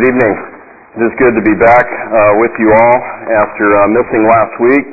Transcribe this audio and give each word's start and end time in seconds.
Good 0.00 0.16
evening. 0.16 0.36
It 0.96 1.02
is 1.04 1.14
good 1.20 1.36
to 1.36 1.44
be 1.44 1.52
back 1.60 1.84
uh, 1.84 2.32
with 2.40 2.56
you 2.56 2.72
all 2.72 2.98
after 3.36 3.66
uh, 3.68 3.84
missing 3.92 4.24
last 4.32 4.54
week. 4.56 4.86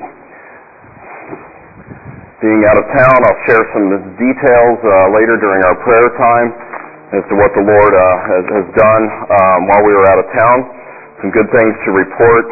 Being 2.43 2.68
out 2.68 2.75
of 2.75 2.83
town, 2.91 3.15
I'll 3.15 3.41
share 3.47 3.64
some 3.71 3.88
details 4.20 4.78
uh, 4.83 5.07
later 5.15 5.39
during 5.39 5.64
our 5.64 5.79
prayer 5.88 6.11
time 6.11 6.50
as 7.15 7.23
to 7.32 7.39
what 7.39 7.55
the 7.55 7.64
Lord 7.64 7.93
uh, 7.96 8.04
has, 8.36 8.46
has, 8.51 8.68
done 8.75 9.04
um, 9.32 9.59
while 9.71 9.88
we 9.88 9.96
were 9.96 10.11
out 10.11 10.20
of 10.20 10.28
town. 10.36 10.75
Some 11.24 11.32
good 11.32 11.47
things 11.55 11.71
to 11.87 11.96
report. 11.96 12.43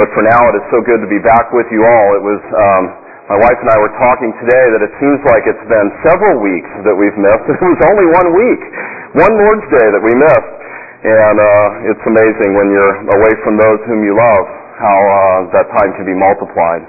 But 0.00 0.08
for 0.16 0.24
now, 0.24 0.48
it 0.48 0.64
is 0.64 0.66
so 0.72 0.80
good 0.80 1.04
to 1.04 1.08
be 1.12 1.20
back 1.20 1.52
with 1.52 1.68
you 1.68 1.84
all. 1.84 2.08
It 2.16 2.24
was 2.24 2.40
um, 2.56 2.82
my 3.28 3.36
wife 3.36 3.60
and 3.60 3.68
I 3.68 3.76
were 3.76 3.92
talking 4.00 4.32
today 4.40 4.64
that 4.72 4.80
it 4.80 4.96
seems 4.96 5.20
like 5.28 5.44
it's 5.44 5.66
been 5.68 5.88
several 6.08 6.40
weeks 6.40 6.72
that 6.88 6.96
we've 6.96 7.20
missed. 7.20 7.44
It 7.52 7.60
was 7.60 7.84
only 7.84 8.08
one 8.16 8.28
week, 8.32 8.62
one 9.12 9.34
Lord's 9.36 9.68
Day 9.76 9.92
that 9.92 10.00
we 10.00 10.16
missed. 10.16 10.61
And 11.02 11.34
uh, 11.34 11.90
it's 11.90 12.04
amazing 12.06 12.54
when 12.54 12.70
you're 12.70 12.94
away 13.10 13.34
from 13.42 13.58
those 13.58 13.82
whom 13.90 14.06
you 14.06 14.14
love 14.14 14.46
how 14.78 14.98
uh, 15.02 15.50
that 15.50 15.66
time 15.74 15.90
can 15.98 16.06
be 16.06 16.14
multiplied. 16.14 16.82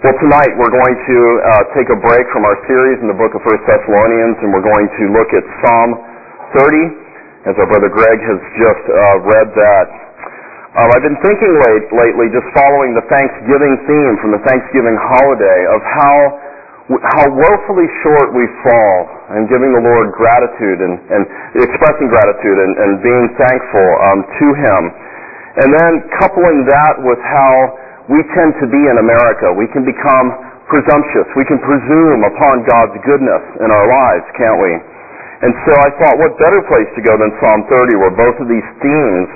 Well, 0.00 0.16
tonight 0.24 0.56
we're 0.56 0.72
going 0.72 0.96
to 0.96 1.18
uh, 1.44 1.62
take 1.76 1.88
a 1.92 1.98
break 2.00 2.24
from 2.32 2.48
our 2.48 2.56
series 2.64 2.96
in 3.04 3.12
the 3.12 3.18
book 3.20 3.36
of 3.36 3.44
First 3.44 3.60
Thessalonians, 3.68 4.40
and 4.40 4.56
we're 4.56 4.64
going 4.64 4.88
to 4.88 5.04
look 5.12 5.28
at 5.36 5.44
Psalm 5.60 5.90
30, 6.56 7.52
as 7.52 7.54
our 7.60 7.68
brother 7.68 7.92
Greg 7.92 8.18
has 8.24 8.40
just 8.56 8.84
uh, 8.88 9.16
read 9.28 9.48
that. 9.52 9.86
Um, 10.80 10.88
I've 10.96 11.04
been 11.04 11.20
thinking 11.20 11.52
late, 11.60 11.88
lately, 11.92 12.32
just 12.32 12.48
following 12.56 12.96
the 12.96 13.04
Thanksgiving 13.12 13.74
theme 13.84 14.14
from 14.24 14.32
the 14.32 14.40
Thanksgiving 14.48 14.96
holiday, 15.12 15.60
of 15.76 15.80
how 15.84 16.16
how 16.86 17.26
woefully 17.34 17.88
short 18.06 18.30
we 18.30 18.46
fall 18.62 18.96
in 19.34 19.50
giving 19.50 19.74
the 19.74 19.82
Lord 19.82 20.14
gratitude 20.14 20.78
and, 20.78 20.94
and 21.10 21.22
expressing 21.58 22.06
gratitude 22.06 22.58
and, 22.62 22.72
and 22.78 22.90
being 23.02 23.26
thankful 23.34 23.88
um, 24.06 24.18
to 24.22 24.46
Him. 24.54 24.82
And 25.66 25.68
then 25.74 25.92
coupling 26.22 26.62
that 26.70 26.94
with 27.02 27.18
how 27.26 27.54
we 28.06 28.22
tend 28.38 28.54
to 28.62 28.66
be 28.70 28.78
in 28.78 29.02
America. 29.02 29.50
We 29.50 29.66
can 29.74 29.82
become 29.82 30.30
presumptuous. 30.70 31.26
We 31.34 31.46
can 31.46 31.58
presume 31.58 32.22
upon 32.22 32.62
God's 32.70 32.94
goodness 33.02 33.42
in 33.62 33.68
our 33.70 33.86
lives, 33.90 34.26
can't 34.38 34.58
we? 34.62 34.72
And 35.42 35.52
so 35.66 35.72
I 35.74 35.90
thought, 36.00 36.14
what 36.22 36.38
better 36.38 36.62
place 36.70 36.88
to 36.96 37.02
go 37.02 37.18
than 37.18 37.34
Psalm 37.42 37.66
30, 37.66 37.98
where 37.98 38.14
both 38.14 38.38
of 38.38 38.46
these 38.46 38.68
themes 38.78 39.28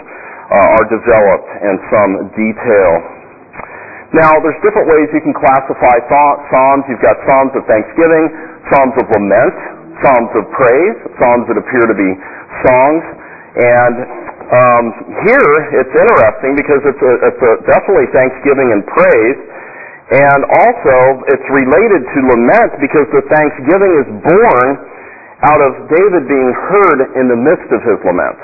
uh, 0.50 0.76
are 0.80 0.86
developed 0.90 1.50
in 1.62 1.74
some 1.90 2.12
detail. 2.34 3.19
Now, 4.10 4.34
there's 4.42 4.58
different 4.66 4.90
ways 4.90 5.06
you 5.14 5.22
can 5.22 5.34
classify 5.38 6.02
Psalms. 6.10 6.82
You've 6.90 6.98
got 6.98 7.14
Psalms 7.30 7.54
of 7.54 7.62
thanksgiving, 7.70 8.26
Psalms 8.66 8.94
of 8.98 9.06
lament, 9.06 9.54
Psalms 10.02 10.30
of 10.34 10.50
praise, 10.50 10.98
Psalms 11.14 11.46
that 11.46 11.54
appear 11.54 11.86
to 11.86 11.94
be 11.94 12.10
songs. 12.66 13.02
And 13.54 13.96
um, 14.50 14.84
here, 15.22 15.50
it's 15.78 15.94
interesting 15.94 16.58
because 16.58 16.82
it's, 16.90 17.02
a, 17.06 17.12
it's 17.22 17.42
a 17.42 17.54
definitely 17.70 18.10
thanksgiving 18.10 18.74
and 18.74 18.82
praise. 18.90 19.38
And 20.10 20.40
also, 20.58 20.96
it's 21.30 21.46
related 21.46 22.02
to 22.02 22.18
lament 22.34 22.82
because 22.82 23.06
the 23.14 23.22
thanksgiving 23.30 23.92
is 24.02 24.08
born 24.26 24.68
out 25.46 25.62
of 25.62 25.86
David 25.86 26.26
being 26.26 26.50
heard 26.66 27.14
in 27.14 27.30
the 27.30 27.38
midst 27.38 27.70
of 27.70 27.78
his 27.86 27.98
lament. 28.02 28.38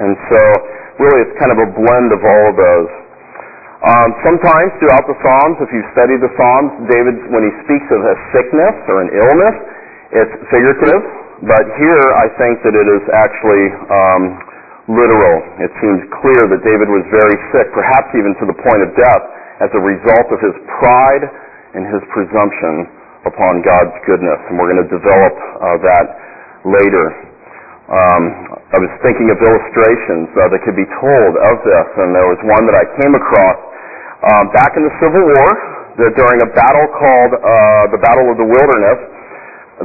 And 0.00 0.16
so, 0.32 0.40
really, 0.96 1.28
it's 1.28 1.36
kind 1.36 1.52
of 1.52 1.60
a 1.60 1.68
blend 1.76 2.08
of 2.16 2.24
all 2.24 2.44
of 2.48 2.56
those. 2.56 3.09
Um, 3.80 4.12
sometimes 4.20 4.76
throughout 4.76 5.08
the 5.08 5.16
Psalms, 5.24 5.56
if 5.64 5.72
you 5.72 5.80
study 5.96 6.20
the 6.20 6.28
Psalms, 6.36 6.84
David, 6.84 7.16
when 7.32 7.48
he 7.48 7.52
speaks 7.64 7.88
of 7.88 8.00
a 8.04 8.14
sickness 8.36 8.76
or 8.92 9.00
an 9.00 9.08
illness, 9.08 9.56
it's 10.20 10.34
figurative. 10.52 11.00
But 11.48 11.64
here, 11.80 12.04
I 12.20 12.28
think 12.36 12.60
that 12.60 12.76
it 12.76 12.88
is 12.92 13.04
actually 13.16 13.64
um, 13.88 14.22
literal. 14.84 15.36
It 15.64 15.72
seems 15.80 16.04
clear 16.20 16.44
that 16.52 16.60
David 16.60 16.92
was 16.92 17.08
very 17.08 17.40
sick, 17.56 17.72
perhaps 17.72 18.12
even 18.12 18.36
to 18.44 18.52
the 18.52 18.56
point 18.60 18.84
of 18.84 18.92
death, 19.00 19.24
as 19.64 19.72
a 19.72 19.80
result 19.80 20.28
of 20.28 20.44
his 20.44 20.56
pride 20.76 21.24
and 21.72 21.88
his 21.88 22.04
presumption 22.12 22.84
upon 23.24 23.64
God's 23.64 23.96
goodness. 24.04 24.44
And 24.52 24.60
we're 24.60 24.76
going 24.76 24.84
to 24.84 24.92
develop 24.92 25.34
uh, 25.56 25.76
that 25.88 26.06
later. 26.68 27.29
Um, 27.90 28.22
I 28.70 28.78
was 28.78 28.92
thinking 29.02 29.34
of 29.34 29.38
illustrations 29.42 30.30
uh, 30.38 30.46
that 30.54 30.62
could 30.62 30.78
be 30.78 30.86
told 31.02 31.32
of 31.42 31.54
this, 31.66 31.88
and 31.98 32.14
there 32.14 32.30
was 32.30 32.38
one 32.46 32.62
that 32.70 32.76
I 32.78 32.86
came 33.02 33.18
across 33.18 33.58
um, 34.30 34.44
back 34.54 34.78
in 34.78 34.86
the 34.86 34.94
Civil 35.02 35.18
War, 35.26 35.50
that 35.98 36.14
during 36.14 36.38
a 36.38 36.50
battle 36.54 36.86
called 36.94 37.32
uh, 37.34 37.90
the 37.90 37.98
Battle 37.98 38.30
of 38.30 38.38
the 38.38 38.46
Wilderness, 38.46 38.98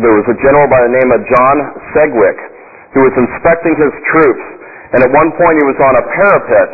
there 0.05 0.13
was 0.13 0.27
a 0.29 0.37
general 0.37 0.69
by 0.69 0.85
the 0.85 0.93
name 0.93 1.09
of 1.17 1.25
John 1.33 1.55
Sedgwick 1.97 2.37
who 2.93 3.01
was 3.09 3.15
inspecting 3.17 3.73
his 3.73 3.93
troops, 4.13 4.45
and 4.93 5.01
at 5.01 5.09
one 5.09 5.33
point 5.33 5.57
he 5.57 5.65
was 5.65 5.79
on 5.81 5.97
a 5.97 6.05
parapet, 6.05 6.69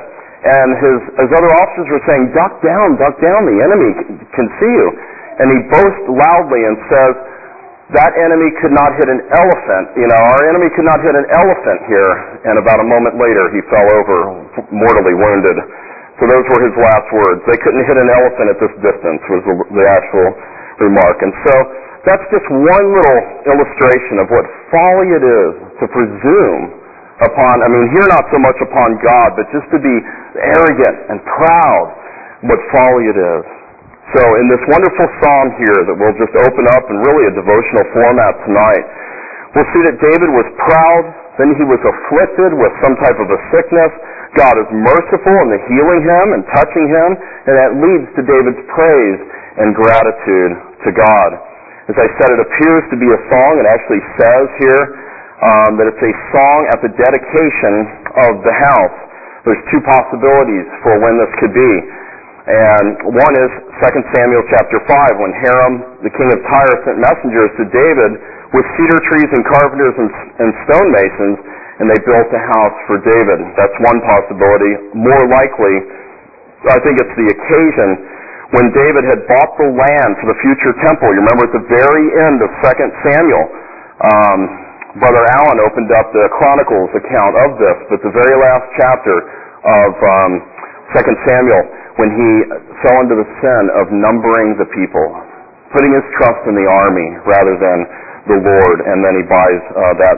and 0.52 0.70
his, 0.84 1.00
his 1.16 1.32
other 1.32 1.52
officers 1.64 1.88
were 1.96 2.04
saying, 2.12 2.36
"Duck 2.36 2.60
down, 2.60 3.00
duck 3.00 3.16
down! 3.24 3.48
The 3.48 3.60
enemy 3.64 4.20
can 4.36 4.52
see 4.60 4.74
you." 4.74 4.88
And 5.40 5.48
he 5.48 5.60
boasts 5.72 6.06
loudly 6.12 6.62
and 6.68 6.76
says, 6.92 7.14
"That 7.92 8.12
enemy 8.16 8.50
could 8.64 8.72
not 8.72 8.96
hit 8.96 9.08
an 9.12 9.22
elephant. 9.36 9.86
You 10.00 10.08
know, 10.08 10.20
our 10.20 10.42
enemy 10.48 10.72
could 10.76 10.88
not 10.88 11.00
hit 11.04 11.16
an 11.16 11.28
elephant 11.36 11.80
here." 11.92 12.12
And 12.48 12.56
about 12.58 12.80
a 12.80 12.88
moment 12.88 13.20
later, 13.20 13.52
he 13.52 13.62
fell 13.68 13.88
over, 14.00 14.18
mortally 14.72 15.16
wounded. 15.16 15.58
So 16.20 16.30
those 16.30 16.46
were 16.54 16.62
his 16.70 16.76
last 16.78 17.08
words. 17.12 17.42
They 17.50 17.58
couldn't 17.66 17.84
hit 17.84 17.98
an 17.98 18.10
elephant 18.10 18.48
at 18.54 18.60
this 18.62 18.74
distance 18.80 19.22
was 19.26 19.42
the, 19.42 19.56
the 19.74 19.86
actual 19.90 20.28
remark. 20.86 21.18
And 21.26 21.34
so 21.50 21.54
that's 22.06 22.26
just 22.34 22.46
one 22.50 22.86
little 22.94 23.20
illustration 23.50 24.22
of 24.22 24.28
what 24.30 24.46
folly 24.70 25.10
it 25.18 25.26
is 25.26 25.52
to 25.82 25.86
presume 25.90 26.82
upon, 27.22 27.62
I 27.62 27.70
mean, 27.70 27.86
here 27.94 28.08
not 28.10 28.26
so 28.34 28.38
much 28.42 28.58
upon 28.62 28.98
God, 29.06 29.38
but 29.38 29.46
just 29.54 29.70
to 29.70 29.80
be 29.82 29.96
arrogant 30.42 30.98
and 31.14 31.22
proud, 31.26 31.86
what 32.50 32.60
folly 32.74 33.06
it 33.14 33.18
is. 33.18 33.46
So 34.12 34.24
in 34.44 34.52
this 34.52 34.60
wonderful 34.68 35.08
psalm 35.24 35.48
here 35.56 35.80
that 35.88 35.96
we'll 35.96 36.18
just 36.20 36.36
open 36.44 36.66
up 36.76 36.84
in 36.92 37.00
really 37.00 37.32
a 37.32 37.34
devotional 37.36 37.86
format 37.96 38.34
tonight, 38.44 38.84
we'll 39.56 39.72
see 39.72 39.84
that 39.88 39.98
David 40.04 40.30
was 40.36 40.48
proud, 40.68 41.04
then 41.40 41.56
he 41.56 41.64
was 41.64 41.80
afflicted 41.80 42.52
with 42.60 42.74
some 42.84 43.00
type 43.00 43.16
of 43.24 43.32
a 43.32 43.40
sickness, 43.56 43.92
God 44.36 44.56
is 44.60 44.68
merciful 44.72 45.36
in 45.44 45.50
the 45.52 45.60
healing 45.68 46.02
him 46.08 46.28
and 46.40 46.42
touching 46.56 46.88
him, 46.88 47.10
and 47.20 47.54
that 47.56 47.72
leads 47.80 48.08
to 48.16 48.22
David's 48.24 48.64
praise 48.72 49.20
and 49.60 49.76
gratitude 49.76 50.60
to 50.88 50.90
God. 50.96 51.30
As 51.92 51.98
I 52.00 52.08
said, 52.16 52.30
it 52.36 52.40
appears 52.40 52.84
to 52.92 52.98
be 53.00 53.08
a 53.12 53.20
song. 53.28 53.52
It 53.60 53.68
actually 53.68 54.04
says 54.16 54.46
here 54.64 54.84
um, 55.44 55.72
that 55.76 55.92
it's 55.92 56.00
a 56.00 56.14
song 56.32 56.60
at 56.72 56.80
the 56.80 56.92
dedication 56.96 57.74
of 58.28 58.40
the 58.44 58.56
house. 58.56 58.98
There's 59.44 59.60
two 59.74 59.84
possibilities 59.84 60.68
for 60.84 60.96
when 61.04 61.20
this 61.20 61.32
could 61.44 61.52
be. 61.52 61.72
And 62.42 63.14
one 63.14 63.34
is 63.38 63.52
2 63.86 64.18
Samuel 64.18 64.44
chapter 64.50 64.82
5, 64.90 65.22
when 65.22 65.32
Hiram, 65.46 65.74
the 66.02 66.10
king 66.10 66.30
of 66.34 66.40
Tyre, 66.42 66.76
sent 66.90 66.98
messengers 66.98 67.52
to 67.62 67.64
David 67.70 68.12
with 68.52 68.66
cedar 68.78 69.00
trees 69.14 69.30
and 69.30 69.44
carpenters 69.46 69.96
and, 70.02 70.10
and 70.42 70.50
stonemasons 70.66 71.38
and 71.82 71.90
they 71.90 71.98
built 72.06 72.30
a 72.30 72.44
house 72.54 72.78
for 72.86 73.02
David. 73.02 73.42
That's 73.58 73.74
one 73.82 73.98
possibility. 74.06 74.94
More 74.94 75.26
likely, 75.34 75.76
I 76.70 76.78
think 76.86 77.02
it's 77.02 77.16
the 77.18 77.30
occasion 77.34 77.90
when 78.54 78.70
David 78.70 79.10
had 79.10 79.26
bought 79.26 79.58
the 79.58 79.66
land 79.74 80.12
for 80.22 80.30
the 80.30 80.38
future 80.46 80.78
temple. 80.86 81.10
You 81.10 81.26
remember 81.26 81.50
at 81.50 81.56
the 81.58 81.66
very 81.66 82.06
end 82.30 82.38
of 82.46 82.50
2 82.62 83.02
Samuel, 83.02 83.44
um, 84.14 84.40
Brother 85.02 85.26
Allen 85.42 85.58
opened 85.66 85.90
up 85.90 86.14
the 86.14 86.30
Chronicles 86.38 86.94
account 86.94 87.34
of 87.50 87.58
this, 87.58 87.78
but 87.90 87.98
the 88.06 88.14
very 88.14 88.36
last 88.38 88.66
chapter 88.78 89.16
of 89.66 89.92
um, 90.06 90.32
2 90.94 91.02
Samuel, 91.34 91.66
when 92.00 92.10
he 92.12 92.30
fell 92.86 93.04
into 93.04 93.16
the 93.20 93.30
sin 93.44 93.64
of 93.76 93.92
numbering 93.92 94.56
the 94.60 94.68
people, 94.72 95.08
putting 95.76 95.92
his 95.92 96.06
trust 96.20 96.42
in 96.48 96.56
the 96.56 96.68
army 96.68 97.08
rather 97.28 97.56
than 97.60 97.80
the 98.30 98.38
Lord, 98.40 98.78
and 98.86 99.02
then 99.04 99.14
he 99.20 99.26
buys 99.28 99.64
uh, 99.74 99.94
that 100.00 100.18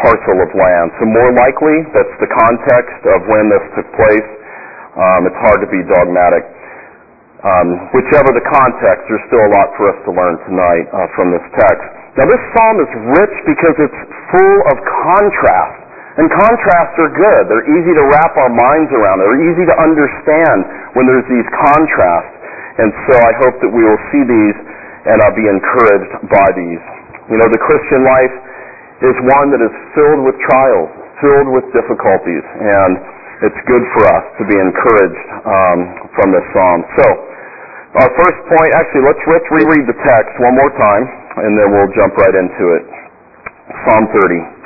parcel 0.00 0.36
of 0.40 0.50
land. 0.54 0.88
So 1.02 1.04
more 1.10 1.32
likely, 1.34 1.76
that's 1.92 2.16
the 2.22 2.30
context 2.30 3.00
of 3.10 3.18
when 3.26 3.50
this 3.50 3.64
took 3.74 3.88
place. 3.98 4.28
Um, 4.96 5.20
it's 5.28 5.40
hard 5.44 5.60
to 5.60 5.70
be 5.70 5.82
dogmatic. 5.86 6.46
Um, 7.40 7.88
whichever 7.96 8.36
the 8.36 8.44
context, 8.52 9.08
there's 9.08 9.24
still 9.32 9.40
a 9.40 9.52
lot 9.56 9.68
for 9.80 9.88
us 9.88 9.98
to 10.04 10.10
learn 10.12 10.36
tonight 10.44 10.86
uh, 10.92 11.08
from 11.16 11.32
this 11.32 11.44
text. 11.56 11.88
Now, 12.20 12.28
this 12.28 12.42
psalm 12.52 12.76
is 12.84 12.92
rich 13.16 13.36
because 13.48 13.76
it's 13.80 14.00
full 14.28 14.58
of 14.68 14.76
contrast. 15.08 15.79
And 16.20 16.28
contrasts 16.28 16.96
are 17.00 17.12
good. 17.16 17.42
They're 17.48 17.68
easy 17.80 17.96
to 17.96 18.04
wrap 18.12 18.36
our 18.36 18.52
minds 18.52 18.92
around. 18.92 19.24
They're 19.24 19.40
easy 19.40 19.64
to 19.64 19.76
understand 19.80 20.58
when 20.92 21.08
there's 21.08 21.24
these 21.32 21.48
contrasts. 21.48 22.36
And 22.76 22.92
so 23.08 23.14
I 23.24 23.32
hope 23.40 23.56
that 23.64 23.72
we 23.72 23.80
will 23.80 24.02
see 24.12 24.28
these 24.28 24.56
and 25.08 25.16
uh, 25.16 25.32
be 25.32 25.48
encouraged 25.48 26.12
by 26.28 26.48
these. 26.52 26.82
You 27.32 27.40
know, 27.40 27.48
the 27.48 27.62
Christian 27.64 28.04
life 28.04 28.36
is 29.00 29.16
one 29.32 29.48
that 29.48 29.64
is 29.64 29.72
filled 29.96 30.28
with 30.28 30.36
trials, 30.44 30.92
filled 31.24 31.48
with 31.56 31.64
difficulties, 31.72 32.44
and 32.44 33.00
it's 33.40 33.60
good 33.64 33.84
for 33.96 34.04
us 34.12 34.24
to 34.36 34.44
be 34.44 34.60
encouraged 34.60 35.28
um, 35.48 35.78
from 36.20 36.36
this 36.36 36.44
psalm. 36.52 36.84
So, 37.00 37.06
our 37.96 38.12
first 38.20 38.40
point, 38.44 38.70
actually, 38.76 39.08
let's, 39.08 39.24
let's 39.24 39.48
reread 39.48 39.88
the 39.88 39.96
text 40.04 40.36
one 40.36 40.52
more 40.52 40.72
time, 40.76 41.04
and 41.48 41.56
then 41.56 41.72
we'll 41.72 41.88
jump 41.96 42.12
right 42.20 42.36
into 42.36 42.64
it. 42.76 42.84
Psalm 43.88 44.04
30. 44.12 44.59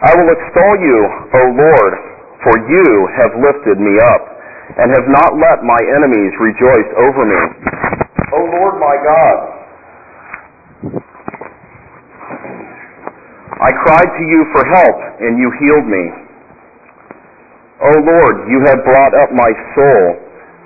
I 0.00 0.16
will 0.16 0.32
extol 0.32 0.74
you, 0.80 0.98
O 1.36 1.42
Lord, 1.60 1.92
for 2.40 2.54
you 2.72 2.88
have 3.20 3.32
lifted 3.36 3.76
me 3.76 4.00
up, 4.00 4.22
and 4.80 4.88
have 4.96 5.08
not 5.12 5.36
let 5.36 5.60
my 5.60 5.80
enemies 6.00 6.32
rejoice 6.40 6.90
over 7.04 7.22
me. 7.28 7.42
O 8.32 8.40
Lord 8.48 8.74
my 8.80 8.96
God, 9.04 9.36
I 13.60 13.70
cried 13.84 14.08
to 14.08 14.24
you 14.24 14.40
for 14.56 14.64
help, 14.72 14.98
and 15.20 15.36
you 15.36 15.52
healed 15.60 15.84
me. 15.84 16.04
O 17.84 17.92
Lord, 18.00 18.48
you 18.48 18.64
have 18.72 18.80
brought 18.80 19.12
up 19.20 19.36
my 19.36 19.52
soul 19.76 20.04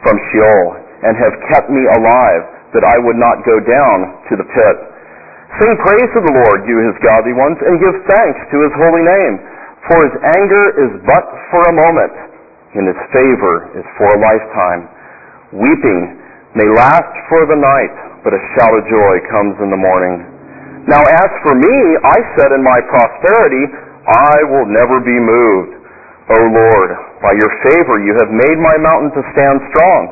from 0.07 0.15
Sheol, 0.31 0.79
and 1.03 1.19
have 1.19 1.35
kept 1.51 1.71
me 1.75 1.83
alive, 1.99 2.71
that 2.71 2.87
I 2.87 3.03
would 3.03 3.19
not 3.19 3.43
go 3.43 3.59
down 3.59 3.97
to 4.31 4.37
the 4.39 4.47
pit. 4.47 4.94
Sing 5.63 5.75
praise 5.87 6.11
to 6.19 6.21
the 6.25 6.35
Lord, 6.35 6.67
you 6.67 6.83
his 6.83 6.99
godly 6.99 7.31
ones, 7.31 7.55
and 7.63 7.79
give 7.79 7.95
thanks 8.11 8.41
to 8.51 8.57
his 8.59 8.75
holy 8.75 9.07
name. 9.07 9.35
For 9.87 10.03
his 10.03 10.17
anger 10.35 10.65
is 10.83 10.93
but 11.07 11.25
for 11.53 11.63
a 11.71 11.79
moment, 11.79 12.15
and 12.75 12.91
his 12.91 13.01
favor 13.15 13.71
is 13.79 13.87
for 13.95 14.09
a 14.11 14.19
lifetime. 14.19 14.91
Weeping 15.55 16.19
may 16.59 16.67
last 16.75 17.15
for 17.31 17.47
the 17.47 17.55
night, 17.55 17.95
but 18.27 18.35
a 18.35 18.43
shout 18.59 18.75
of 18.75 18.83
joy 18.91 19.15
comes 19.31 19.55
in 19.63 19.71
the 19.71 19.79
morning. 19.79 20.27
Now 20.91 21.01
as 21.01 21.31
for 21.47 21.55
me, 21.55 21.77
I 22.03 22.19
said 22.35 22.51
in 22.51 22.67
my 22.67 22.81
prosperity, 22.91 23.65
I 24.11 24.37
will 24.51 24.67
never 24.67 24.99
be 25.07 25.17
moved. 25.17 25.79
O 26.35 26.39
Lord, 26.51 26.91
by 27.23 27.31
your 27.37 27.53
favor 27.69 28.03
you 28.03 28.17
have 28.19 28.33
made 28.33 28.59
my 28.59 28.77
mountain 28.81 29.13
to 29.15 29.23
stand 29.37 29.61
strong. 29.71 30.03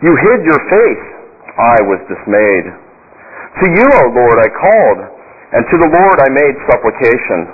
You 0.00 0.14
hid 0.14 0.40
your 0.46 0.62
face. 0.72 1.06
I 1.58 1.76
was 1.84 2.00
dismayed. 2.08 2.85
To 3.56 3.66
you, 3.72 3.86
O 3.88 4.04
Lord, 4.12 4.36
I 4.36 4.48
called, 4.52 5.00
and 5.56 5.62
to 5.64 5.76
the 5.80 5.88
Lord 5.88 6.16
I 6.20 6.28
made 6.28 6.56
supplication. 6.68 7.48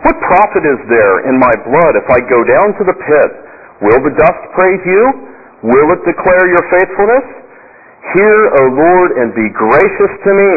What 0.00 0.16
profit 0.18 0.64
is 0.64 0.80
there 0.88 1.28
in 1.28 1.36
my 1.36 1.52
blood 1.68 1.94
if 1.94 2.08
I 2.08 2.24
go 2.24 2.40
down 2.42 2.72
to 2.80 2.84
the 2.88 2.96
pit? 2.96 3.30
Will 3.84 4.00
the 4.00 4.16
dust 4.16 4.42
praise 4.56 4.82
you? 4.88 5.02
Will 5.62 5.88
it 5.94 6.02
declare 6.08 6.48
your 6.48 6.64
faithfulness? 6.72 7.26
Hear, 8.16 8.38
O 8.58 8.62
Lord, 8.74 9.10
and 9.20 9.30
be 9.36 9.46
gracious 9.54 10.12
to 10.26 10.30
me. 10.34 10.54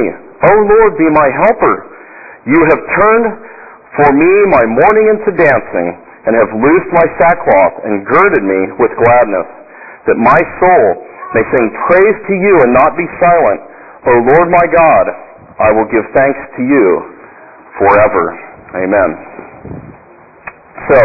O 0.49 0.53
Lord, 0.65 0.97
be 0.97 1.09
my 1.11 1.29
helper. 1.43 1.75
You 2.47 2.61
have 2.71 2.81
turned 2.97 3.27
for 3.99 4.09
me 4.15 4.31
my 4.49 4.63
mourning 4.65 5.07
into 5.11 5.31
dancing, 5.37 5.87
and 6.25 6.33
have 6.33 6.51
loosed 6.57 6.89
my 6.95 7.07
sackcloth 7.21 7.85
and 7.85 8.01
girded 8.07 8.43
me 8.43 8.61
with 8.81 8.91
gladness, 8.97 9.49
that 10.09 10.17
my 10.17 10.41
soul 10.57 10.85
may 11.37 11.43
sing 11.53 11.67
praise 11.85 12.17
to 12.25 12.33
you 12.33 12.53
and 12.65 12.73
not 12.73 12.97
be 12.97 13.05
silent. 13.21 13.61
O 14.05 14.13
Lord 14.21 14.47
my 14.53 14.67
God, 14.69 15.05
I 15.57 15.69
will 15.73 15.89
give 15.89 16.05
thanks 16.13 16.41
to 16.57 16.61
you 16.61 16.87
forever. 17.81 18.25
Amen. 18.77 19.09
So, 20.93 20.99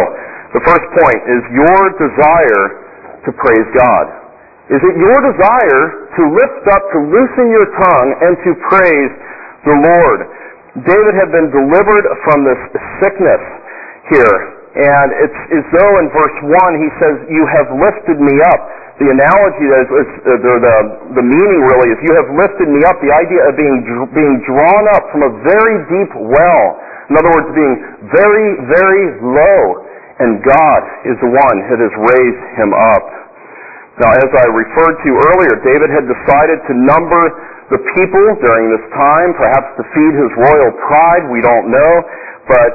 the 0.52 0.62
first 0.66 0.86
point 1.00 1.20
is 1.30 1.40
your 1.54 1.80
desire 1.96 2.64
to 3.24 3.30
praise 3.32 3.68
God. 3.72 4.04
Is 4.68 4.82
it 4.84 4.94
your 5.00 5.18
desire 5.32 5.82
to 6.14 6.22
lift 6.30 6.64
up, 6.68 6.82
to 6.94 6.98
loosen 7.08 7.46
your 7.50 7.68
tongue, 7.74 8.10
and 8.20 8.32
to 8.44 8.50
praise 8.68 9.12
the 9.66 9.76
Lord? 9.80 10.20
David 10.86 11.14
had 11.18 11.32
been 11.34 11.50
delivered 11.50 12.06
from 12.22 12.46
this 12.46 12.60
sickness 13.02 13.42
here. 14.14 14.36
And 14.70 15.08
it's 15.26 15.40
as 15.50 15.66
though 15.74 15.92
in 15.98 16.06
verse 16.14 16.36
1 16.46 16.54
he 16.78 16.90
says, 17.02 17.14
You 17.26 17.42
have 17.50 17.68
lifted 17.74 18.22
me 18.22 18.38
up. 18.54 18.62
The 19.00 19.08
analogy, 19.08 19.66
uh, 19.72 19.80
the, 20.28 20.54
the, 20.60 20.76
the 21.16 21.24
meaning 21.24 21.60
really 21.64 21.88
is, 21.88 21.98
You 22.04 22.14
have 22.20 22.30
lifted 22.36 22.68
me 22.68 22.84
up. 22.84 23.00
The 23.00 23.08
idea 23.16 23.40
of 23.48 23.56
being, 23.56 23.80
being 24.12 24.36
drawn 24.44 24.84
up 24.92 25.08
from 25.08 25.24
a 25.24 25.32
very 25.40 25.76
deep 25.88 26.12
well 26.20 26.66
in 27.10 27.18
other 27.18 27.32
words, 27.34 27.50
being 27.58 27.76
very, 28.14 28.48
very 28.70 29.04
low. 29.18 29.82
And 30.22 30.38
God 30.46 30.82
is 31.10 31.18
the 31.18 31.32
one 31.34 31.56
that 31.66 31.80
has 31.82 31.94
raised 31.98 32.44
him 32.54 32.70
up. 32.70 33.06
Now, 33.98 34.14
as 34.14 34.30
I 34.30 34.46
referred 34.46 34.96
to 35.02 35.10
earlier, 35.34 35.54
David 35.66 35.90
had 35.90 36.06
decided 36.06 36.62
to 36.70 36.72
number 36.86 37.22
the 37.74 37.80
people 37.98 38.26
during 38.46 38.70
this 38.70 38.86
time, 38.94 39.34
perhaps 39.34 39.68
to 39.80 39.82
feed 39.90 40.14
his 40.14 40.30
royal 40.38 40.70
pride, 40.86 41.24
we 41.34 41.42
don't 41.42 41.72
know. 41.72 41.92
But 42.46 42.70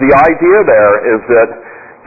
the 0.00 0.10
idea 0.10 0.58
there 0.66 0.94
is 1.14 1.20
that 1.30 1.50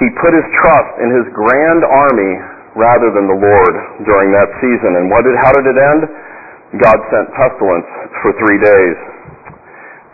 he 0.04 0.08
put 0.20 0.36
his 0.36 0.48
trust 0.60 0.92
in 1.00 1.10
his 1.24 1.26
grand 1.32 1.88
army 1.88 2.34
rather 2.76 3.10
than 3.16 3.26
the 3.32 3.40
Lord 3.40 3.76
during 4.04 4.30
that 4.36 4.50
season. 4.60 5.00
And 5.00 5.08
what 5.08 5.24
did, 5.24 5.36
how 5.40 5.52
did 5.56 5.66
it 5.66 5.80
end? 5.80 6.02
God 6.84 6.98
sent 7.08 7.32
pestilence 7.36 7.88
for 8.20 8.36
three 8.36 8.60
days. 8.60 8.98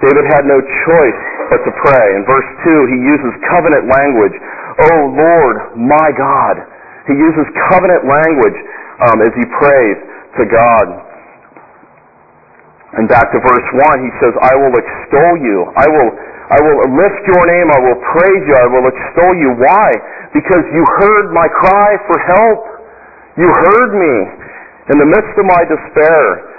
David 0.02 0.26
had 0.34 0.46
no 0.46 0.58
choice 0.62 1.22
but 1.54 1.62
to 1.66 1.72
pray. 1.86 2.08
In 2.18 2.26
verse 2.26 2.50
2, 2.66 2.94
he 2.94 2.98
uses 3.06 3.32
covenant 3.50 3.86
language. 3.86 4.36
Oh 4.90 5.02
Lord, 5.14 5.56
my 5.78 6.10
God. 6.18 6.56
He 7.10 7.18
uses 7.18 7.46
covenant 7.70 8.06
language 8.06 8.58
um, 9.10 9.18
as 9.26 9.34
he 9.34 9.46
prays 9.58 9.98
to 10.38 10.44
God. 10.50 10.88
And 12.98 13.08
back 13.08 13.32
to 13.32 13.40
verse 13.40 13.68
1, 13.96 14.04
he 14.04 14.12
says, 14.20 14.34
I 14.44 14.54
will 14.58 14.76
extol 14.76 15.32
you. 15.40 15.58
I 15.80 15.88
will, 15.88 16.10
I 16.52 16.60
will 16.60 16.80
lift 17.00 17.24
your 17.32 17.44
name. 17.48 17.68
I 17.72 17.80
will 17.80 18.00
praise 18.12 18.44
you. 18.44 18.56
I 18.60 18.68
will 18.68 18.86
extol 18.92 19.32
you. 19.40 19.56
Why? 19.56 19.88
Because 20.36 20.64
you 20.76 20.84
heard 21.00 21.32
my 21.32 21.48
cry 21.48 21.92
for 22.12 22.18
help. 22.20 22.62
You 23.40 23.48
heard 23.48 23.92
me 23.96 24.16
in 24.92 24.98
the 25.00 25.08
midst 25.08 25.32
of 25.40 25.48
my 25.48 25.64
despair. 25.64 26.52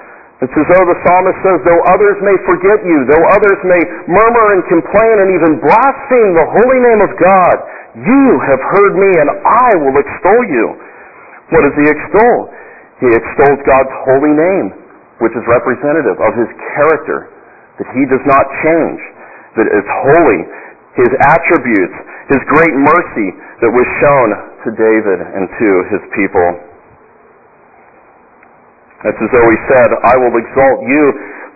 It's 0.42 0.56
as 0.58 0.66
though 0.74 0.86
the 0.90 0.98
psalmist 1.06 1.38
says, 1.46 1.58
though 1.62 1.82
others 1.86 2.18
may 2.18 2.34
forget 2.48 2.82
you, 2.82 3.06
though 3.06 3.24
others 3.30 3.60
may 3.62 3.78
murmur 4.10 4.46
and 4.58 4.62
complain 4.66 5.14
and 5.22 5.30
even 5.38 5.62
blaspheme 5.62 6.34
the 6.34 6.48
holy 6.50 6.80
name 6.82 6.98
of 6.98 7.14
God, 7.14 7.56
you 7.94 8.26
have 8.50 8.58
heard 8.58 8.98
me 8.98 9.10
and 9.22 9.28
I 9.46 9.70
will 9.78 9.94
extol 10.02 10.40
you. 10.50 10.66
What 11.54 11.62
does 11.62 11.76
he 11.78 11.86
extol? 11.86 12.50
He 13.04 13.08
extols 13.14 13.60
God's 13.68 13.94
holy 14.08 14.34
name, 14.34 14.66
which 15.22 15.30
is 15.38 15.44
representative 15.46 16.18
of 16.18 16.32
his 16.34 16.50
character, 16.74 17.30
that 17.78 17.86
he 17.94 18.02
does 18.10 18.24
not 18.26 18.42
change, 18.66 18.98
that 19.56 19.68
is 19.68 19.84
holy, 20.08 20.40
his 20.96 21.12
attributes, 21.32 21.96
his 22.28 22.42
great 22.48 22.74
mercy 22.76 23.28
that 23.64 23.70
was 23.72 23.86
shown 24.00 24.28
to 24.64 24.68
David 24.76 25.18
and 25.20 25.44
to 25.48 25.68
his 25.92 26.02
people. 26.16 26.48
It's 29.02 29.18
as 29.18 29.30
though 29.34 29.48
he 29.50 29.60
said, 29.66 29.88
I 30.06 30.14
will 30.14 30.36
exalt 30.38 30.78
you, 30.86 31.04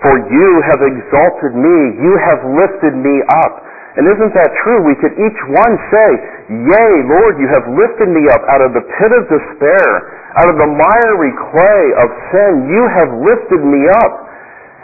for 0.02 0.14
you 0.18 0.50
have 0.66 0.82
exalted 0.82 1.54
me. 1.54 1.78
You 2.02 2.12
have 2.26 2.40
lifted 2.42 2.94
me 2.98 3.22
up. 3.46 3.54
And 3.96 4.04
isn't 4.12 4.34
that 4.36 4.50
true? 4.60 4.84
We 4.84 4.98
could 5.00 5.14
each 5.16 5.40
one 5.48 5.74
say, 5.88 6.08
Yea, 6.52 6.92
Lord, 7.08 7.40
you 7.40 7.48
have 7.48 7.64
lifted 7.70 8.12
me 8.12 8.28
up 8.28 8.44
out 8.50 8.60
of 8.60 8.76
the 8.76 8.84
pit 8.84 9.12
of 9.14 9.24
despair, 9.30 9.88
out 10.36 10.52
of 10.52 10.60
the 10.60 10.68
miry 10.68 11.32
clay 11.48 11.84
of 12.02 12.08
sin. 12.34 12.52
You 12.68 12.82
have 12.92 13.10
lifted 13.24 13.62
me 13.64 13.88
up. 14.04 14.25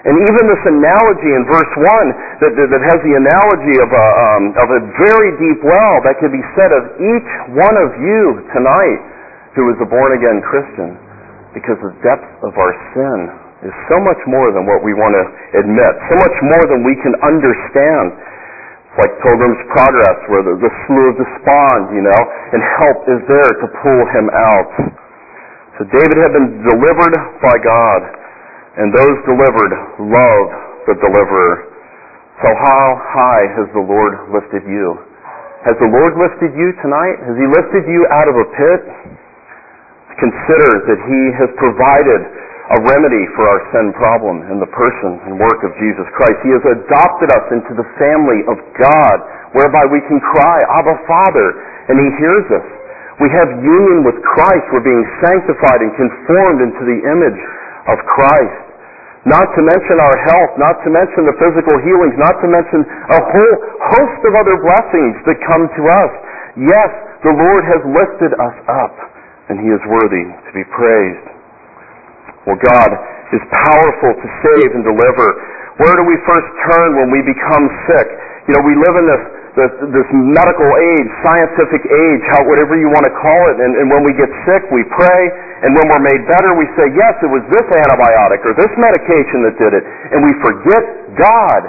And 0.02 0.18
even 0.18 0.42
this 0.50 0.64
analogy 0.66 1.30
in 1.30 1.47
verse 1.47 1.73
1 1.78 2.42
that, 2.42 2.52
that, 2.59 2.82
has 2.90 2.99
the 3.06 3.14
analogy 3.14 3.76
of 3.78 3.87
a, 3.87 4.06
um, 4.18 4.44
of 4.59 4.68
a 4.75 4.80
very 4.99 5.30
deep 5.38 5.62
well 5.62 6.02
that 6.02 6.18
could 6.18 6.35
be 6.35 6.42
said 6.59 6.75
of 6.75 6.82
each 6.99 7.30
one 7.54 7.76
of 7.78 7.94
you 8.02 8.42
tonight 8.50 9.00
who 9.54 9.71
is 9.71 9.78
a 9.78 9.87
born 9.87 10.11
again 10.18 10.42
Christian 10.42 10.99
because 11.54 11.78
the 11.87 11.94
depth 12.02 12.26
of 12.42 12.50
our 12.59 12.75
sin 12.99 13.18
is 13.62 13.75
so 13.87 14.02
much 14.02 14.18
more 14.26 14.50
than 14.50 14.66
what 14.66 14.82
we 14.82 14.90
want 14.90 15.14
to 15.14 15.25
admit, 15.62 15.92
so 16.11 16.16
much 16.18 16.37
more 16.50 16.64
than 16.66 16.82
we 16.82 16.99
can 16.99 17.14
understand. 17.23 18.18
It's 18.90 18.99
like 19.06 19.12
Pilgrim's 19.23 19.62
Progress, 19.71 20.18
where 20.28 20.42
the, 20.42 20.54
the 20.59 20.73
slough 20.85 21.14
of 21.14 21.16
despond, 21.16 21.94
you 21.94 22.02
know, 22.02 22.21
and 22.52 22.61
help 22.82 22.99
is 23.06 23.21
there 23.30 23.52
to 23.54 23.66
pull 23.80 24.02
him 24.18 24.26
out. 24.35 24.71
So 25.78 25.87
David 25.94 26.16
had 26.21 26.32
been 26.35 26.50
delivered 26.66 27.14
by 27.38 27.56
God, 27.62 28.00
and 28.79 28.88
those 28.95 29.17
delivered 29.29 29.73
love 30.00 30.47
the 30.88 30.97
deliverer. 30.97 31.69
So 32.41 32.49
how 32.49 32.85
high 33.12 33.45
has 33.61 33.69
the 33.76 33.85
Lord 33.85 34.33
lifted 34.33 34.64
you? 34.64 34.97
Has 35.62 35.76
the 35.79 35.91
Lord 35.91 36.19
lifted 36.19 36.57
you 36.59 36.75
tonight? 36.83 37.23
Has 37.23 37.37
He 37.38 37.47
lifted 37.47 37.85
you 37.87 38.02
out 38.11 38.26
of 38.26 38.35
a 38.35 38.47
pit? 38.57 38.83
consider 40.23 40.71
that 40.87 41.00
He 41.11 41.23
has 41.35 41.50
provided 41.59 42.21
a 42.73 42.79
remedy 42.88 43.25
for 43.37 43.45
our 43.50 43.61
sin 43.75 43.93
problem 43.99 44.49
in 44.49 44.62
the 44.62 44.71
person 44.71 45.19
and 45.29 45.37
work 45.37 45.61
of 45.67 45.75
Jesus 45.76 46.07
Christ. 46.14 46.38
He 46.47 46.52
has 46.55 46.64
adopted 46.79 47.29
us 47.35 47.47
into 47.52 47.73
the 47.75 47.87
family 47.99 48.41
of 48.49 48.57
God, 48.79 49.17
whereby 49.52 49.85
we 49.91 50.00
can 50.07 50.23
cry, 50.23 50.62
Abba 50.79 50.97
Father, 51.05 51.49
and 51.91 51.99
He 51.99 52.09
hears 52.23 52.47
us. 52.55 52.67
We 53.21 53.29
have 53.35 53.50
union 53.61 54.09
with 54.09 54.17
Christ. 54.25 54.64
We're 54.73 54.87
being 54.87 55.05
sanctified 55.21 55.85
and 55.85 55.93
conformed 55.99 56.61
into 56.64 56.83
the 56.87 56.99
image 57.12 57.41
of 57.93 57.99
Christ. 58.09 58.62
Not 59.23 59.47
to 59.55 59.61
mention 59.62 60.02
our 60.02 60.19
health, 60.26 60.52
not 60.59 60.83
to 60.83 60.91
mention 60.91 61.31
the 61.31 61.37
physical 61.38 61.79
healings, 61.87 62.19
not 62.19 62.43
to 62.43 62.49
mention 62.50 62.83
a 62.83 63.21
whole 63.23 63.57
host 63.95 64.21
of 64.26 64.33
other 64.35 64.59
blessings 64.59 65.14
that 65.31 65.38
come 65.47 65.71
to 65.71 65.83
us. 65.87 66.12
Yes, 66.59 66.91
the 67.23 67.31
Lord 67.31 67.62
has 67.71 67.81
lifted 67.87 68.35
us 68.35 68.57
up 68.67 68.95
and 69.47 69.62
he 69.62 69.71
is 69.71 69.83
worthy 69.87 70.26
to 70.26 70.50
be 70.50 70.67
praised. 70.75 71.29
Well, 72.50 72.59
God 72.59 72.91
is 73.31 73.43
powerful 73.62 74.12
to 74.19 74.29
save 74.43 74.71
and 74.75 74.83
deliver. 74.83 75.29
Where 75.79 75.95
do 75.95 76.05
we 76.05 76.19
first 76.26 76.49
turn 76.67 76.99
when 76.99 77.14
we 77.14 77.23
become 77.23 77.64
sick? 77.87 78.09
You 78.50 78.59
know, 78.59 78.62
we 78.67 78.75
live 78.75 78.95
in 78.99 79.07
this 79.07 79.25
this, 79.52 79.73
this 79.92 80.09
medical 80.12 80.71
age, 80.80 81.09
scientific 81.21 81.82
age, 81.85 82.23
how, 82.32 82.49
whatever 82.49 82.73
you 82.80 82.88
want 82.88 83.04
to 83.04 83.14
call 83.21 83.42
it. 83.52 83.61
And, 83.61 83.73
and 83.76 83.87
when 83.92 84.00
we 84.04 84.16
get 84.16 84.32
sick, 84.49 84.64
we 84.73 84.80
pray. 84.97 85.23
And 85.62 85.76
when 85.76 85.87
we're 85.92 86.06
made 86.09 86.23
better, 86.25 86.56
we 86.56 86.64
say, 86.75 86.88
yes, 86.97 87.14
it 87.21 87.28
was 87.28 87.44
this 87.52 87.66
antibiotic 87.68 88.40
or 88.49 88.56
this 88.56 88.73
medication 88.80 89.44
that 89.44 89.54
did 89.61 89.73
it. 89.76 89.85
And 89.85 90.25
we 90.25 90.32
forget 90.40 90.85
God. 91.21 91.62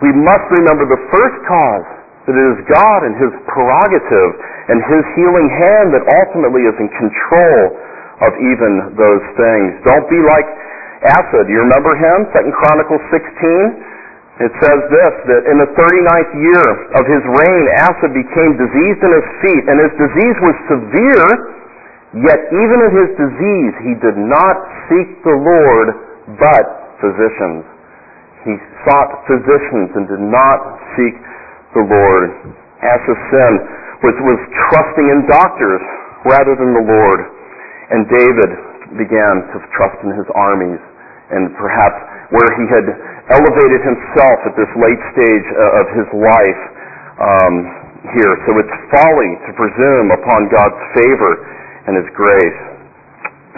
We 0.00 0.16
must 0.16 0.46
remember 0.56 0.88
the 0.88 1.02
first 1.12 1.38
cause, 1.44 1.88
that 2.24 2.34
it 2.34 2.46
is 2.56 2.58
God 2.72 3.00
and 3.04 3.14
His 3.20 3.32
prerogative 3.52 4.30
and 4.72 4.78
His 4.88 5.04
healing 5.18 5.48
hand 5.52 5.92
that 5.92 6.04
ultimately 6.24 6.64
is 6.64 6.76
in 6.80 6.88
control 6.96 7.60
of 8.24 8.32
even 8.40 8.96
those 8.96 9.24
things. 9.36 9.68
Don't 9.86 10.08
be 10.08 10.20
like 10.24 10.48
Asa. 11.04 11.46
Do 11.46 11.50
you 11.54 11.62
remember 11.62 11.94
him? 11.94 12.26
Second 12.34 12.54
Chronicles 12.58 13.02
16. 13.14 13.97
It 14.38 14.54
says 14.62 14.80
this, 14.86 15.14
that 15.34 15.42
in 15.50 15.58
the 15.58 15.70
39th 15.74 16.32
year 16.38 16.66
of 16.94 17.04
his 17.10 17.22
reign, 17.26 17.64
Asa 17.82 18.06
became 18.14 18.54
diseased 18.54 19.02
in 19.02 19.10
his 19.10 19.28
feet, 19.42 19.64
and 19.66 19.76
his 19.82 19.94
disease 19.98 20.38
was 20.38 20.56
severe, 20.70 21.26
yet 22.22 22.40
even 22.54 22.78
in 22.86 22.92
his 23.02 23.10
disease 23.18 23.74
he 23.82 23.94
did 23.98 24.14
not 24.14 24.56
seek 24.86 25.10
the 25.26 25.34
Lord, 25.34 25.86
but 26.38 26.66
physicians. 27.02 27.66
He 28.46 28.54
sought 28.86 29.26
physicians 29.26 29.90
and 29.98 30.06
did 30.06 30.22
not 30.22 30.58
seek 30.94 31.18
the 31.74 31.82
Lord. 31.82 32.30
Asa's 32.78 33.22
sin 33.34 33.52
was, 34.06 34.14
was 34.22 34.40
trusting 34.70 35.06
in 35.18 35.26
doctors 35.26 35.82
rather 36.30 36.54
than 36.54 36.78
the 36.78 36.86
Lord. 36.86 37.20
And 37.90 38.06
David 38.06 38.50
began 39.02 39.50
to 39.50 39.56
trust 39.74 39.98
in 40.06 40.14
his 40.14 40.30
armies 40.38 40.78
and 41.34 41.52
perhaps 41.58 41.98
where 42.32 42.50
he 42.56 42.64
had 42.70 42.86
elevated 43.32 43.80
himself 43.84 44.38
at 44.48 44.54
this 44.56 44.70
late 44.78 45.02
stage 45.12 45.46
uh, 45.52 45.80
of 45.80 45.86
his 45.92 46.08
life 46.16 46.62
um, 47.18 47.54
here. 48.14 48.32
So 48.46 48.50
it's 48.62 48.76
folly 48.94 49.32
to 49.48 49.50
presume 49.58 50.08
upon 50.14 50.48
God's 50.48 50.80
favor 50.96 51.32
and 51.88 51.98
His 51.98 52.08
grace. 52.14 52.60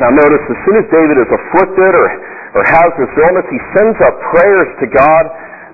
Now 0.01 0.11
notice, 0.15 0.45
as 0.49 0.59
soon 0.65 0.77
as 0.81 0.87
David 0.89 1.19
is 1.21 1.29
afflicted 1.29 1.93
or, 1.93 2.09
or 2.57 2.63
has 2.65 2.91
this 2.97 3.13
illness, 3.21 3.47
he 3.53 3.61
sends 3.77 3.99
up 4.01 4.15
prayers 4.33 4.71
to 4.81 4.87
God. 4.89 5.25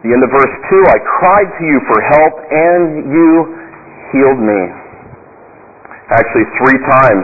The 0.03 0.11
end 0.11 0.23
of 0.25 0.31
verse 0.35 0.55
2, 0.67 0.83
I 0.93 0.99
cried 1.21 1.51
to 1.53 1.63
you 1.63 1.79
for 1.87 1.99
help 2.01 2.35
and 2.51 2.83
you 3.07 3.31
healed 4.13 4.41
me. 4.43 4.61
Actually, 6.11 6.47
three 6.63 6.79
times 6.87 7.23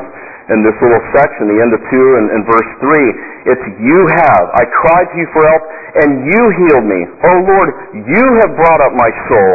in 0.51 0.67
this 0.67 0.75
little 0.83 1.05
section, 1.15 1.47
the 1.47 1.63
end 1.63 1.71
of 1.71 1.83
2 1.87 2.19
and, 2.19 2.27
and 2.35 2.43
verse 2.43 2.71
3, 2.83 3.53
it's 3.55 3.67
you 3.79 3.99
have. 4.19 4.45
I 4.59 4.65
cried 4.83 5.07
to 5.15 5.17
you 5.23 5.29
for 5.31 5.43
help 5.47 5.63
and 6.03 6.11
you 6.27 6.43
healed 6.67 6.87
me. 6.89 7.01
Oh 7.23 7.39
Lord, 7.47 7.69
you 7.95 8.27
have 8.43 8.51
brought 8.59 8.83
up 8.83 8.93
my 8.99 9.11
soul. 9.31 9.53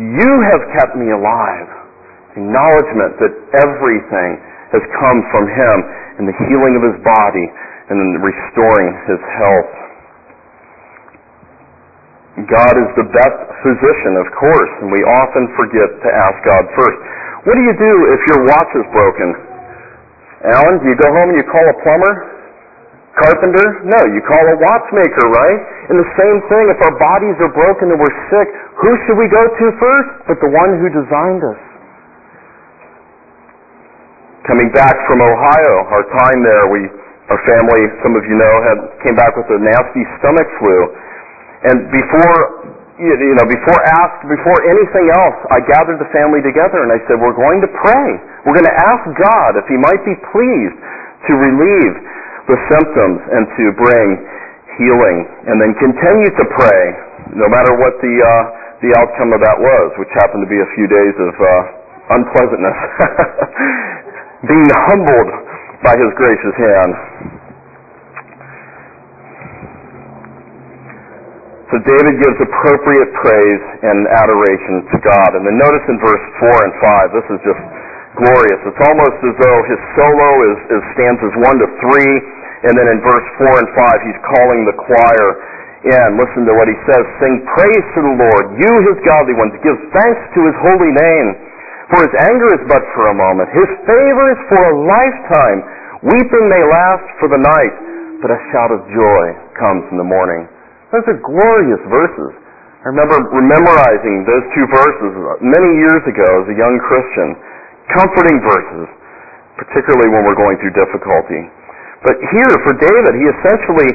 You 0.00 0.32
have 0.48 0.62
kept 0.80 0.96
me 0.96 1.12
alive. 1.12 1.68
Acknowledgement 2.40 3.20
that 3.20 3.32
everything 3.60 4.30
has 4.72 4.84
come 4.96 5.18
from 5.28 5.44
Him 5.50 5.76
in 6.22 6.24
the 6.24 6.36
healing 6.48 6.78
of 6.78 6.82
His 6.88 6.98
body 7.04 7.46
and 7.92 7.96
in 8.00 8.10
restoring 8.22 8.96
His 9.10 9.20
health. 9.36 9.72
God 12.48 12.74
is 12.78 12.90
the 12.96 13.08
best 13.12 13.38
physician, 13.60 14.16
of 14.16 14.28
course, 14.38 14.72
and 14.80 14.88
we 14.88 15.02
often 15.04 15.44
forget 15.58 15.90
to 15.90 16.08
ask 16.08 16.36
God 16.46 16.64
first. 16.72 16.98
What 17.44 17.58
do 17.58 17.62
you 17.66 17.76
do 17.76 17.94
if 18.14 18.20
your 18.32 18.40
watch 18.48 18.70
is 18.78 18.86
broken? 18.94 19.49
Alan, 20.40 20.80
do 20.80 20.88
you 20.88 20.96
go 20.96 21.08
home 21.12 21.28
and 21.32 21.38
you 21.38 21.44
call 21.44 21.64
a 21.68 21.76
plumber? 21.84 22.12
Carpenter? 23.20 23.84
No, 23.84 24.00
you 24.08 24.22
call 24.24 24.40
a 24.40 24.56
watchmaker, 24.56 25.26
right? 25.28 25.60
And 25.92 26.00
the 26.00 26.10
same 26.16 26.38
thing, 26.48 26.64
if 26.72 26.78
our 26.80 26.96
bodies 26.96 27.36
are 27.44 27.52
broken 27.52 27.92
and 27.92 27.98
we're 28.00 28.18
sick, 28.32 28.48
who 28.80 28.90
should 29.04 29.18
we 29.20 29.28
go 29.28 29.42
to 29.44 29.64
first? 29.76 30.10
But 30.30 30.38
the 30.40 30.48
one 30.48 30.80
who 30.80 30.88
designed 30.88 31.42
us. 31.44 31.60
Coming 34.48 34.72
back 34.72 34.96
from 35.04 35.20
Ohio, 35.20 35.74
our 35.92 36.04
time 36.24 36.40
there, 36.40 36.64
we, 36.72 36.80
our 37.28 37.40
family, 37.44 37.82
some 38.00 38.16
of 38.16 38.24
you 38.24 38.36
know, 38.40 38.54
had 38.64 38.78
came 39.04 39.16
back 39.18 39.36
with 39.36 39.46
a 39.52 39.58
nasty 39.60 40.02
stomach 40.22 40.48
flu. 40.56 40.78
And 41.68 41.76
before, 41.92 42.38
you 42.96 43.36
know, 43.36 43.44
before 43.44 43.80
asked, 44.00 44.24
before 44.24 44.58
anything 44.64 45.12
else, 45.12 45.36
I 45.52 45.60
gathered 45.68 46.00
the 46.00 46.08
family 46.16 46.40
together 46.40 46.80
and 46.80 46.88
I 46.88 46.98
said, 47.04 47.20
we're 47.20 47.36
going 47.36 47.60
to 47.60 47.70
pray. 47.84 48.08
We're 48.44 48.56
going 48.56 48.70
to 48.72 48.78
ask 48.88 49.04
God 49.20 49.50
if 49.60 49.66
He 49.68 49.76
might 49.76 50.00
be 50.08 50.16
pleased 50.32 50.76
to 51.28 51.32
relieve 51.36 51.94
the 52.48 52.56
symptoms 52.72 53.20
and 53.20 53.44
to 53.44 53.64
bring 53.76 54.06
healing. 54.80 55.16
And 55.44 55.60
then 55.60 55.76
continue 55.76 56.32
to 56.32 56.44
pray, 56.56 56.82
no 57.36 57.46
matter 57.52 57.76
what 57.76 58.00
the, 58.00 58.14
uh, 58.16 58.42
the 58.80 58.90
outcome 58.96 59.36
of 59.36 59.40
that 59.44 59.58
was, 59.60 59.86
which 60.00 60.08
happened 60.24 60.40
to 60.40 60.50
be 60.50 60.56
a 60.56 60.70
few 60.72 60.88
days 60.88 61.14
of 61.20 61.32
uh, 61.36 62.16
unpleasantness. 62.16 62.78
Being 64.50 64.70
humbled 64.88 65.30
by 65.84 65.92
His 66.00 66.10
gracious 66.16 66.56
hand. 66.56 66.92
So 71.70 71.78
David 71.86 72.18
gives 72.18 72.34
appropriate 72.42 73.10
praise 73.22 73.62
and 73.86 74.08
adoration 74.10 74.90
to 74.90 74.96
God. 75.06 75.38
And 75.38 75.46
then 75.46 75.54
notice 75.54 75.86
in 75.86 76.02
verse 76.02 76.24
4 76.42 76.66
and 76.66 76.74
5, 76.82 77.14
this 77.14 77.26
is 77.30 77.38
just 77.46 77.62
glorious. 78.20 78.60
It's 78.68 78.82
almost 78.84 79.18
as 79.24 79.34
though 79.40 79.60
his 79.64 79.80
solo 79.96 80.30
is, 80.52 80.58
is 80.76 80.82
stanzas 80.94 81.34
1 81.40 81.64
to 81.64 81.68
3 81.80 82.40
and 82.68 82.76
then 82.76 82.92
in 82.92 83.00
verse 83.00 83.24
4 83.40 83.56
and 83.56 83.68
5, 83.72 84.04
he's 84.04 84.20
calling 84.36 84.68
the 84.68 84.76
choir 84.76 85.28
in. 85.88 86.08
Listen 86.20 86.44
to 86.44 86.52
what 86.52 86.68
he 86.68 86.76
says. 86.84 87.02
Sing 87.16 87.40
praise 87.56 87.86
to 87.96 88.00
the 88.04 88.14
Lord, 88.20 88.44
you 88.60 88.72
his 88.92 89.00
godly 89.00 89.32
ones. 89.32 89.56
Give 89.64 89.80
thanks 89.96 90.20
to 90.36 90.40
his 90.44 90.56
holy 90.60 90.92
name. 90.92 91.28
For 91.88 92.04
his 92.04 92.14
anger 92.20 92.48
is 92.54 92.62
but 92.68 92.84
for 92.92 93.08
a 93.10 93.16
moment. 93.16 93.48
His 93.56 93.70
favor 93.88 94.24
is 94.30 94.40
for 94.52 94.60
a 94.60 94.74
lifetime. 94.76 95.58
Weeping 96.04 96.46
may 96.52 96.62
last 96.68 97.06
for 97.18 97.28
the 97.32 97.40
night, 97.40 97.74
but 98.20 98.28
a 98.28 98.40
shout 98.52 98.70
of 98.70 98.84
joy 98.92 99.24
comes 99.56 99.88
in 99.90 99.96
the 99.96 100.06
morning. 100.06 100.44
Those 100.92 101.04
are 101.08 101.18
glorious 101.18 101.82
verses. 101.88 102.32
I 102.84 102.92
remember 102.92 103.20
memorizing 103.40 104.24
those 104.24 104.44
two 104.56 104.66
verses 104.68 105.12
many 105.44 105.70
years 105.80 106.04
ago 106.08 106.28
as 106.44 106.46
a 106.48 106.56
young 106.56 106.76
Christian. 106.80 107.36
Comforting 107.96 108.38
verses, 108.42 108.86
particularly 109.58 110.08
when 110.14 110.22
we're 110.22 110.38
going 110.38 110.58
through 110.62 110.74
difficulty. 110.74 111.42
But 112.00 112.16
here, 112.32 112.54
for 112.64 112.72
David, 112.80 113.12
he 113.12 113.24
essentially, 113.28 113.90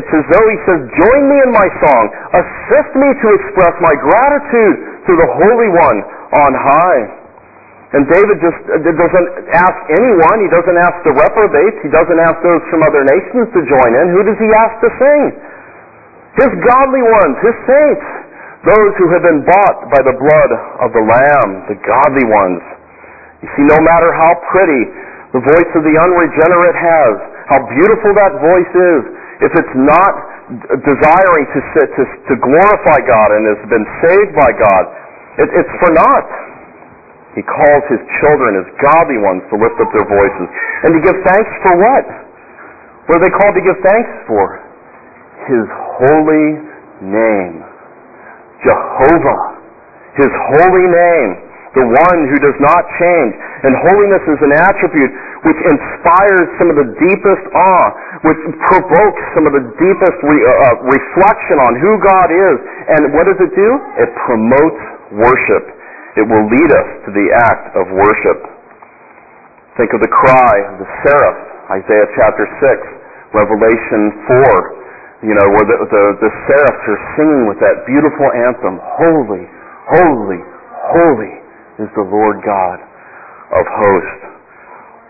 it's 0.00 0.12
as 0.16 0.24
though 0.32 0.46
he 0.48 0.58
says, 0.64 0.78
Join 0.88 1.20
me 1.28 1.36
in 1.44 1.50
my 1.52 1.68
song. 1.84 2.04
Assist 2.32 2.96
me 2.96 3.08
to 3.12 3.28
express 3.36 3.74
my 3.84 3.92
gratitude 4.00 4.76
to 5.04 5.12
the 5.12 5.28
Holy 5.36 5.68
One 5.68 5.98
on 6.32 6.50
high. 6.56 7.02
And 7.92 8.08
David 8.08 8.40
just 8.40 8.56
doesn't 8.72 9.28
ask 9.52 9.78
anyone. 9.92 10.36
He 10.40 10.48
doesn't 10.48 10.78
ask 10.80 10.96
the 11.04 11.12
reprobates. 11.12 11.76
He 11.84 11.92
doesn't 11.92 12.20
ask 12.24 12.40
those 12.40 12.64
from 12.72 12.80
other 12.88 13.04
nations 13.04 13.52
to 13.52 13.60
join 13.68 13.90
in. 14.00 14.16
Who 14.16 14.24
does 14.24 14.40
he 14.40 14.48
ask 14.48 14.74
to 14.80 14.90
sing? 14.96 15.22
His 16.40 16.52
godly 16.56 17.04
ones, 17.04 17.36
his 17.44 17.56
saints. 17.68 18.06
Those 18.64 18.92
who 18.96 19.12
have 19.12 19.28
been 19.28 19.44
bought 19.44 19.92
by 19.92 20.00
the 20.08 20.16
blood 20.16 20.50
of 20.80 20.88
the 20.96 21.04
Lamb, 21.04 21.68
the 21.68 21.76
godly 21.84 22.24
ones. 22.24 22.64
You 23.42 23.48
see, 23.58 23.66
no 23.66 23.78
matter 23.82 24.10
how 24.14 24.38
pretty 24.54 24.82
the 25.34 25.42
voice 25.42 25.70
of 25.74 25.82
the 25.82 25.94
unregenerate 25.98 26.78
has, 26.78 27.14
how 27.50 27.60
beautiful 27.66 28.14
that 28.14 28.32
voice 28.38 28.72
is. 28.72 29.02
If 29.42 29.52
it's 29.58 29.74
not 29.74 30.12
desiring 30.86 31.44
to, 31.50 31.60
to, 31.82 32.02
to 32.30 32.34
glorify 32.38 32.98
God 33.02 33.28
and 33.34 33.42
has 33.50 33.62
been 33.66 33.86
saved 34.06 34.32
by 34.38 34.50
God, 34.54 34.84
it, 35.42 35.48
it's 35.50 35.74
for 35.82 35.90
naught. 35.90 36.30
He 37.34 37.42
calls 37.42 37.82
his 37.88 38.02
children, 38.20 38.60
his 38.60 38.70
godly 38.78 39.18
ones, 39.18 39.42
to 39.50 39.56
lift 39.56 39.80
up 39.80 39.90
their 39.96 40.04
voices. 40.04 40.46
And 40.84 40.90
to 40.94 41.00
give 41.00 41.16
thanks 41.24 41.52
for 41.64 41.74
what? 41.80 42.06
What 43.08 43.18
are 43.18 43.24
they 43.24 43.34
called 43.34 43.56
to 43.56 43.64
give 43.64 43.78
thanks 43.82 44.12
for? 44.28 44.60
His 45.48 45.66
holy 45.98 46.48
name. 47.02 47.64
Jehovah. 48.62 49.40
His 50.20 50.30
holy 50.54 50.86
name. 50.86 51.30
The 51.72 51.88
one 51.88 52.18
who 52.28 52.36
does 52.36 52.58
not 52.60 52.84
change. 53.00 53.32
And 53.64 53.72
holiness 53.88 54.24
is 54.28 54.40
an 54.44 54.52
attribute 54.52 55.12
which 55.48 55.60
inspires 55.64 56.46
some 56.60 56.68
of 56.68 56.76
the 56.76 56.88
deepest 57.00 57.44
awe, 57.56 57.88
which 58.28 58.42
provokes 58.68 59.22
some 59.32 59.48
of 59.48 59.56
the 59.56 59.64
deepest 59.80 60.18
re- 60.20 60.44
uh, 60.44 60.52
uh, 60.52 60.84
reflection 60.84 61.56
on 61.64 61.72
who 61.80 61.96
God 62.04 62.28
is. 62.28 62.56
And 62.92 63.00
what 63.16 63.24
does 63.24 63.40
it 63.40 63.52
do? 63.56 63.70
It 64.04 64.10
promotes 64.28 64.82
worship. 65.16 65.64
It 66.20 66.28
will 66.28 66.44
lead 66.44 66.70
us 66.76 66.88
to 67.08 67.10
the 67.16 67.26
act 67.48 67.72
of 67.72 67.88
worship. 67.88 68.38
Think 69.80 69.96
of 69.96 70.04
the 70.04 70.12
cry 70.12 70.54
of 70.68 70.76
the 70.76 70.88
seraph, 71.00 71.40
Isaiah 71.72 72.08
chapter 72.20 72.44
6, 72.44 73.32
Revelation 73.32 74.12
4, 74.28 75.24
you 75.24 75.32
know, 75.32 75.48
where 75.56 75.64
the, 75.64 75.76
the, 75.88 76.02
the 76.20 76.30
seraphs 76.44 76.84
are 76.84 77.02
singing 77.16 77.48
with 77.48 77.56
that 77.64 77.88
beautiful 77.88 78.28
anthem, 78.36 78.76
Holy, 79.00 79.48
holy, 79.88 80.40
holy 80.92 81.41
is 81.80 81.88
the 81.96 82.04
Lord 82.04 82.42
God 82.44 82.78
of 83.56 83.64
hosts. 83.64 84.22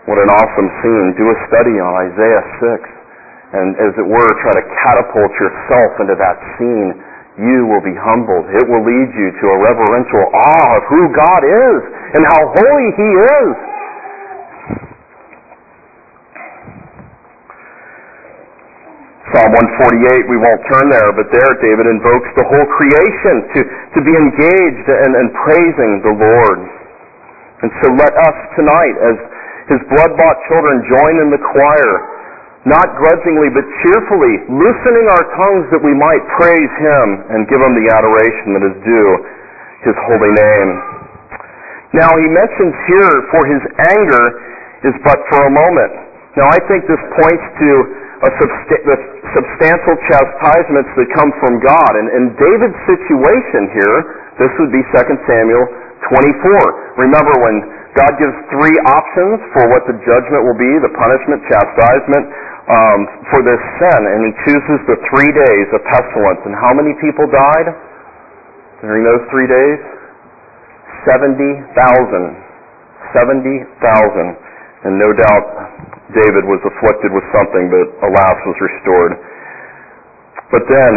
What 0.07 0.19
an 0.19 0.29
awesome 0.31 0.69
scene. 0.83 1.07
Do 1.15 1.25
a 1.31 1.37
study 1.47 1.75
on 1.79 1.91
Isaiah 2.11 2.45
6 2.59 3.59
and, 3.59 3.67
as 3.79 3.91
it 3.99 4.07
were, 4.07 4.31
try 4.43 4.53
to 4.55 4.65
catapult 4.83 5.31
yourself 5.39 5.91
into 6.03 6.15
that 6.19 6.37
scene 6.59 6.91
you 7.37 7.65
will 7.65 7.81
be 7.81 7.97
humbled. 7.97 8.45
It 8.45 8.65
will 8.69 8.85
lead 8.85 9.09
you 9.17 9.27
to 9.33 9.45
a 9.49 9.57
reverential 9.57 10.21
awe 10.21 10.69
of 10.77 10.83
who 10.85 11.01
God 11.17 11.41
is 11.41 11.79
and 12.13 12.21
how 12.29 12.41
holy 12.53 12.89
He 12.93 13.09
is. 13.09 13.53
Psalm 19.31 19.55
148, 19.55 20.27
we 20.27 20.35
won't 20.35 20.59
turn 20.67 20.91
there, 20.91 21.15
but 21.15 21.31
there 21.31 21.51
David 21.63 21.87
invokes 21.87 22.27
the 22.35 22.43
whole 22.43 22.67
creation 22.75 23.35
to, 23.55 23.59
to 23.95 23.99
be 24.03 24.11
engaged 24.11 24.87
in, 25.07 25.11
in 25.15 25.27
praising 25.47 26.03
the 26.03 26.11
Lord. 26.11 26.59
And 27.63 27.71
so 27.79 27.87
let 27.95 28.11
us 28.11 28.37
tonight, 28.59 28.95
as 28.99 29.17
his 29.71 29.81
blood-bought 29.87 30.37
children, 30.51 30.83
join 30.91 31.15
in 31.23 31.29
the 31.31 31.39
choir, 31.39 31.91
not 32.67 32.99
grudgingly 32.99 33.47
but 33.55 33.63
cheerfully, 33.87 34.43
loosening 34.51 35.07
our 35.07 35.25
tongues 35.39 35.71
that 35.71 35.79
we 35.79 35.95
might 35.95 36.23
praise 36.35 36.73
him 36.83 37.05
and 37.31 37.47
give 37.47 37.63
him 37.63 37.79
the 37.79 37.87
adoration 37.95 38.59
that 38.59 38.63
is 38.67 38.75
due 38.83 39.11
his 39.87 39.95
holy 40.07 40.31
name. 40.35 40.69
Now 41.95 42.11
he 42.11 42.27
mentions 42.27 42.75
here, 42.91 43.13
for 43.31 43.41
his 43.47 43.63
anger 43.95 44.25
is 44.83 44.95
but 45.07 45.19
for 45.31 45.47
a 45.47 45.51
moment. 45.51 45.93
Now 46.35 46.49
I 46.49 46.59
think 46.67 46.87
this 46.91 46.99
points 47.23 47.45
to 47.63 48.02
the 48.23 48.97
substantial 49.35 49.95
chastisements 50.07 50.91
that 50.95 51.07
come 51.11 51.31
from 51.43 51.59
God. 51.59 51.91
And 51.99 52.07
in 52.15 52.23
David's 52.39 52.79
situation 52.87 53.61
here, 53.75 53.97
this 54.39 54.51
would 54.63 54.71
be 54.71 54.79
2 54.95 55.27
Samuel 55.27 55.65
24. 56.07 57.03
Remember 57.03 57.33
when 57.43 57.55
God 57.99 58.13
gives 58.17 58.33
three 58.49 58.77
options 58.87 59.37
for 59.53 59.63
what 59.69 59.83
the 59.85 59.95
judgment 60.07 60.41
will 60.47 60.57
be, 60.57 60.71
the 60.81 60.93
punishment, 60.95 61.43
chastisement 61.51 62.25
um, 62.71 62.99
for 63.29 63.43
this 63.43 63.59
sin, 63.83 64.01
and 64.07 64.19
he 64.23 64.31
chooses 64.47 64.79
the 64.87 64.97
three 65.11 65.31
days 65.35 65.67
of 65.75 65.83
pestilence. 65.91 66.41
And 66.47 66.55
how 66.55 66.71
many 66.73 66.95
people 67.03 67.27
died 67.27 67.67
during 68.81 69.03
those 69.03 69.23
three 69.29 69.45
days? 69.51 69.79
70,000. 71.11 72.39
70,000. 73.13 74.87
And 74.87 74.99
no 74.99 75.11
doubt 75.11 75.92
David 76.13 76.45
was 76.45 76.61
afflicted 76.63 77.11
with 77.11 77.25
something, 77.33 77.69
but 77.69 77.85
alas 78.07 78.37
was 78.45 78.57
restored. 78.61 79.13
But 80.53 80.63
then, 80.69 80.93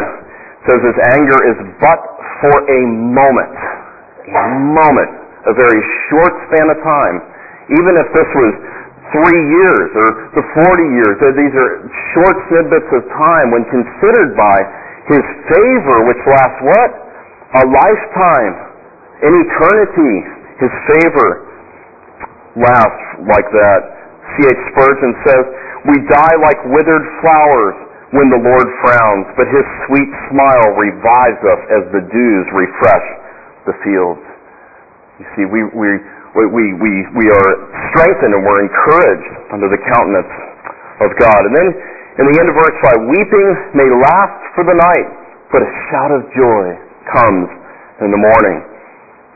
says 0.68 0.80
his 0.82 0.98
anger 1.16 1.38
is 1.48 1.58
but 1.80 2.00
for 2.42 2.56
a 2.68 2.80
moment. 3.16 3.56
A 4.26 4.46
moment. 4.76 5.12
A 5.46 5.54
very 5.54 5.80
short 6.10 6.34
span 6.50 6.66
of 6.68 6.78
time. 6.82 7.16
Even 7.70 7.94
if 7.96 8.08
this 8.12 8.30
was 8.34 8.52
three 9.14 9.42
years 9.46 9.88
or 9.94 10.08
the 10.34 10.44
40 10.66 10.98
years, 10.98 11.14
these 11.38 11.54
are 11.54 11.72
short 12.14 12.36
snippets 12.50 12.90
of 12.90 13.02
time 13.14 13.54
when 13.54 13.62
considered 13.70 14.34
by 14.34 14.56
his 15.06 15.22
favor, 15.46 15.96
which 16.10 16.22
lasts 16.26 16.60
what? 16.66 16.90
A 17.56 17.64
lifetime. 17.70 18.54
In 19.22 19.32
eternity, 19.32 20.14
his 20.60 20.72
favor 20.90 21.30
lasts 22.58 23.06
like 23.30 23.48
that. 23.54 23.95
C.H. 24.34 24.60
Spurgeon 24.74 25.12
says, 25.22 25.44
We 25.86 25.96
die 26.10 26.36
like 26.42 26.58
withered 26.72 27.06
flowers 27.22 27.76
when 28.14 28.30
the 28.30 28.38
Lord 28.38 28.68
frowns, 28.86 29.26
but 29.34 29.46
his 29.50 29.66
sweet 29.86 30.10
smile 30.30 30.68
revives 30.78 31.42
us 31.42 31.62
as 31.74 31.82
the 31.90 32.02
dews 32.06 32.46
refresh 32.54 33.06
the 33.66 33.74
fields. 33.82 34.22
You 35.18 35.26
see, 35.34 35.44
we, 35.48 35.66
we, 35.74 35.88
we, 36.36 36.64
we, 36.78 36.92
we 37.16 37.26
are 37.32 37.50
strengthened 37.90 38.32
and 38.36 38.42
we're 38.44 38.62
encouraged 38.62 39.32
under 39.50 39.66
the 39.66 39.80
countenance 39.90 40.32
of 41.02 41.10
God. 41.18 41.40
And 41.50 41.54
then 41.56 41.68
in 42.20 42.24
the 42.30 42.36
end 42.40 42.48
of 42.48 42.56
verse 42.56 42.76
5, 42.94 43.10
weeping 43.10 43.48
may 43.74 43.88
last 43.90 44.38
for 44.54 44.64
the 44.64 44.76
night, 44.76 45.08
but 45.50 45.64
a 45.64 45.70
shout 45.90 46.12
of 46.12 46.22
joy 46.36 46.64
comes 47.10 47.48
in 48.04 48.12
the 48.12 48.20
morning. 48.20 48.60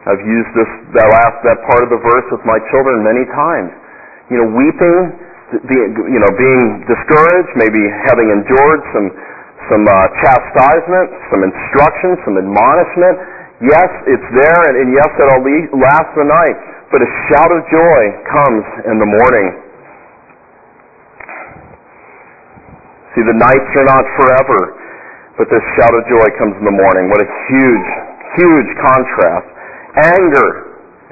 I've 0.08 0.24
used 0.24 0.52
this 0.56 0.70
that 0.96 1.08
last 1.12 1.36
that 1.44 1.60
part 1.68 1.84
of 1.84 1.92
the 1.92 2.00
verse 2.00 2.24
with 2.32 2.40
my 2.48 2.56
children 2.72 3.04
many 3.04 3.28
times 3.36 3.68
you 4.30 4.38
know, 4.38 4.48
weeping, 4.54 4.98
being, 5.66 5.90
you 6.06 6.20
know, 6.22 6.32
being 6.38 6.86
discouraged, 6.86 7.52
maybe 7.58 7.82
having 8.06 8.30
endured 8.30 8.80
some 8.94 9.10
some 9.68 9.84
uh, 9.86 9.94
chastisement, 10.22 11.08
some 11.30 11.42
instruction, 11.46 12.16
some 12.26 12.38
admonishment. 12.38 13.16
Yes, 13.60 13.90
it's 14.08 14.28
there, 14.34 14.60
and, 14.72 14.74
and 14.82 14.88
yes, 14.94 15.10
it'll 15.20 15.44
last 15.78 16.10
the 16.16 16.26
night. 16.26 16.56
But 16.90 17.04
a 17.04 17.10
shout 17.30 17.50
of 17.54 17.60
joy 17.70 18.00
comes 18.26 18.64
in 18.88 18.96
the 18.98 19.06
morning. 19.06 19.46
See, 23.14 23.22
the 23.26 23.36
nights 23.36 23.70
are 23.78 23.86
not 23.86 24.04
forever, 24.16 24.60
but 25.38 25.46
this 25.50 25.62
shout 25.78 25.94
of 25.94 26.02
joy 26.08 26.26
comes 26.40 26.54
in 26.58 26.66
the 26.66 26.74
morning. 26.74 27.10
What 27.10 27.22
a 27.22 27.30
huge, 27.50 27.88
huge 28.38 28.70
contrast. 28.80 29.46
Anger, 30.18 30.50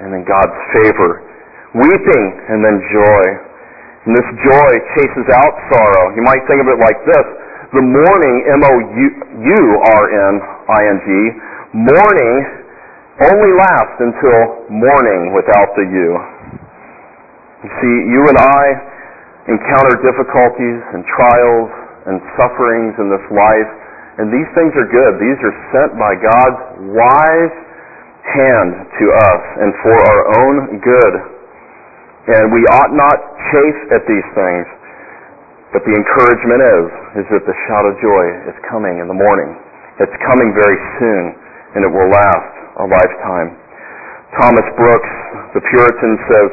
and 0.03 0.15
then 0.15 0.23
God's 0.27 0.57
favor 0.73 1.28
weeping 1.77 2.25
and 2.49 2.65
then 2.65 2.81
joy. 2.93 3.25
And 4.07 4.17
this 4.17 4.29
joy 4.41 4.71
chases 4.97 5.29
out 5.29 5.55
sorrow. 5.69 6.17
You 6.17 6.25
might 6.25 6.41
think 6.49 6.65
of 6.65 6.69
it 6.73 6.79
like 6.81 6.97
this. 7.05 7.27
The 7.77 7.85
mourning, 7.85 8.37
M-O-U-R-N-I-N-G, 8.65 9.49
mourning 11.77 12.37
only 13.21 13.53
lasts 13.61 13.99
until 14.01 14.65
morning 14.73 15.37
without 15.37 15.77
the 15.77 15.85
U. 15.85 16.09
You 17.67 17.71
see, 17.83 17.97
you 18.15 18.23
and 18.31 18.39
I 18.41 18.63
encounter 19.53 20.01
difficulties 20.01 20.81
and 20.95 21.05
trials 21.13 21.69
and 22.09 22.23
sufferings 22.41 22.97
in 22.97 23.13
this 23.13 23.27
life, 23.29 23.71
and 24.17 24.33
these 24.33 24.49
things 24.57 24.73
are 24.73 24.89
good. 24.89 25.21
These 25.21 25.41
are 25.45 25.57
sent 25.77 25.93
by 26.01 26.17
God's 26.17 26.63
wise 26.97 27.57
hand 28.25 28.73
to 28.97 29.05
us 29.13 29.43
and 29.61 29.71
for 29.85 29.97
our 29.99 30.21
own 30.41 30.81
good. 30.81 31.38
And 32.29 32.53
we 32.53 32.61
ought 32.77 32.93
not 32.93 33.17
chafe 33.49 33.81
at 33.89 34.05
these 34.05 34.29
things. 34.37 34.67
But 35.73 35.81
the 35.85 35.97
encouragement 35.97 36.61
is, 36.61 36.87
is 37.25 37.27
that 37.33 37.45
the 37.49 37.57
shout 37.69 37.85
of 37.89 37.97
joy 38.05 38.25
is 38.53 38.57
coming 38.69 39.01
in 39.01 39.09
the 39.09 39.17
morning. 39.17 39.57
It's 40.01 40.13
coming 40.29 40.53
very 40.53 40.77
soon, 41.01 41.25
and 41.77 41.81
it 41.89 41.91
will 41.93 42.09
last 42.09 42.53
a 42.81 42.87
lifetime. 42.89 43.57
Thomas 44.37 44.69
Brooks, 44.77 45.13
the 45.57 45.63
Puritan, 45.73 46.13
says, 46.29 46.49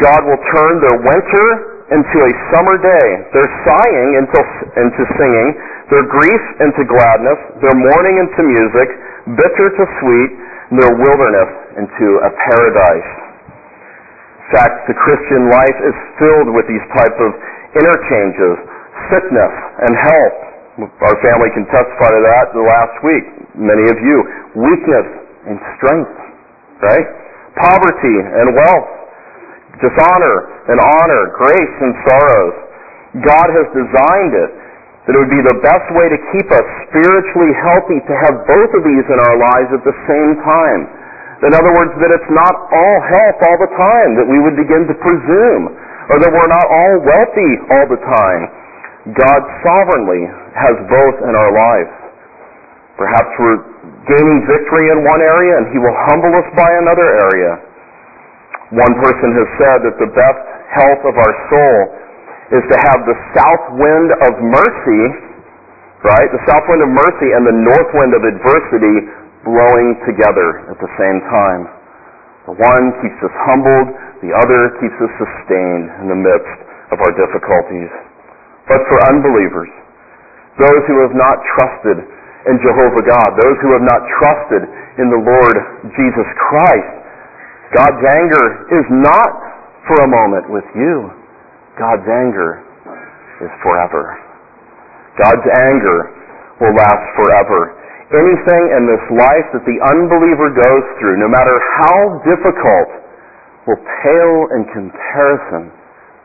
God 0.00 0.20
will 0.24 0.40
turn 0.48 0.74
their 0.80 0.98
winter 1.04 1.46
into 1.92 2.16
a 2.24 2.32
summer 2.56 2.80
day, 2.80 3.08
their 3.36 3.48
sighing 3.68 4.10
into, 4.16 4.40
into 4.80 5.02
singing, 5.20 5.48
their 5.92 6.08
grief 6.08 6.42
into 6.64 6.88
gladness, 6.88 7.40
their 7.60 7.76
mourning 7.76 8.16
into 8.16 8.40
music, 8.48 8.88
bitter 9.36 9.68
to 9.76 9.84
sweet, 10.00 10.30
and 10.72 10.76
their 10.80 10.94
wilderness 10.96 11.52
into 11.84 12.06
a 12.24 12.30
paradise 12.48 13.21
fact, 14.52 14.86
the 14.86 14.96
Christian 14.96 15.48
life 15.50 15.78
is 15.82 15.96
filled 16.20 16.48
with 16.52 16.66
these 16.68 16.84
type 16.94 17.16
of 17.16 17.30
interchanges, 17.76 18.54
sickness 19.08 19.54
and 19.88 19.92
health. 19.96 20.38
Our 20.80 21.16
family 21.20 21.50
can 21.52 21.68
testify 21.68 22.08
to 22.08 22.20
that 22.32 22.46
the 22.56 22.64
last 22.64 22.96
week. 23.04 23.24
Many 23.56 23.84
of 23.92 23.98
you. 24.00 24.16
Weakness 24.56 25.08
and 25.48 25.56
strength, 25.76 26.16
right? 26.80 27.06
Poverty 27.60 28.16
and 28.24 28.56
wealth. 28.56 28.90
Dishonor 29.84 30.36
and 30.72 30.78
honor. 30.80 31.22
Grace 31.36 31.76
and 31.84 31.92
sorrows. 32.08 32.56
God 33.20 33.48
has 33.52 33.66
designed 33.76 34.32
it 34.32 34.50
that 35.04 35.12
it 35.12 35.18
would 35.18 35.34
be 35.34 35.44
the 35.44 35.58
best 35.60 35.86
way 35.92 36.06
to 36.08 36.18
keep 36.32 36.48
us 36.48 36.66
spiritually 36.88 37.52
healthy 37.60 37.98
to 38.06 38.14
have 38.22 38.34
both 38.46 38.70
of 38.72 38.82
these 38.86 39.06
in 39.10 39.18
our 39.18 39.36
lives 39.36 39.70
at 39.74 39.82
the 39.82 39.96
same 40.08 40.32
time. 40.40 40.82
In 41.42 41.52
other 41.58 41.74
words, 41.74 41.90
that 41.98 42.10
it's 42.14 42.30
not 42.30 42.54
all 42.70 42.98
health 43.02 43.38
all 43.42 43.58
the 43.58 43.72
time, 43.74 44.10
that 44.14 44.28
we 44.30 44.38
would 44.38 44.54
begin 44.54 44.86
to 44.86 44.94
presume, 44.94 45.74
or 46.10 46.16
that 46.22 46.30
we're 46.30 46.52
not 46.54 46.66
all 46.70 46.94
wealthy 47.02 47.52
all 47.74 47.86
the 47.90 47.98
time. 47.98 48.42
God 49.18 49.42
sovereignly 49.66 50.30
has 50.54 50.74
both 50.86 51.16
in 51.26 51.34
our 51.34 51.50
lives. 51.50 51.94
Perhaps 52.94 53.30
we're 53.42 53.60
gaining 54.06 54.38
victory 54.46 54.86
in 54.94 55.02
one 55.02 55.18
area 55.18 55.58
and 55.58 55.66
He 55.74 55.78
will 55.82 55.98
humble 56.06 56.30
us 56.38 56.46
by 56.54 56.70
another 56.78 57.08
area. 57.26 57.58
One 58.78 58.94
person 59.02 59.34
has 59.34 59.48
said 59.58 59.78
that 59.90 59.96
the 59.98 60.10
best 60.14 60.42
health 60.70 61.02
of 61.02 61.14
our 61.18 61.34
soul 61.50 61.76
is 62.54 62.62
to 62.70 62.76
have 62.78 63.00
the 63.02 63.16
south 63.34 63.64
wind 63.74 64.08
of 64.30 64.32
mercy, 64.38 65.02
right? 66.06 66.28
The 66.30 66.42
south 66.46 66.64
wind 66.70 66.86
of 66.86 66.90
mercy 66.94 67.28
and 67.34 67.42
the 67.42 67.56
north 67.58 67.90
wind 67.98 68.12
of 68.14 68.22
adversity 68.22 68.96
blowing 69.46 69.98
together 70.06 70.66
at 70.70 70.78
the 70.78 70.90
same 70.98 71.18
time. 71.30 71.62
The 72.50 72.56
one 72.58 72.84
keeps 73.02 73.18
us 73.22 73.34
humbled, 73.46 73.94
the 74.22 74.34
other 74.34 74.74
keeps 74.82 74.98
us 74.98 75.12
sustained 75.18 75.86
in 76.02 76.06
the 76.10 76.18
midst 76.18 76.58
of 76.90 76.98
our 76.98 77.14
difficulties. 77.14 77.90
But 78.66 78.82
for 78.86 78.98
unbelievers, 79.10 79.70
those 80.58 80.82
who 80.86 81.02
have 81.06 81.14
not 81.14 81.38
trusted 81.58 81.98
in 82.50 82.54
Jehovah 82.62 83.02
God, 83.06 83.28
those 83.38 83.58
who 83.62 83.70
have 83.74 83.86
not 83.86 84.02
trusted 84.18 84.62
in 84.98 85.06
the 85.10 85.22
Lord 85.22 85.56
Jesus 85.94 86.28
Christ, 86.50 86.94
God's 87.74 88.02
anger 88.04 88.46
is 88.74 88.86
not 88.90 89.32
for 89.86 89.96
a 90.02 90.08
moment 90.10 90.50
with 90.50 90.66
you. 90.76 91.10
God's 91.78 92.06
anger 92.06 92.60
is 93.40 93.52
forever. 93.64 94.18
God's 95.18 95.46
anger 95.66 95.98
will 96.60 96.74
last 96.76 97.06
forever. 97.16 97.74
Anything 98.14 98.62
in 98.76 98.82
this 98.88 99.04
life 99.16 99.46
that 99.56 99.64
the 99.64 99.78
unbeliever 99.92 100.52
goes 100.52 100.86
through, 101.00 101.16
no 101.20 101.28
matter 101.28 101.54
how 101.82 101.98
difficult, 102.24 102.88
will 103.66 103.82
pale 104.02 104.40
in 104.58 104.62
comparison 104.72 105.70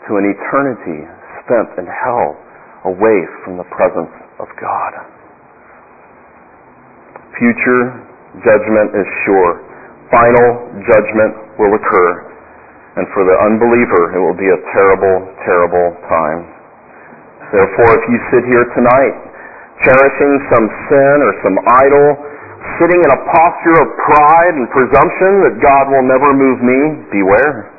to 0.08 0.17
an 0.17 0.26
eternity 0.26 1.06
spent 1.43 1.69
in 1.78 1.86
hell 1.86 2.36
away 2.89 3.17
from 3.43 3.60
the 3.60 3.67
presence 3.71 4.12
of 4.39 4.47
God. 4.60 4.91
Future 7.38 7.84
judgment 8.41 8.89
is 8.97 9.08
sure. 9.28 9.62
Final 10.10 10.50
judgment 10.88 11.34
will 11.62 11.73
occur. 11.78 12.12
And 12.97 13.06
for 13.13 13.21
the 13.21 13.38
unbeliever, 13.45 14.17
it 14.17 14.19
will 14.23 14.38
be 14.38 14.50
a 14.50 14.60
terrible, 14.73 15.30
terrible 15.45 15.88
time. 16.10 16.41
Therefore, 17.54 17.91
if 17.93 18.04
you 18.10 18.17
sit 18.34 18.43
here 18.50 18.65
tonight 18.73 19.15
cherishing 19.85 20.33
some 20.49 20.65
sin 20.89 21.15
or 21.21 21.31
some 21.45 21.57
idol, 21.85 22.07
sitting 22.81 22.97
in 22.97 23.09
a 23.13 23.21
posture 23.29 23.77
of 23.81 23.87
pride 24.01 24.53
and 24.57 24.65
presumption 24.73 25.31
that 25.45 25.55
God 25.61 25.85
will 25.93 26.05
never 26.05 26.33
move 26.33 26.59
me, 26.61 26.79
beware. 27.13 27.69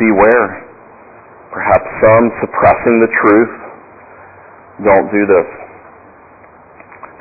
Beware. 0.00 0.48
Perhaps 1.52 1.88
some 2.04 2.24
suppressing 2.40 2.96
the 3.00 3.10
truth. 3.20 3.54
Don't 4.84 5.08
do 5.08 5.22
this. 5.24 5.48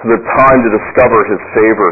So 0.03 0.11
the 0.11 0.19
time 0.19 0.59
to 0.59 0.69
discover 0.75 1.23
His 1.27 1.41
favor 1.55 1.89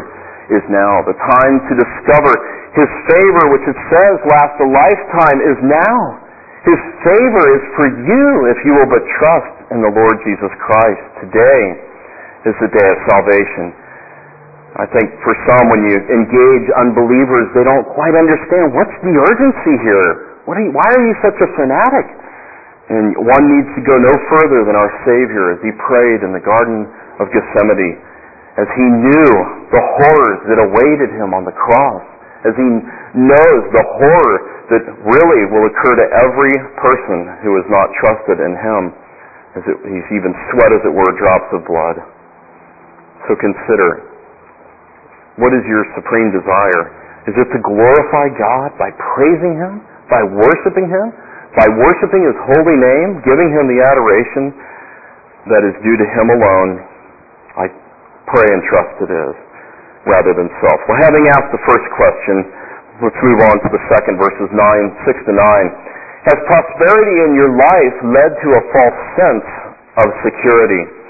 is 0.52 0.64
now. 0.68 1.00
The 1.08 1.16
time 1.16 1.56
to 1.56 1.72
discover 1.72 2.32
His 2.76 2.90
favor, 3.08 3.42
which 3.48 3.64
it 3.64 3.78
says 3.88 4.14
lasts 4.28 4.60
a 4.60 4.68
lifetime, 4.68 5.38
is 5.40 5.58
now. 5.64 6.20
His 6.68 6.80
favor 7.04 7.44
is 7.56 7.64
for 7.76 7.88
you 7.88 8.28
if 8.52 8.58
you 8.64 8.72
will 8.76 8.88
but 8.88 9.04
trust 9.20 9.72
in 9.72 9.80
the 9.80 9.92
Lord 9.92 10.16
Jesus 10.24 10.52
Christ. 10.60 11.04
Today 11.24 11.93
is 12.44 12.56
the 12.60 12.70
day 12.72 12.88
of 12.88 12.98
salvation. 13.08 13.72
I 14.74 14.90
think 14.90 15.06
for 15.22 15.34
some, 15.46 15.70
when 15.70 15.86
you 15.86 15.96
engage 16.02 16.66
unbelievers, 16.74 17.46
they 17.54 17.62
don't 17.62 17.86
quite 17.94 18.18
understand 18.18 18.74
what's 18.74 18.96
the 19.06 19.14
urgency 19.14 19.74
here. 19.86 20.34
Are 20.50 20.58
you, 20.58 20.74
why 20.74 20.88
are 20.90 21.04
you 21.06 21.14
such 21.22 21.38
a 21.40 21.48
fanatic? 21.54 22.06
And 22.90 23.16
one 23.16 23.44
needs 23.48 23.70
to 23.78 23.82
go 23.86 23.96
no 23.96 24.12
further 24.28 24.66
than 24.68 24.76
our 24.76 24.92
Savior 25.08 25.56
as 25.56 25.60
he 25.64 25.72
prayed 25.88 26.20
in 26.26 26.36
the 26.36 26.42
Garden 26.42 26.84
of 27.22 27.30
Gethsemane, 27.32 27.96
as 28.60 28.68
he 28.76 28.86
knew 28.86 29.30
the 29.72 29.82
horrors 30.02 30.40
that 30.52 30.58
awaited 30.60 31.16
him 31.16 31.32
on 31.32 31.48
the 31.48 31.54
cross, 31.54 32.04
as 32.44 32.52
he 32.58 32.68
knows 33.16 33.62
the 33.72 33.86
horror 33.96 34.36
that 34.74 34.84
really 35.00 35.42
will 35.48 35.64
occur 35.70 35.96
to 35.96 36.06
every 36.28 36.54
person 36.82 37.30
who 37.40 37.56
has 37.56 37.66
not 37.72 37.88
trusted 38.04 38.42
in 38.42 38.52
him, 38.58 38.82
as 39.56 39.62
it, 39.64 39.76
he's 39.86 40.08
even 40.12 40.34
sweat, 40.52 40.74
as 40.74 40.82
it 40.84 40.92
were, 40.92 41.12
drops 41.16 41.48
of 41.56 41.64
blood. 41.64 42.04
So 43.24 43.32
consider, 43.40 44.04
what 45.40 45.56
is 45.56 45.64
your 45.64 45.82
supreme 45.96 46.30
desire? 46.30 46.92
Is 47.24 47.34
it 47.40 47.48
to 47.56 47.60
glorify 47.64 48.28
God 48.36 48.76
by 48.76 48.92
praising 49.16 49.56
Him, 49.56 49.80
by 50.12 50.20
worshiping 50.28 50.92
Him, 50.92 51.06
by 51.56 51.66
worshiping 51.72 52.20
His 52.20 52.36
holy 52.52 52.76
name, 52.76 53.24
giving 53.24 53.48
Him 53.48 53.64
the 53.64 53.80
adoration 53.80 54.52
that 55.48 55.64
is 55.64 55.74
due 55.80 55.96
to 55.96 56.06
Him 56.12 56.26
alone? 56.36 56.70
I 57.56 57.66
pray 58.28 58.44
and 58.44 58.60
trust 58.68 59.08
it 59.08 59.12
is, 59.12 59.34
rather 60.04 60.36
than 60.36 60.52
self. 60.60 60.78
Well, 60.84 61.00
having 61.00 61.24
asked 61.32 61.48
the 61.48 61.64
first 61.64 61.86
question, 61.96 62.36
let's 63.00 63.20
move 63.24 63.40
on 63.40 63.56
to 63.64 63.68
the 63.72 63.82
second, 63.88 64.20
verses 64.20 64.52
9, 64.52 64.60
6 65.08 65.28
to 65.28 65.32
9. 65.32 66.28
Has 66.28 66.38
prosperity 66.44 67.16
in 67.24 67.32
your 67.36 67.52
life 67.56 67.96
led 68.04 68.32
to 68.36 68.48
a 68.52 68.62
false 68.68 69.00
sense 69.16 69.48
of 70.04 70.06
security? 70.24 71.03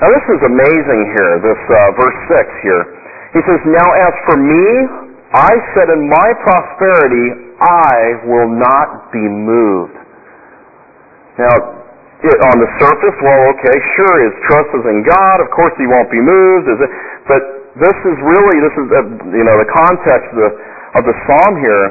Now 0.00 0.08
this 0.08 0.26
is 0.32 0.40
amazing 0.48 1.00
here, 1.12 1.32
this 1.44 1.60
uh, 1.60 1.78
verse 2.00 2.18
6 2.32 2.64
here. 2.64 2.84
He 3.36 3.40
says, 3.44 3.60
Now 3.68 3.84
as 3.84 4.14
for 4.24 4.36
me, 4.40 4.64
I 5.30 5.52
said 5.76 5.92
in 5.92 6.08
my 6.08 6.28
prosperity, 6.42 7.52
I 7.60 8.24
will 8.24 8.50
not 8.50 9.12
be 9.12 9.20
moved. 9.20 9.94
Now, 11.38 11.54
it, 12.24 12.36
on 12.52 12.56
the 12.58 12.70
surface, 12.80 13.16
well, 13.20 13.42
okay, 13.54 13.76
sure, 13.96 14.14
his 14.24 14.36
trust 14.48 14.70
is 14.74 14.84
in 14.88 15.04
God. 15.04 15.36
Of 15.44 15.48
course, 15.52 15.72
he 15.76 15.86
won't 15.86 16.10
be 16.10 16.20
moved. 16.20 16.66
It? 16.66 16.80
But 17.28 17.42
this 17.78 17.98
is 18.08 18.16
really, 18.24 18.56
this 18.60 18.76
is, 18.76 18.86
uh, 18.90 19.00
you 19.36 19.44
know, 19.44 19.56
the 19.56 19.70
context 19.70 20.28
of 20.32 20.38
the, 20.40 20.50
of 20.98 21.02
the 21.06 21.16
psalm 21.28 21.54
here. 21.60 21.84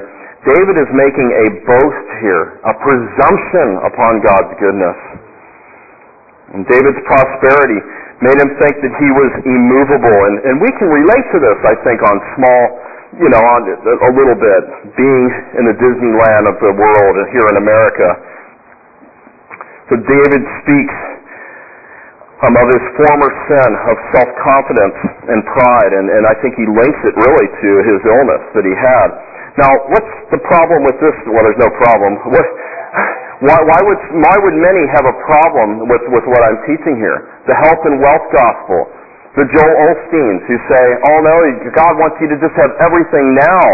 David 0.50 0.76
is 0.82 0.89
making 0.91 1.30
a 1.30 1.45
boast 1.63 2.08
here, 2.26 2.60
a 2.65 2.74
presumption 2.82 3.67
upon 3.86 4.19
God's 4.26 4.54
goodness. 4.60 5.00
And 6.54 6.65
David's 6.65 7.02
prosperity 7.06 7.80
made 8.19 8.38
him 8.39 8.51
think 8.60 8.75
that 8.84 8.93
he 8.99 9.10
was 9.15 9.32
immovable. 9.47 10.17
And, 10.27 10.36
and 10.43 10.55
we 10.60 10.71
can 10.75 10.91
relate 10.91 11.25
to 11.36 11.39
this, 11.39 11.60
I 11.63 11.75
think, 11.88 11.99
on 12.03 12.15
small, 12.36 12.62
you 13.19 13.29
know, 13.32 13.41
on 13.41 13.62
a 13.65 14.12
little 14.12 14.38
bit, 14.38 14.63
being 14.99 15.25
in 15.60 15.63
the 15.67 15.75
Disneyland 15.79 16.45
of 16.51 16.55
the 16.60 16.73
world 16.75 17.15
here 17.32 17.47
in 17.51 17.58
America. 17.58 18.10
So 19.89 19.97
David 19.97 20.43
speaks 20.62 20.97
um, 22.45 22.55
of 22.55 22.67
his 22.71 22.86
former 22.95 23.32
sin 23.49 23.71
of 23.89 23.95
self-confidence 24.15 24.97
and 25.27 25.39
pride, 25.49 25.91
and, 25.91 26.08
and 26.08 26.23
I 26.29 26.36
think 26.39 26.55
he 26.55 26.67
links 26.69 27.01
it 27.03 27.15
really 27.17 27.47
to 27.49 27.69
his 27.84 27.99
illness 28.05 28.43
that 28.55 28.63
he 28.63 28.75
had. 28.77 29.10
Now, 29.60 29.71
what's 29.91 30.13
the 30.32 30.39
problem 30.47 30.88
with 30.88 30.95
this? 31.03 31.15
Well, 31.27 31.43
there's 31.43 31.60
no 31.60 31.71
problem. 31.84 32.15
What, 32.32 32.47
why, 33.43 33.60
why, 33.60 33.79
would, 33.84 34.01
why 34.23 34.36
would 34.39 34.55
many 34.55 34.84
have 34.95 35.03
a 35.10 35.15
problem 35.25 35.89
with, 35.89 36.03
with 36.15 36.25
what 36.32 36.41
I'm 36.47 36.60
teaching 36.63 36.95
here? 37.01 37.19
The 37.49 37.57
health 37.65 37.81
and 37.89 37.97
wealth 37.97 38.27
gospel. 38.29 38.85
The 39.33 39.45
Joel 39.49 39.75
Osteens 39.89 40.41
who 40.45 40.57
say, 40.69 40.85
oh 41.09 41.17
no, 41.25 41.38
God 41.73 41.97
wants 41.97 42.17
you 42.21 42.29
to 42.29 42.38
just 42.38 42.53
have 42.62 42.77
everything 42.77 43.33
now. 43.33 43.65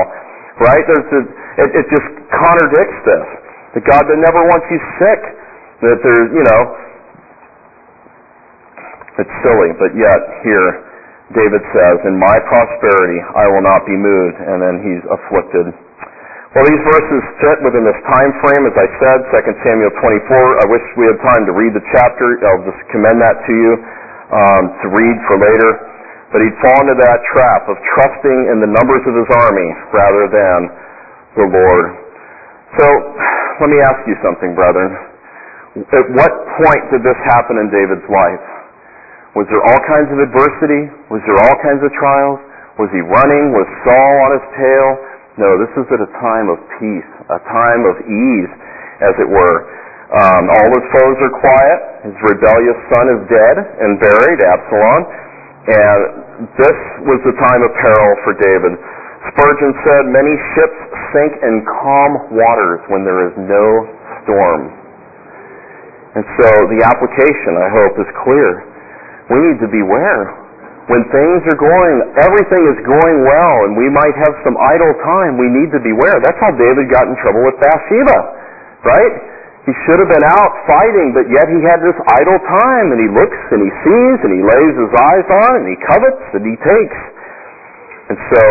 Right? 0.63 0.83
There's 0.87 1.11
a, 1.11 1.21
it, 1.59 1.69
it 1.83 1.85
just 1.91 2.07
contradicts 2.31 2.99
this. 3.03 3.27
That 3.75 3.83
God 3.83 4.03
that 4.07 4.19
never 4.23 4.41
wants 4.47 4.67
you 4.71 4.79
sick. 5.03 5.21
That 5.83 5.99
there's, 5.99 6.29
you 6.31 6.43
know, 6.47 6.61
it's 9.19 9.35
silly, 9.43 9.71
but 9.79 9.91
yet 9.95 10.21
here 10.43 10.67
David 11.35 11.63
says, 11.71 11.95
in 12.07 12.15
my 12.19 12.35
prosperity 12.47 13.19
I 13.35 13.47
will 13.47 13.63
not 13.63 13.83
be 13.87 13.95
moved, 13.95 14.39
and 14.39 14.59
then 14.59 14.75
he's 14.83 15.03
afflicted 15.07 15.71
well, 16.55 16.63
these 16.63 16.83
verses 16.87 17.21
fit 17.43 17.59
within 17.67 17.83
this 17.83 17.99
time 18.07 18.31
frame, 18.39 18.63
as 18.63 18.75
I 18.79 18.87
said, 19.03 19.17
2 19.43 19.67
Samuel 19.67 19.91
24. 19.99 20.63
I 20.63 20.65
wish 20.71 20.85
we 20.95 21.03
had 21.11 21.19
time 21.19 21.43
to 21.43 21.53
read 21.53 21.75
the 21.75 21.83
chapter. 21.91 22.39
I'll 22.47 22.63
just 22.63 22.79
commend 22.95 23.19
that 23.19 23.43
to 23.43 23.51
you 23.51 23.71
um, 24.31 24.63
to 24.79 24.85
read 24.87 25.17
for 25.27 25.35
later. 25.35 25.71
But 26.31 26.39
he'd 26.47 26.55
fall 26.63 26.79
into 26.79 26.95
that 26.95 27.19
trap 27.35 27.67
of 27.67 27.75
trusting 27.99 28.39
in 28.55 28.63
the 28.63 28.71
numbers 28.71 29.03
of 29.03 29.13
his 29.19 29.29
army 29.35 29.69
rather 29.91 30.31
than 30.31 30.59
the 31.43 31.47
Lord. 31.59 31.85
So, 32.79 32.85
let 33.59 33.67
me 33.67 33.83
ask 33.83 33.99
you 34.07 34.15
something, 34.23 34.55
brethren. 34.55 34.95
At 35.75 36.07
what 36.15 36.31
point 36.55 36.83
did 36.87 37.03
this 37.03 37.19
happen 37.35 37.59
in 37.59 37.67
David's 37.67 38.07
life? 38.07 38.47
Was 39.35 39.43
there 39.51 39.59
all 39.59 39.81
kinds 39.91 40.07
of 40.07 40.23
adversity? 40.23 40.87
Was 41.11 41.19
there 41.27 41.35
all 41.35 41.57
kinds 41.59 41.83
of 41.83 41.91
trials? 41.99 42.39
Was 42.79 42.87
he 42.95 43.03
running? 43.03 43.51
Was 43.51 43.67
Saul 43.83 44.15
on 44.23 44.31
his 44.39 44.47
tail? 44.55 44.87
No, 45.35 45.59
this 45.59 45.71
is 45.75 45.83
at 45.91 45.99
a 45.99 46.11
time 46.23 46.47
of 46.47 46.63
peace, 46.79 47.11
a 47.27 47.41
time 47.43 47.83
of 47.91 47.95
ease, 48.07 48.51
as 49.03 49.15
it 49.19 49.27
were. 49.27 49.57
Um, 50.15 50.47
all 50.47 50.69
his 50.71 50.87
foes 50.95 51.17
are 51.19 51.35
quiet. 51.43 51.79
His 52.07 52.17
rebellious 52.23 52.79
son 52.95 53.05
is 53.19 53.21
dead 53.27 53.55
and 53.83 53.99
buried, 53.99 54.39
Absalom. 54.47 55.01
And 55.65 56.01
this 56.55 56.79
was 57.03 57.19
the 57.27 57.35
time 57.35 57.61
of 57.67 57.71
peril 57.83 58.11
for 58.23 58.33
David. 58.39 58.79
Spurgeon 59.35 59.75
said, 59.83 60.01
Many 60.07 60.35
ships 60.55 60.79
sink 61.11 61.33
in 61.43 61.67
calm 61.83 62.11
waters 62.31 62.79
when 62.87 63.03
there 63.03 63.27
is 63.27 63.35
no 63.35 63.65
storm. 64.23 64.71
And 66.15 66.23
so 66.39 66.47
the 66.71 66.79
application, 66.79 67.59
I 67.59 67.67
hope, 67.75 67.93
is 67.99 68.09
clear. 68.23 68.49
We 69.35 69.37
need 69.51 69.59
to 69.59 69.67
beware 69.67 70.44
when 70.85 71.01
things 71.09 71.41
are 71.49 71.57
going, 71.57 71.95
everything 72.21 72.63
is 72.69 72.77
going 72.85 73.17
well, 73.25 73.55
and 73.65 73.73
we 73.73 73.89
might 73.89 74.13
have 74.21 74.33
some 74.45 74.53
idle 74.53 74.93
time, 75.01 75.33
we 75.41 75.49
need 75.49 75.73
to 75.73 75.81
beware. 75.81 76.21
That's 76.21 76.37
how 76.37 76.53
David 76.53 76.93
got 76.93 77.09
in 77.09 77.17
trouble 77.25 77.41
with 77.41 77.57
Bathsheba, 77.57 78.17
right? 78.85 79.13
He 79.65 79.73
should 79.81 79.97
have 79.97 80.11
been 80.13 80.27
out 80.29 80.53
fighting, 80.69 81.17
but 81.17 81.25
yet 81.25 81.49
he 81.49 81.57
had 81.65 81.81
this 81.81 81.97
idle 82.21 82.37
time, 82.37 82.93
and 82.93 83.01
he 83.01 83.09
looks 83.09 83.41
and 83.49 83.65
he 83.65 83.71
sees 83.81 84.17
and 84.21 84.31
he 84.37 84.41
lays 84.45 84.75
his 84.77 84.93
eyes 84.93 85.25
on 85.25 85.51
and 85.57 85.65
he 85.65 85.77
covets 85.89 86.25
and 86.37 86.43
he 86.45 86.53
takes. 86.61 86.99
And 88.13 88.17
so, 88.29 88.41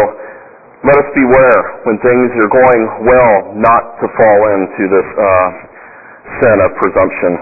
let 0.83 0.99
us 0.99 1.09
beware 1.14 1.61
when 1.87 2.03
things 2.03 2.29
are 2.35 2.51
going 2.51 2.83
well 3.07 3.35
not 3.55 3.94
to 4.03 4.07
fall 4.11 4.40
into 4.59 4.83
this 4.90 5.09
uh, 5.14 5.49
sin 6.42 6.57
of 6.66 6.70
presumption. 6.83 7.33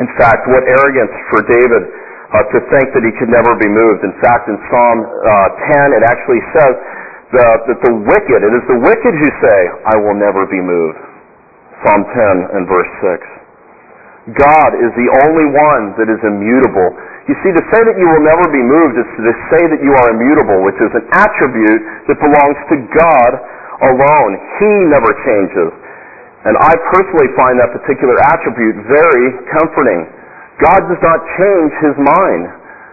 In 0.00 0.08
fact, 0.16 0.48
what 0.48 0.64
arrogance 0.64 1.12
for 1.28 1.44
David 1.44 1.99
uh, 2.30 2.46
to 2.54 2.58
think 2.70 2.86
that 2.94 3.02
he 3.02 3.12
could 3.18 3.30
never 3.30 3.58
be 3.58 3.66
moved. 3.66 4.06
In 4.06 4.14
fact, 4.22 4.46
in 4.46 4.56
Psalm 4.70 4.98
uh, 5.02 5.90
10, 5.90 5.98
it 5.98 6.04
actually 6.06 6.42
says 6.54 6.74
that, 7.34 7.58
that 7.66 7.78
the 7.82 7.92
wicked, 8.06 8.40
it 8.46 8.52
is 8.54 8.64
the 8.70 8.78
wicked 8.78 9.14
who 9.18 9.28
say, 9.42 9.58
I 9.90 9.96
will 9.98 10.14
never 10.14 10.46
be 10.46 10.62
moved. 10.62 10.98
Psalm 11.82 12.02
10 12.06 12.54
and 12.54 12.62
verse 12.70 12.92
6. 13.02 14.36
God 14.36 14.70
is 14.78 14.92
the 14.94 15.08
only 15.26 15.48
one 15.48 15.96
that 15.98 16.06
is 16.06 16.20
immutable. 16.22 16.92
You 17.26 17.34
see, 17.40 17.50
to 17.56 17.64
say 17.72 17.80
that 17.82 17.96
you 17.98 18.06
will 18.06 18.22
never 18.22 18.46
be 18.52 18.62
moved 18.62 18.94
is 19.00 19.08
to 19.16 19.34
say 19.50 19.62
that 19.66 19.80
you 19.80 19.90
are 19.96 20.08
immutable, 20.12 20.60
which 20.62 20.78
is 20.78 20.92
an 20.92 21.06
attribute 21.14 21.82
that 22.06 22.18
belongs 22.20 22.58
to 22.68 22.76
God 22.94 23.32
alone. 23.90 24.32
He 24.60 24.72
never 24.92 25.10
changes. 25.24 25.70
And 26.46 26.54
I 26.56 26.72
personally 26.92 27.30
find 27.36 27.58
that 27.58 27.72
particular 27.74 28.16
attribute 28.28 28.76
very 28.88 29.26
comforting. 29.56 30.19
God 30.60 30.80
does 30.88 31.00
not 31.00 31.20
change 31.40 31.72
his 31.80 31.96
mind. 31.96 32.42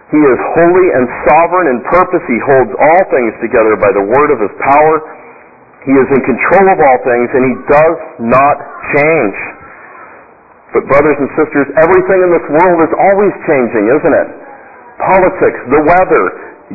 He 0.08 0.20
is 0.24 0.38
holy 0.56 0.88
and 0.96 1.04
sovereign 1.28 1.68
in 1.68 1.78
purpose. 1.92 2.24
He 2.24 2.40
holds 2.48 2.72
all 2.72 3.02
things 3.12 3.32
together 3.44 3.76
by 3.76 3.92
the 3.92 4.04
word 4.08 4.32
of 4.32 4.40
his 4.40 4.54
power. 4.56 4.94
He 5.84 5.92
is 5.92 6.08
in 6.08 6.20
control 6.24 6.66
of 6.72 6.78
all 6.80 6.98
things 7.04 7.28
and 7.36 7.42
he 7.44 7.54
does 7.68 7.98
not 8.24 8.56
change. 8.96 9.36
But 10.72 10.84
brothers 10.88 11.16
and 11.20 11.28
sisters, 11.36 11.66
everything 11.80 12.20
in 12.24 12.30
this 12.32 12.46
world 12.48 12.78
is 12.88 12.92
always 12.96 13.32
changing, 13.48 13.84
isn't 13.88 14.16
it? 14.16 14.28
Politics, 15.00 15.60
the 15.72 15.82
weather, 15.84 16.24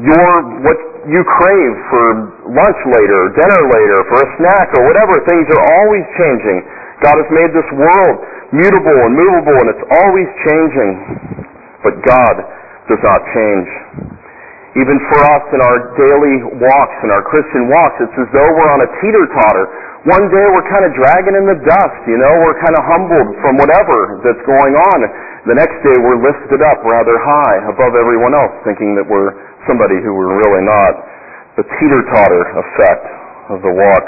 your 0.01 0.31
what 0.65 0.79
you 1.05 1.21
crave 1.21 1.73
for 1.89 2.05
lunch 2.49 2.79
later, 2.89 3.21
dinner 3.37 3.61
later, 3.69 3.99
for 4.09 4.17
a 4.25 4.29
snack 4.41 4.67
or 4.77 4.89
whatever. 4.89 5.13
Things 5.29 5.45
are 5.53 5.63
always 5.77 6.05
changing. 6.17 6.65
God 7.05 7.17
has 7.21 7.29
made 7.29 7.51
this 7.53 7.69
world 7.77 8.17
mutable 8.53 8.99
and 9.09 9.13
movable 9.17 9.57
and 9.65 9.69
it's 9.73 9.85
always 9.89 10.29
changing. 10.45 10.91
But 11.81 11.99
God 12.05 12.35
does 12.87 13.01
not 13.03 13.19
change. 13.33 13.67
Even 14.73 14.97
for 15.13 15.21
us 15.21 15.45
in 15.53 15.61
our 15.61 15.77
daily 15.93 16.35
walks, 16.57 16.97
in 17.05 17.13
our 17.13 17.21
Christian 17.29 17.69
walks, 17.69 17.93
it's 18.01 18.17
as 18.17 18.29
though 18.33 18.49
we're 18.57 18.71
on 18.73 18.81
a 18.81 18.89
teeter-totter. 19.05 19.65
One 20.09 20.25
day 20.33 20.45
we're 20.49 20.65
kind 20.65 20.81
of 20.81 20.91
dragging 20.97 21.37
in 21.37 21.45
the 21.45 21.61
dust, 21.61 21.99
you 22.09 22.17
know, 22.17 22.33
we're 22.41 22.57
kind 22.57 22.73
of 22.73 22.83
humbled 22.89 23.37
from 23.45 23.61
whatever 23.61 24.17
that's 24.25 24.41
going 24.49 24.73
on. 24.73 24.99
The 25.45 25.53
next 25.53 25.77
day 25.85 25.93
we're 26.01 26.17
lifted 26.17 26.65
up 26.65 26.81
rather 26.81 27.15
high 27.21 27.69
above 27.69 27.93
everyone 27.93 28.33
else, 28.33 28.51
thinking 28.65 28.97
that 28.97 29.05
we're 29.05 29.37
somebody 29.69 30.01
who 30.01 30.17
we're 30.17 30.41
really 30.41 30.65
not. 30.65 30.93
The 31.61 31.65
teeter-totter 31.69 32.43
effect 32.65 33.05
of 33.53 33.61
the 33.61 33.73
walk, 33.77 34.03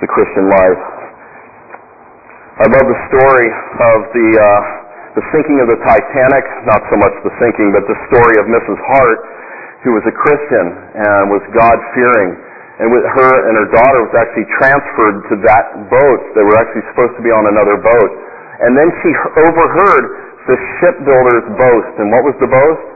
the 0.00 0.08
Christian 0.08 0.48
life. 0.48 0.99
I 2.60 2.68
love 2.68 2.86
the 2.86 3.00
story 3.08 3.48
of 3.48 3.98
the 4.12 4.28
uh, 4.36 4.48
the 5.16 5.24
sinking 5.32 5.58
of 5.64 5.68
the 5.72 5.80
Titanic. 5.80 6.44
Not 6.68 6.84
so 6.92 6.96
much 7.00 7.14
the 7.24 7.32
sinking, 7.40 7.72
but 7.72 7.88
the 7.88 7.98
story 8.12 8.36
of 8.36 8.46
Mrs. 8.52 8.78
Hart, 8.84 9.20
who 9.82 9.96
was 9.96 10.04
a 10.04 10.14
Christian 10.14 10.66
and 10.92 11.32
was 11.32 11.40
God 11.56 11.76
fearing. 11.96 12.36
And 12.80 12.88
with 12.92 13.04
her 13.04 13.32
and 13.48 13.54
her 13.60 13.68
daughter 13.72 14.00
was 14.04 14.14
actually 14.16 14.48
transferred 14.60 15.16
to 15.32 15.34
that 15.44 15.88
boat. 15.88 16.20
They 16.36 16.44
were 16.44 16.56
actually 16.56 16.84
supposed 16.92 17.16
to 17.16 17.24
be 17.24 17.32
on 17.32 17.44
another 17.48 17.76
boat. 17.80 18.10
And 18.64 18.72
then 18.76 18.88
she 19.04 19.10
overheard 19.40 20.04
the 20.48 20.56
shipbuilder's 20.80 21.48
boast. 21.60 21.92
And 22.00 22.08
what 22.08 22.24
was 22.24 22.36
the 22.40 22.48
boast? 22.48 22.90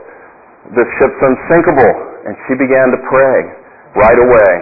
the 0.73 0.85
ship's 0.97 1.21
unsinkable. 1.21 1.93
And 2.25 2.33
she 2.49 2.57
began 2.57 2.89
to 2.89 2.99
pray 3.05 3.37
right 3.93 4.17
away 4.17 4.53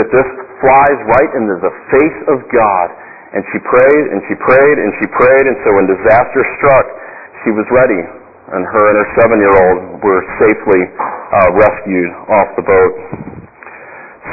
that 0.00 0.08
this 0.08 0.28
flies 0.64 0.98
right 1.12 1.32
into 1.36 1.60
the 1.60 1.72
face 1.92 2.20
of 2.32 2.40
God. 2.48 2.88
And 3.32 3.42
she 3.48 3.58
prayed 3.64 4.04
and 4.12 4.20
she 4.28 4.36
prayed 4.44 4.76
and 4.76 4.90
she 5.00 5.06
prayed. 5.08 5.44
And 5.48 5.56
so 5.64 5.68
when 5.72 5.86
disaster 5.88 6.42
struck, 6.60 6.86
she 7.44 7.50
was 7.52 7.64
ready. 7.72 8.02
And 8.52 8.62
her 8.68 8.84
and 8.92 8.96
her 9.00 9.08
seven-year-old 9.16 10.04
were 10.04 10.22
safely 10.36 10.82
uh, 10.84 11.48
rescued 11.56 12.10
off 12.28 12.48
the 12.60 12.64
boat. 12.68 12.94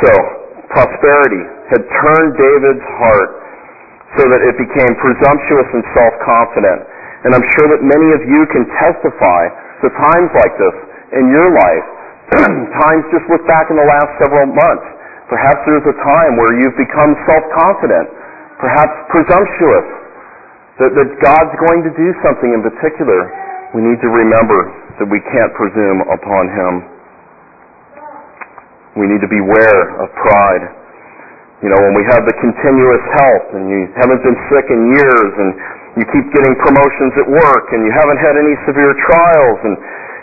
So, 0.04 0.12
prosperity 0.76 1.44
had 1.72 1.82
turned 1.88 2.32
David's 2.36 2.88
heart 3.00 3.32
so 4.20 4.24
that 4.28 4.42
it 4.44 4.56
became 4.60 4.92
presumptuous 5.00 5.70
and 5.72 5.84
self-confident. 5.96 6.80
And 7.24 7.32
I'm 7.32 7.48
sure 7.56 7.68
that 7.72 7.82
many 7.84 8.10
of 8.16 8.22
you 8.28 8.42
can 8.52 8.68
testify 8.80 9.42
to 9.84 9.88
times 9.88 10.32
like 10.36 10.54
this 10.60 10.76
in 11.16 11.32
your 11.32 11.52
life. 11.56 11.88
Times 12.78 13.04
just 13.10 13.26
look 13.26 13.42
back 13.50 13.74
in 13.74 13.76
the 13.76 13.88
last 13.90 14.12
several 14.22 14.46
months. 14.46 14.86
Perhaps 15.34 15.66
there's 15.66 15.88
a 15.90 15.98
time 15.98 16.38
where 16.38 16.54
you've 16.62 16.78
become 16.78 17.18
self-confident, 17.26 18.06
perhaps 18.60 18.96
presumptuous, 19.10 19.88
that, 20.84 20.92
that 20.96 21.10
God's 21.24 21.56
going 21.60 21.82
to 21.88 21.92
do 21.96 22.08
something 22.24 22.52
in 22.52 22.62
particular. 22.64 23.20
We 23.76 23.84
need 23.84 24.00
to 24.04 24.12
remember 24.12 24.68
that 25.00 25.08
we 25.08 25.20
can't 25.32 25.52
presume 25.56 26.04
upon 26.12 26.44
Him. 26.52 26.74
We 29.00 29.06
need 29.08 29.24
to 29.24 29.32
beware 29.32 29.82
of 30.04 30.08
pride. 30.16 30.64
You 31.64 31.72
know, 31.72 31.80
when 31.84 31.96
we 31.96 32.08
have 32.08 32.24
the 32.24 32.36
continuous 32.40 33.04
health 33.20 33.48
and 33.60 33.68
you 33.68 33.92
haven't 34.00 34.24
been 34.24 34.40
sick 34.48 34.68
in 34.72 34.80
years 34.96 35.32
and 35.36 35.50
you 36.00 36.04
keep 36.08 36.26
getting 36.32 36.56
promotions 36.64 37.12
at 37.20 37.28
work 37.28 37.68
and 37.76 37.84
you 37.84 37.92
haven't 37.92 38.20
had 38.24 38.40
any 38.40 38.56
severe 38.64 38.96
trials 39.12 39.60
and 39.68 39.76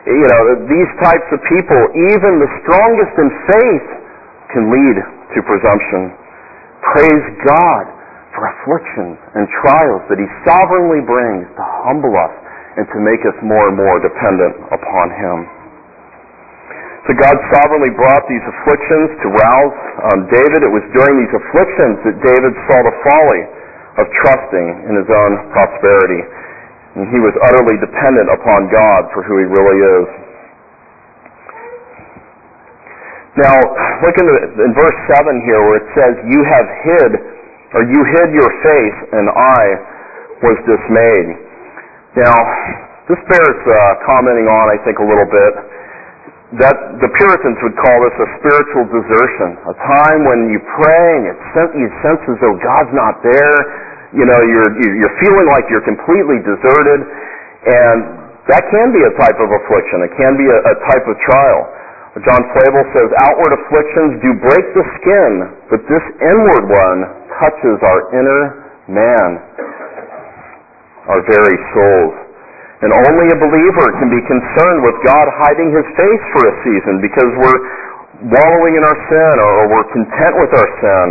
you 0.06 0.28
know, 0.30 0.42
these 0.70 0.90
types 1.02 1.28
of 1.34 1.42
people, 1.50 1.80
even 2.14 2.38
the 2.38 2.50
strongest 2.62 3.14
in 3.18 3.28
faith, 3.52 3.88
can 4.54 4.70
lead 4.70 4.96
to 5.34 5.38
presumption. 5.44 6.14
Praise 6.94 7.26
God 7.42 7.95
for 8.36 8.44
afflictions 8.44 9.16
and 9.34 9.48
trials 9.64 10.04
that 10.12 10.20
He 10.20 10.28
sovereignly 10.44 11.00
brings 11.02 11.48
to 11.56 11.64
humble 11.88 12.12
us 12.12 12.34
and 12.76 12.84
to 12.92 12.98
make 13.00 13.24
us 13.24 13.36
more 13.40 13.72
and 13.72 13.76
more 13.80 13.96
dependent 14.04 14.54
upon 14.68 15.06
Him. 15.16 15.48
So 17.08 17.14
God 17.14 17.38
sovereignly 17.54 17.94
brought 17.94 18.26
these 18.26 18.42
afflictions 18.42 19.08
to 19.22 19.26
rouse 19.30 19.78
um, 20.10 20.18
David. 20.26 20.66
It 20.66 20.74
was 20.74 20.82
during 20.90 21.22
these 21.22 21.34
afflictions 21.38 22.02
that 22.02 22.16
David 22.18 22.52
saw 22.66 22.78
the 22.82 22.94
folly 23.06 23.42
of 24.02 24.04
trusting 24.26 24.66
in 24.90 24.94
his 24.98 25.06
own 25.06 25.32
prosperity. 25.54 26.18
And 26.98 27.06
he 27.14 27.22
was 27.22 27.30
utterly 27.46 27.78
dependent 27.78 28.26
upon 28.26 28.66
God 28.74 29.06
for 29.14 29.22
who 29.22 29.38
he 29.38 29.46
really 29.46 29.78
is. 30.02 30.08
Now, 33.38 33.54
look 34.02 34.16
in, 34.18 34.26
the, 34.26 34.36
in 34.66 34.72
verse 34.74 34.98
7 35.14 35.46
here 35.46 35.60
where 35.62 35.78
it 35.78 35.88
says, 35.94 36.12
You 36.26 36.40
have 36.42 36.66
hid, 36.88 37.12
or 37.76 37.84
you 37.92 38.00
hid 38.16 38.28
your 38.32 38.50
face, 38.64 38.98
and 39.12 39.28
I 39.28 39.62
was 40.40 40.56
dismayed. 40.64 41.28
Now, 42.16 42.36
this 43.04 43.20
bears 43.28 43.60
uh, 43.68 43.76
commenting 44.08 44.48
on, 44.48 44.64
I 44.72 44.80
think, 44.80 44.96
a 44.96 45.06
little 45.06 45.28
bit. 45.28 45.52
That 46.56 46.76
the 47.02 47.10
Puritans 47.20 47.58
would 47.60 47.76
call 47.76 47.96
this 48.06 48.16
a 48.16 48.28
spiritual 48.40 48.86
desertion, 48.88 49.60
a 49.66 49.76
time 49.76 50.24
when 50.24 50.48
you 50.48 50.62
pray 50.78 51.08
and 51.20 51.36
you 51.76 51.88
sense 52.00 52.22
as 52.32 52.38
though 52.38 52.56
God's 52.64 52.94
not 52.94 53.18
there, 53.20 53.56
you 54.14 54.24
know, 54.24 54.40
you're, 54.46 54.70
you're 54.78 55.16
feeling 55.20 55.50
like 55.50 55.66
you're 55.68 55.84
completely 55.84 56.38
deserted, 56.46 57.00
and 57.66 57.98
that 58.46 58.62
can 58.72 58.94
be 58.94 59.02
a 59.02 59.12
type 59.20 59.36
of 59.42 59.50
affliction. 59.52 60.06
It 60.06 60.14
can 60.16 60.38
be 60.38 60.46
a, 60.46 60.58
a 60.70 60.74
type 60.86 61.04
of 61.04 61.14
trial. 61.28 61.60
John 62.24 62.42
Flavel 62.56 62.84
says, 62.96 63.08
outward 63.26 63.52
afflictions 63.60 64.22
do 64.24 64.30
break 64.40 64.64
the 64.72 64.84
skin, 65.02 65.32
but 65.68 65.82
this 65.84 66.04
inward 66.24 66.64
one 66.64 67.00
touches 67.40 67.76
our 67.82 68.00
inner 68.16 68.42
man, 68.88 69.28
our 71.08 71.20
very 71.26 71.58
souls. 71.74 72.14
And 72.84 72.92
only 72.92 73.26
a 73.32 73.38
believer 73.40 73.86
can 73.96 74.12
be 74.12 74.20
concerned 74.28 74.84
with 74.84 74.96
God 75.00 75.26
hiding 75.40 75.72
his 75.72 75.86
face 75.96 76.24
for 76.36 76.42
a 76.44 76.54
season 76.60 77.00
because 77.00 77.30
we're 77.40 77.60
wallowing 78.36 78.76
in 78.76 78.84
our 78.84 78.98
sin 79.08 79.34
or 79.40 79.52
we're 79.72 79.88
content 79.96 80.34
with 80.36 80.52
our 80.52 80.70
sin 80.84 81.06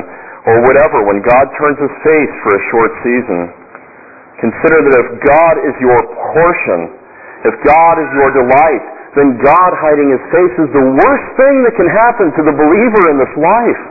or 0.45 0.61
whatever, 0.61 1.01
when 1.09 1.25
God 1.25 1.45
turns 1.57 1.77
his 1.81 1.95
face 2.05 2.33
for 2.45 2.51
a 2.53 2.61
short 2.69 2.91
season, 3.01 3.49
consider 4.37 4.77
that 4.77 4.95
if 5.01 5.09
God 5.25 5.55
is 5.65 5.73
your 5.81 5.97
portion, 6.05 6.79
if 7.49 7.55
God 7.65 7.97
is 7.97 8.09
your 8.13 8.29
delight, 8.29 8.83
then 9.17 9.41
God 9.41 9.71
hiding 9.81 10.13
his 10.13 10.21
face 10.29 10.55
is 10.61 10.69
the 10.69 10.85
worst 10.85 11.27
thing 11.33 11.55
that 11.65 11.73
can 11.73 11.89
happen 11.89 12.29
to 12.29 12.41
the 12.45 12.53
believer 12.53 13.03
in 13.09 13.17
this 13.17 13.33
life. 13.41 13.81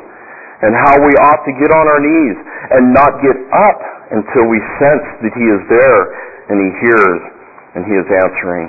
And 0.63 0.71
how 0.77 0.95
we 1.03 1.13
ought 1.19 1.43
to 1.43 1.53
get 1.59 1.71
on 1.75 1.85
our 1.91 2.01
knees 2.01 2.37
and 2.79 2.83
not 2.95 3.19
get 3.25 3.37
up 3.51 3.81
until 4.15 4.47
we 4.47 4.63
sense 4.79 5.07
that 5.27 5.33
he 5.35 5.47
is 5.51 5.63
there 5.67 6.01
and 6.53 6.57
he 6.61 6.71
hears 6.87 7.21
and 7.75 7.83
he 7.89 7.95
is 7.99 8.07
answering. 8.23 8.69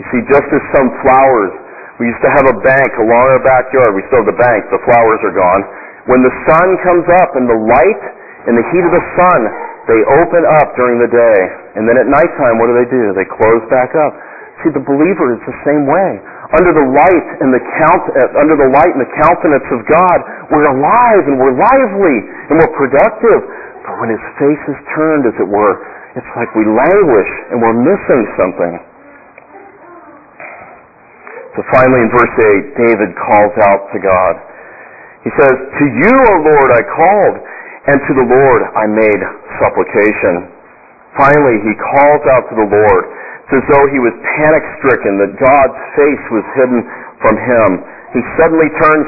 You 0.00 0.04
see, 0.10 0.20
just 0.32 0.48
as 0.48 0.62
some 0.72 0.88
flowers, 1.04 1.52
we 2.00 2.10
used 2.10 2.22
to 2.24 2.32
have 2.32 2.46
a 2.50 2.56
bank 2.64 2.90
along 2.98 3.24
our 3.36 3.42
backyard. 3.44 3.94
We 3.94 4.02
still 4.10 4.24
have 4.24 4.30
the 4.32 4.40
bank. 4.40 4.66
The 4.72 4.82
flowers 4.88 5.20
are 5.22 5.36
gone 5.36 5.62
when 6.04 6.20
the 6.20 6.34
sun 6.44 6.68
comes 6.84 7.06
up 7.24 7.32
and 7.36 7.48
the 7.48 7.56
light 7.56 8.02
and 8.44 8.60
the 8.60 8.66
heat 8.72 8.84
of 8.84 8.92
the 8.92 9.04
sun, 9.16 9.40
they 9.88 10.00
open 10.20 10.44
up 10.60 10.76
during 10.76 11.00
the 11.00 11.08
day. 11.08 11.38
And 11.80 11.88
then 11.88 11.96
at 11.96 12.08
nighttime, 12.08 12.60
what 12.60 12.68
do 12.68 12.76
they 12.76 12.88
do? 12.92 13.16
They 13.16 13.24
close 13.24 13.64
back 13.72 13.96
up. 13.96 14.12
See, 14.60 14.72
the 14.72 14.84
believer 14.84 15.32
is 15.32 15.40
the 15.48 15.56
same 15.64 15.88
way. 15.88 16.20
Under 16.54 16.72
the 16.72 16.86
light 16.86 17.26
and 17.42 17.50
the 17.50 17.62
count, 17.82 18.02
uh, 18.14 18.42
under 18.42 18.54
the 18.54 18.70
light 18.70 18.92
and 18.94 19.02
the 19.02 19.12
countenance 19.18 19.68
of 19.74 19.80
God, 19.90 20.18
we're 20.54 20.70
alive 20.70 21.22
and 21.26 21.36
we're 21.38 21.56
lively 21.58 22.16
and 22.50 22.54
we're 22.62 22.74
productive. 22.78 23.40
But 23.82 23.94
when 23.98 24.10
His 24.14 24.24
face 24.38 24.64
is 24.70 24.78
turned, 24.94 25.26
as 25.26 25.36
it 25.42 25.48
were, 25.50 25.74
it's 26.14 26.30
like 26.38 26.46
we 26.54 26.62
languish 26.62 27.30
and 27.50 27.58
we're 27.58 27.74
missing 27.74 28.22
something. 28.38 28.74
So 31.58 31.62
finally 31.70 32.02
in 32.02 32.10
verse 32.10 32.34
8, 32.38 32.86
David 32.86 33.10
calls 33.14 33.54
out 33.66 33.90
to 33.94 33.98
God. 34.02 34.34
He 35.22 35.30
says, 35.38 35.54
To 35.54 35.84
you, 35.86 36.14
O 36.14 36.34
Lord, 36.42 36.70
I 36.70 36.82
called, 36.82 37.36
and 37.90 37.98
to 37.98 38.12
the 38.14 38.26
Lord 38.26 38.60
I 38.74 38.84
made 38.90 39.22
supplication. 39.62 40.50
Finally, 41.14 41.56
he 41.62 41.72
calls 41.94 42.22
out 42.34 42.44
to 42.50 42.54
the 42.58 42.68
Lord. 42.68 43.02
It's 43.44 43.60
as 43.60 43.64
though 43.68 43.86
he 43.92 44.00
was 44.00 44.16
panic 44.40 44.64
stricken, 44.80 45.20
that 45.20 45.36
God's 45.36 45.80
face 46.00 46.24
was 46.32 46.44
hidden 46.56 46.80
from 47.20 47.36
him. 47.36 47.68
He 48.16 48.20
suddenly 48.40 48.72
turns 48.80 49.04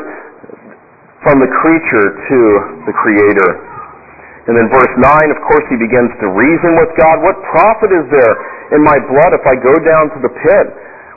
from 1.25 1.41
the 1.41 1.49
creature 1.49 2.07
to 2.13 2.39
the 2.85 2.95
Creator. 3.01 3.51
And 4.47 4.55
in 4.61 4.69
verse 4.71 4.95
9, 5.01 5.35
of 5.35 5.41
course, 5.49 5.67
he 5.73 5.81
begins 5.81 6.13
to 6.21 6.31
reason 6.37 6.79
with 6.79 6.93
God. 7.01 7.19
What 7.25 7.41
profit 7.51 7.91
is 7.97 8.07
there 8.13 8.35
in 8.77 8.85
my 8.85 8.95
blood 9.09 9.33
if 9.35 9.43
I 9.43 9.57
go 9.59 9.75
down 9.83 10.13
to 10.15 10.19
the 10.23 10.31
pit? 10.31 10.67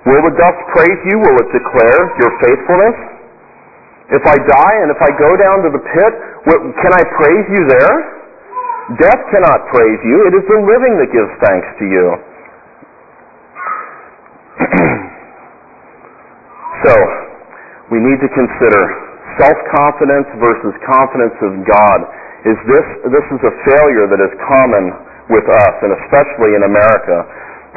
Will 0.07 0.23
the 0.23 0.33
dust 0.39 0.59
praise 0.73 0.99
you? 1.11 1.19
Will 1.19 1.37
it 1.43 1.49
declare 1.51 1.99
your 2.23 2.31
faithfulness? 2.41 2.97
If 4.15 4.25
I 4.25 4.33
die 4.33 4.75
and 4.81 4.89
if 4.89 4.97
I 4.97 5.11
go 5.13 5.29
down 5.37 5.61
to 5.67 5.69
the 5.75 5.83
pit, 5.83 6.13
can 6.81 6.91
I 6.95 7.03
praise 7.19 7.45
you 7.53 7.61
there? 7.69 7.95
Death 8.97 9.21
cannot 9.29 9.69
praise 9.69 10.01
you. 10.01 10.17
It 10.25 10.33
is 10.33 10.45
the 10.49 10.59
living 10.65 10.97
that 10.97 11.13
gives 11.13 11.29
thanks 11.45 11.69
to 11.77 11.85
you. 11.85 12.05
so, 16.85 16.93
we 17.89 17.97
need 18.01 18.21
to 18.21 18.29
consider 18.29 18.81
self-confidence 19.41 20.29
versus 20.37 20.73
confidence 20.85 21.33
in 21.41 21.65
God. 21.65 22.05
Is 22.45 22.57
this, 22.69 22.85
this 23.11 23.27
is 23.33 23.41
a 23.43 23.53
failure 23.65 24.07
that 24.07 24.21
is 24.21 24.31
common 24.45 24.93
with 25.29 25.45
us, 25.45 25.75
and 25.85 25.93
especially 26.05 26.57
in 26.57 26.65
America. 26.65 27.17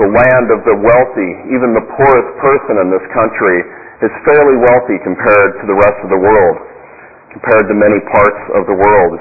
The 0.00 0.08
land 0.08 0.48
of 0.48 0.64
the 0.64 0.76
wealthy, 0.80 1.30
even 1.52 1.76
the 1.76 1.84
poorest 1.84 2.30
person 2.40 2.80
in 2.80 2.88
this 2.88 3.04
country, 3.12 3.60
is 4.00 4.10
fairly 4.24 4.56
wealthy 4.56 4.96
compared 5.04 5.60
to 5.60 5.64
the 5.68 5.76
rest 5.76 6.00
of 6.00 6.08
the 6.08 6.18
world, 6.18 6.56
compared 7.30 7.68
to 7.68 7.76
many 7.76 8.00
parts 8.08 8.40
of 8.56 8.64
the 8.66 8.74
world 8.74 9.20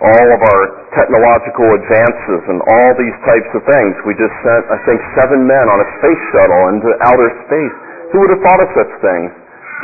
all 0.00 0.28
of 0.32 0.40
our 0.40 0.62
technological 0.96 1.68
advances 1.76 2.40
and 2.48 2.58
all 2.64 2.90
these 2.96 3.16
types 3.28 3.50
of 3.52 3.60
things. 3.68 3.92
We 4.08 4.16
just 4.16 4.32
sent, 4.40 4.64
I 4.72 4.78
think, 4.88 4.98
seven 5.12 5.44
men 5.44 5.66
on 5.68 5.78
a 5.84 5.88
space 6.00 6.22
shuttle 6.32 6.62
into 6.72 6.88
outer 7.04 7.28
space. 7.44 7.76
Who 8.16 8.24
would 8.24 8.32
have 8.32 8.42
thought 8.42 8.62
of 8.64 8.70
such 8.72 8.92
things 9.04 9.30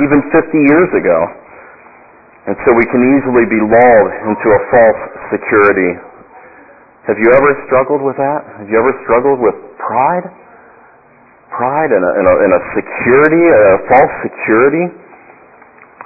even 0.00 0.18
50 0.32 0.72
years 0.72 0.90
ago? 0.96 1.18
And 2.48 2.56
so 2.64 2.72
we 2.72 2.86
can 2.88 3.02
easily 3.18 3.44
be 3.44 3.60
lulled 3.60 4.12
into 4.24 4.48
a 4.56 4.60
false 4.72 5.02
security. 5.34 5.92
Have 7.10 7.18
you 7.20 7.28
ever 7.36 7.50
struggled 7.68 8.00
with 8.00 8.16
that? 8.16 8.40
Have 8.62 8.68
you 8.72 8.78
ever 8.80 8.94
struggled 9.04 9.38
with 9.38 9.54
pride? 9.76 10.26
Pride 11.52 11.90
and 11.92 12.02
a, 12.02 12.10
and 12.18 12.26
a, 12.26 12.34
and 12.40 12.52
a 12.56 12.62
security, 12.72 13.42
a 13.46 13.62
false 13.92 14.14
security? 14.24 14.86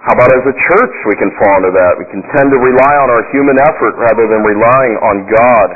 How 0.00 0.16
about 0.16 0.32
as 0.32 0.48
a 0.48 0.56
church 0.56 0.94
we 1.04 1.16
can 1.20 1.28
fall 1.36 1.60
into 1.60 1.76
that? 1.76 2.00
We 2.00 2.08
can 2.08 2.24
tend 2.32 2.48
to 2.48 2.56
rely 2.56 2.94
on 3.04 3.08
our 3.12 3.24
human 3.36 3.60
effort 3.68 4.00
rather 4.00 4.24
than 4.32 4.40
relying 4.40 4.96
on 5.04 5.16
God 5.28 5.68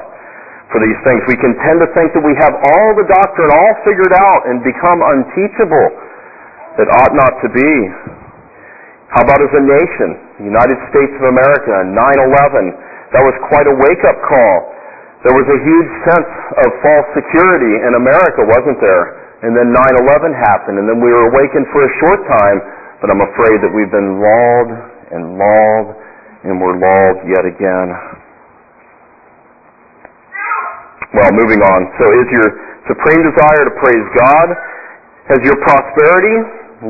for 0.72 0.80
these 0.80 0.96
things. 1.04 1.20
We 1.28 1.36
can 1.36 1.52
tend 1.60 1.84
to 1.84 1.88
think 1.92 2.16
that 2.16 2.24
we 2.24 2.32
have 2.40 2.56
all 2.56 2.88
the 2.96 3.04
doctrine 3.04 3.52
all 3.52 3.74
figured 3.84 4.16
out 4.16 4.48
and 4.48 4.64
become 4.64 5.04
unteachable. 5.04 5.88
That 6.80 6.88
ought 7.04 7.12
not 7.12 7.36
to 7.44 7.48
be. 7.52 7.72
How 9.12 9.28
about 9.28 9.44
as 9.44 9.52
a 9.54 9.62
nation? 9.62 10.08
The 10.40 10.48
United 10.48 10.80
States 10.88 11.14
of 11.20 11.28
America, 11.28 11.84
9-11. 11.92 13.12
That 13.12 13.22
was 13.22 13.36
quite 13.52 13.68
a 13.68 13.76
wake-up 13.76 14.18
call. 14.24 14.56
There 15.22 15.36
was 15.36 15.46
a 15.52 15.60
huge 15.60 15.90
sense 16.08 16.30
of 16.64 16.68
false 16.80 17.08
security 17.12 17.76
in 17.76 17.92
America, 17.94 18.40
wasn't 18.48 18.80
there? 18.80 19.20
And 19.44 19.52
then 19.52 19.68
9-11 19.68 20.32
happened, 20.32 20.80
and 20.80 20.88
then 20.88 20.98
we 20.98 21.12
were 21.12 21.28
awakened 21.28 21.68
for 21.70 21.84
a 21.84 21.90
short 22.00 22.24
time 22.24 22.58
but 23.04 23.12
I'm 23.12 23.20
afraid 23.20 23.60
that 23.60 23.68
we've 23.68 23.92
been 23.92 24.16
lulled 24.16 24.72
and 25.12 25.36
lulled 25.36 25.92
and 26.48 26.56
we're 26.56 26.72
lulled 26.72 27.20
yet 27.28 27.44
again. 27.44 27.88
Well, 31.12 31.28
moving 31.36 31.60
on. 31.60 31.80
So 32.00 32.04
is 32.16 32.26
your 32.32 32.48
supreme 32.88 33.20
desire 33.28 33.62
to 33.68 33.74
praise 33.76 34.08
God? 34.24 34.48
Has 35.36 35.40
your 35.44 35.52
prosperity 35.68 36.36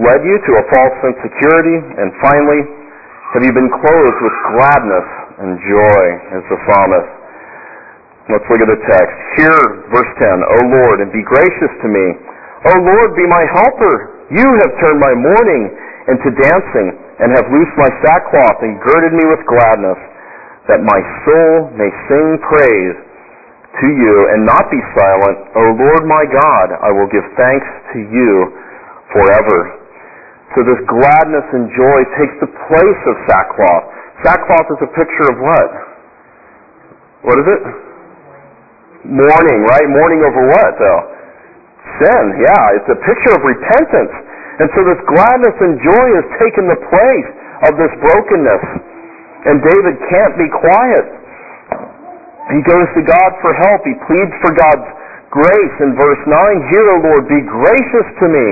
led 0.06 0.22
you 0.22 0.38
to 0.38 0.52
a 0.54 0.64
false 0.70 0.94
sense 1.02 1.18
of 1.18 1.34
security? 1.34 1.82
And 1.82 2.14
finally, 2.22 2.62
have 3.34 3.42
you 3.42 3.50
been 3.50 3.74
clothed 3.82 4.18
with 4.22 4.36
gladness 4.54 5.08
and 5.42 5.58
joy 5.66 6.02
as 6.30 6.46
the 6.46 6.58
psalmist? 6.62 7.10
Let's 8.30 8.46
look 8.54 8.62
at 8.62 8.70
the 8.70 8.82
text. 8.86 9.14
Hear 9.42 9.58
verse 9.90 10.12
10. 10.22 10.30
O 10.30 10.58
Lord, 10.78 11.02
and 11.02 11.10
be 11.10 11.26
gracious 11.26 11.74
to 11.82 11.88
me. 11.90 12.06
O 12.70 12.72
Lord, 12.86 13.18
be 13.18 13.26
my 13.26 13.42
helper. 13.50 14.14
You 14.30 14.46
have 14.62 14.72
turned 14.78 15.02
my 15.02 15.10
mourning 15.18 15.83
and 16.08 16.16
to 16.20 16.30
dancing, 16.36 16.88
and 17.22 17.32
have 17.32 17.48
loosed 17.48 17.76
my 17.80 17.88
sackcloth 18.04 18.58
and 18.60 18.76
girded 18.84 19.14
me 19.16 19.24
with 19.30 19.40
gladness, 19.48 20.00
that 20.68 20.80
my 20.84 21.00
soul 21.24 21.72
may 21.76 21.90
sing 22.08 22.28
praise 22.44 22.96
to 23.80 23.86
you 23.88 24.16
and 24.34 24.46
not 24.46 24.64
be 24.70 24.80
silent. 24.94 25.36
O 25.56 25.62
Lord 25.74 26.04
my 26.06 26.24
God, 26.28 26.66
I 26.78 26.90
will 26.92 27.10
give 27.10 27.24
thanks 27.36 27.68
to 27.94 27.98
you 28.00 28.32
forever. 29.12 29.58
So 30.54 30.62
this 30.62 30.78
gladness 30.86 31.46
and 31.50 31.66
joy 31.74 32.00
takes 32.14 32.36
the 32.38 32.50
place 32.70 33.02
of 33.10 33.14
sackcloth. 33.26 33.84
Sackcloth 34.22 34.68
is 34.78 34.80
a 34.86 34.90
picture 34.94 35.26
of 35.34 35.36
what? 35.42 35.70
What 37.26 37.36
is 37.42 37.48
it? 37.48 37.62
Mourning, 39.10 39.60
right? 39.66 39.86
Mourning 39.90 40.22
over 40.22 40.42
what, 40.48 40.72
though? 40.78 41.02
Sin, 41.98 42.24
yeah. 42.40 42.64
It's 42.78 42.88
a 42.88 43.00
picture 43.02 43.32
of 43.34 43.42
repentance. 43.42 44.14
And 44.62 44.68
so 44.74 44.80
this 44.86 45.02
gladness 45.10 45.56
and 45.58 45.72
joy 45.82 46.06
has 46.22 46.26
taken 46.38 46.64
the 46.70 46.80
place 46.86 47.28
of 47.66 47.72
this 47.74 47.92
brokenness. 47.98 48.64
And 49.50 49.60
David 49.60 49.94
can't 50.08 50.34
be 50.38 50.48
quiet. 50.48 51.06
He 52.54 52.60
goes 52.64 52.88
to 52.96 53.02
God 53.02 53.30
for 53.40 53.52
help. 53.56 53.80
He 53.82 53.96
pleads 54.04 54.34
for 54.44 54.52
God's 54.52 54.88
grace 55.32 55.76
in 55.82 55.96
verse 55.98 56.22
9. 56.28 56.70
Hear, 56.70 56.84
O 56.92 56.96
Lord, 57.02 57.24
be 57.26 57.40
gracious 57.42 58.08
to 58.20 58.26
me. 58.30 58.48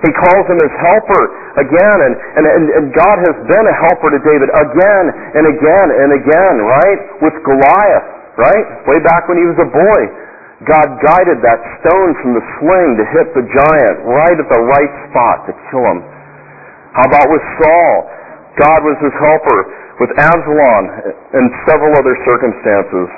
He 0.00 0.10
calls 0.16 0.48
him 0.48 0.56
his 0.56 0.72
helper 0.80 1.22
again, 1.60 1.98
and, 2.08 2.14
and, 2.16 2.44
and, 2.48 2.64
and 2.72 2.84
God 2.96 3.20
has 3.20 3.36
been 3.44 3.66
a 3.68 3.76
helper 3.84 4.08
to 4.16 4.20
David 4.24 4.48
again 4.48 5.04
and 5.36 5.44
again 5.44 5.88
and 5.92 6.10
again, 6.16 6.54
right? 6.64 7.00
With 7.20 7.36
Goliath, 7.44 8.06
right? 8.40 8.66
Way 8.88 8.98
back 9.04 9.28
when 9.28 9.36
he 9.36 9.44
was 9.44 9.60
a 9.60 9.68
boy. 9.68 10.00
God 10.68 11.00
guided 11.00 11.40
that 11.40 11.60
stone 11.80 12.12
from 12.20 12.36
the 12.36 12.44
sling 12.60 12.90
to 13.00 13.04
hit 13.16 13.32
the 13.32 13.44
giant 13.48 13.96
right 14.04 14.36
at 14.36 14.48
the 14.52 14.60
right 14.60 14.92
spot 15.08 15.48
to 15.48 15.52
kill 15.72 15.84
him. 15.88 16.04
How 16.92 17.08
about 17.08 17.26
with 17.32 17.44
Saul? 17.56 17.92
God 18.60 18.80
was 18.84 18.98
his 19.00 19.14
helper 19.16 19.60
with 20.04 20.10
Absalom 20.20 20.84
and 21.32 21.48
several 21.64 21.96
other 21.96 22.12
circumstances. 22.28 23.08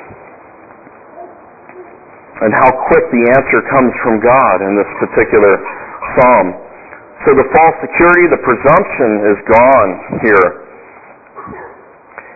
And 2.46 2.55
how 2.62 2.70
quick 2.90 3.11
the 3.11 3.22
answer 3.35 3.59
comes 3.74 3.94
from 4.07 4.22
God 4.22 4.62
in 4.62 4.78
this 4.78 4.90
particular 5.02 5.59
psalm. 6.14 6.46
So 7.26 7.35
the 7.35 7.46
false 7.55 7.76
security, 7.83 8.31
the 8.31 8.42
presumption 8.42 9.11
is 9.35 9.38
gone 9.50 9.90
here. 10.26 10.62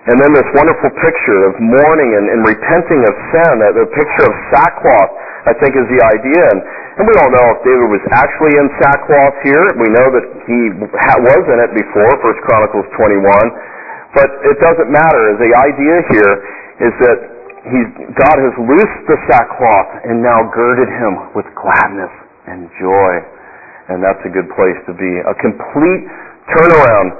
And 0.06 0.22
then 0.22 0.30
this 0.38 0.46
wonderful 0.54 0.94
picture 1.02 1.50
of 1.50 1.58
mourning 1.58 2.10
and, 2.14 2.26
and 2.30 2.40
repenting 2.46 3.02
of 3.10 3.14
sin, 3.34 3.54
uh, 3.58 3.74
the 3.74 3.90
picture 3.90 4.24
of 4.30 4.34
sackcloth, 4.54 5.12
I 5.50 5.52
think 5.58 5.74
is 5.74 5.82
the 5.90 5.98
idea. 5.98 6.42
And, 6.46 6.62
and 6.62 7.02
we 7.10 7.14
don't 7.18 7.34
know 7.34 7.46
if 7.50 7.58
David 7.66 7.90
was 7.90 8.04
actually 8.14 8.54
in 8.54 8.70
sackcloth 8.78 9.34
here. 9.42 9.66
We 9.82 9.90
know 9.90 10.06
that 10.14 10.26
he 10.46 10.58
was 10.78 11.42
in 11.50 11.58
it 11.58 11.72
before, 11.74 12.10
1 12.22 12.46
Chronicles 12.46 12.86
21. 12.94 13.18
But 14.14 14.30
it 14.46 14.56
doesn't 14.62 14.94
matter. 14.94 15.42
The 15.42 15.52
idea 15.58 15.96
here 16.14 16.32
is 16.86 16.94
that 17.02 17.18
he's, 17.66 17.90
God 18.14 18.36
has 18.46 18.54
loosed 18.62 19.02
the 19.10 19.18
sackcloth 19.26 20.06
and 20.06 20.22
now 20.22 20.38
girded 20.54 20.86
him 20.86 21.34
with 21.34 21.50
gladness 21.58 22.14
and 22.46 22.70
joy. 22.78 23.12
And 23.90 24.06
that's 24.06 24.22
a 24.22 24.30
good 24.30 24.46
place 24.54 24.78
to 24.86 24.94
be. 24.94 25.10
A 25.26 25.34
complete 25.42 26.06
turnaround, 26.54 27.10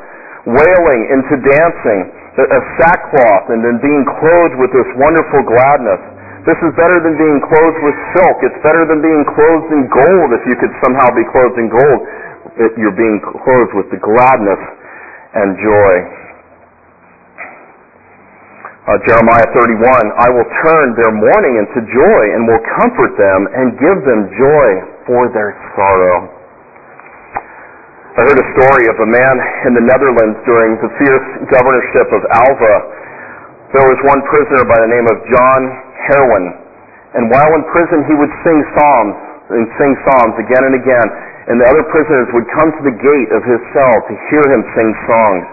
wailing 0.55 1.01
into 1.11 1.35
dancing 1.42 2.26
a 2.44 2.61
sackcloth 2.77 3.49
and 3.49 3.64
then 3.64 3.80
being 3.80 4.05
clothed 4.20 4.57
with 4.61 4.68
this 4.76 4.89
wonderful 5.01 5.41
gladness. 5.49 6.03
This 6.45 6.61
is 6.62 6.70
better 6.76 7.01
than 7.01 7.16
being 7.16 7.41
clothed 7.49 7.80
with 7.80 7.97
silk. 8.14 8.37
It's 8.45 8.61
better 8.62 8.84
than 8.87 9.01
being 9.01 9.24
clothed 9.24 9.72
in 9.72 9.82
gold 9.89 10.28
if 10.37 10.43
you 10.47 10.55
could 10.61 10.70
somehow 10.84 11.09
be 11.16 11.24
clothed 11.32 11.59
in 11.59 11.72
gold. 11.72 12.01
You're 12.76 12.95
being 12.95 13.18
clothed 13.24 13.74
with 13.74 13.89
the 13.91 13.99
gladness 13.99 14.62
and 15.34 15.57
joy. 15.59 15.95
Uh, 18.87 18.95
Jeremiah 19.03 19.49
31, 19.51 19.82
I 20.14 20.30
will 20.30 20.47
turn 20.62 20.95
their 20.95 21.11
mourning 21.11 21.59
into 21.59 21.82
joy 21.91 22.22
and 22.39 22.47
will 22.47 22.62
comfort 22.78 23.18
them 23.18 23.41
and 23.51 23.74
give 23.82 23.99
them 24.07 24.30
joy 24.39 24.68
for 25.11 25.26
their 25.34 25.51
sorrow. 25.74 26.36
I 28.17 28.25
heard 28.25 28.41
a 28.41 28.49
story 28.57 28.89
of 28.89 28.97
a 28.97 29.09
man 29.12 29.37
in 29.69 29.77
the 29.77 29.85
Netherlands 29.85 30.41
during 30.49 30.81
the 30.81 30.89
fierce 30.97 31.29
governorship 31.53 32.09
of 32.17 32.25
Alva. 32.33 32.75
There 33.77 33.85
was 33.85 34.01
one 34.09 34.25
prisoner 34.33 34.64
by 34.64 34.79
the 34.81 34.89
name 34.89 35.05
of 35.05 35.21
John 35.29 35.61
Herwin. 36.09 36.47
And 37.12 37.29
while 37.29 37.53
in 37.53 37.61
prison, 37.69 38.09
he 38.09 38.17
would 38.17 38.33
sing 38.41 38.57
psalms 38.73 39.17
and 39.53 39.69
sing 39.77 39.93
psalms 40.09 40.33
again 40.41 40.64
and 40.64 40.81
again. 40.81 41.09
And 41.53 41.61
the 41.61 41.69
other 41.69 41.85
prisoners 41.93 42.33
would 42.33 42.49
come 42.57 42.73
to 42.81 42.83
the 42.89 42.97
gate 42.97 43.31
of 43.37 43.45
his 43.45 43.61
cell 43.77 43.97
to 44.09 44.12
hear 44.33 44.45
him 44.49 44.64
sing 44.73 44.91
songs. 45.05 45.45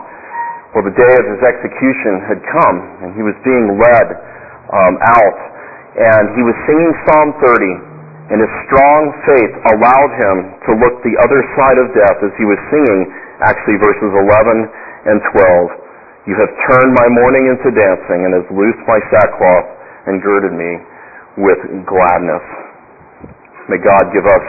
Well, 0.72 0.88
the 0.88 0.96
day 0.96 1.14
of 1.20 1.26
his 1.36 1.44
execution 1.44 2.24
had 2.32 2.40
come, 2.48 2.78
and 3.04 3.12
he 3.12 3.28
was 3.28 3.36
being 3.44 3.76
led 3.76 4.08
um, 4.72 4.96
out. 5.04 5.40
and 6.00 6.32
he 6.32 6.48
was 6.48 6.56
singing 6.64 6.96
Psalm 7.12 7.30
30, 7.44 7.93
and 8.34 8.42
his 8.42 8.54
strong 8.66 9.02
faith 9.30 9.54
allowed 9.78 10.12
him 10.18 10.36
to 10.66 10.72
look 10.82 10.98
the 11.06 11.14
other 11.22 11.46
side 11.54 11.78
of 11.78 11.94
death 11.94 12.18
as 12.26 12.34
he 12.42 12.50
was 12.50 12.58
singing, 12.74 13.14
actually 13.46 13.78
verses 13.78 14.10
11 14.10 14.26
and 15.06 15.22
12. 15.38 16.26
You 16.26 16.34
have 16.42 16.50
turned 16.66 16.98
my 16.98 17.08
mourning 17.14 17.46
into 17.54 17.70
dancing 17.78 18.26
and 18.26 18.34
has 18.34 18.48
loosed 18.50 18.82
my 18.90 18.98
sackcloth 19.14 19.70
and 20.10 20.18
girded 20.26 20.58
me 20.58 20.82
with 21.46 21.62
gladness. 21.86 22.46
May 23.70 23.78
God 23.78 24.10
give 24.10 24.26
us 24.26 24.46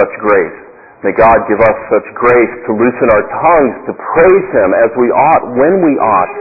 such 0.00 0.12
grace. 0.24 0.58
May 1.04 1.12
God 1.12 1.44
give 1.52 1.60
us 1.60 1.78
such 1.92 2.08
grace 2.16 2.52
to 2.64 2.70
loosen 2.74 3.12
our 3.12 3.24
tongues 3.28 3.76
to 3.86 3.92
praise 3.92 4.48
Him 4.56 4.72
as 4.72 4.90
we 4.96 5.12
ought, 5.12 5.52
when 5.52 5.84
we 5.84 5.94
ought, 6.00 6.32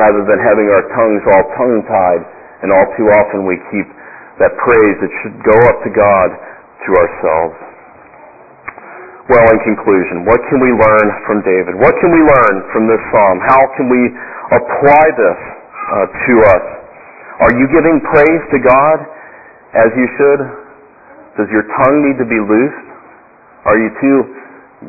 rather 0.00 0.24
than 0.24 0.40
having 0.40 0.66
our 0.72 0.84
tongues 0.96 1.22
all 1.28 1.44
tongue-tied 1.60 2.22
and 2.64 2.72
all 2.72 2.88
too 2.96 3.06
often 3.20 3.44
we 3.44 3.60
keep 3.68 3.86
that 4.42 4.52
praise 4.58 4.96
that 4.98 5.12
should 5.22 5.36
go 5.46 5.56
up 5.70 5.78
to 5.86 5.90
God 5.94 6.28
to 6.34 6.90
ourselves. 6.98 7.56
Well, 9.30 9.46
in 9.54 9.60
conclusion, 9.62 10.26
what 10.26 10.42
can 10.50 10.58
we 10.58 10.74
learn 10.74 11.06
from 11.30 11.46
David? 11.46 11.78
What 11.78 11.94
can 12.02 12.10
we 12.10 12.20
learn 12.26 12.54
from 12.74 12.90
this 12.90 12.98
psalm? 13.14 13.38
How 13.46 13.62
can 13.78 13.86
we 13.86 14.02
apply 14.50 15.04
this 15.14 15.38
uh, 15.38 16.06
to 16.10 16.34
us? 16.42 16.64
Are 17.46 17.54
you 17.54 17.70
giving 17.70 18.02
praise 18.02 18.42
to 18.50 18.58
God 18.58 18.98
as 19.78 19.90
you 19.94 20.06
should? 20.18 20.40
Does 21.38 21.48
your 21.54 21.64
tongue 21.80 21.98
need 22.02 22.18
to 22.18 22.26
be 22.26 22.36
loosed? 22.36 22.86
Are 23.64 23.78
you 23.78 23.90
too 24.02 24.18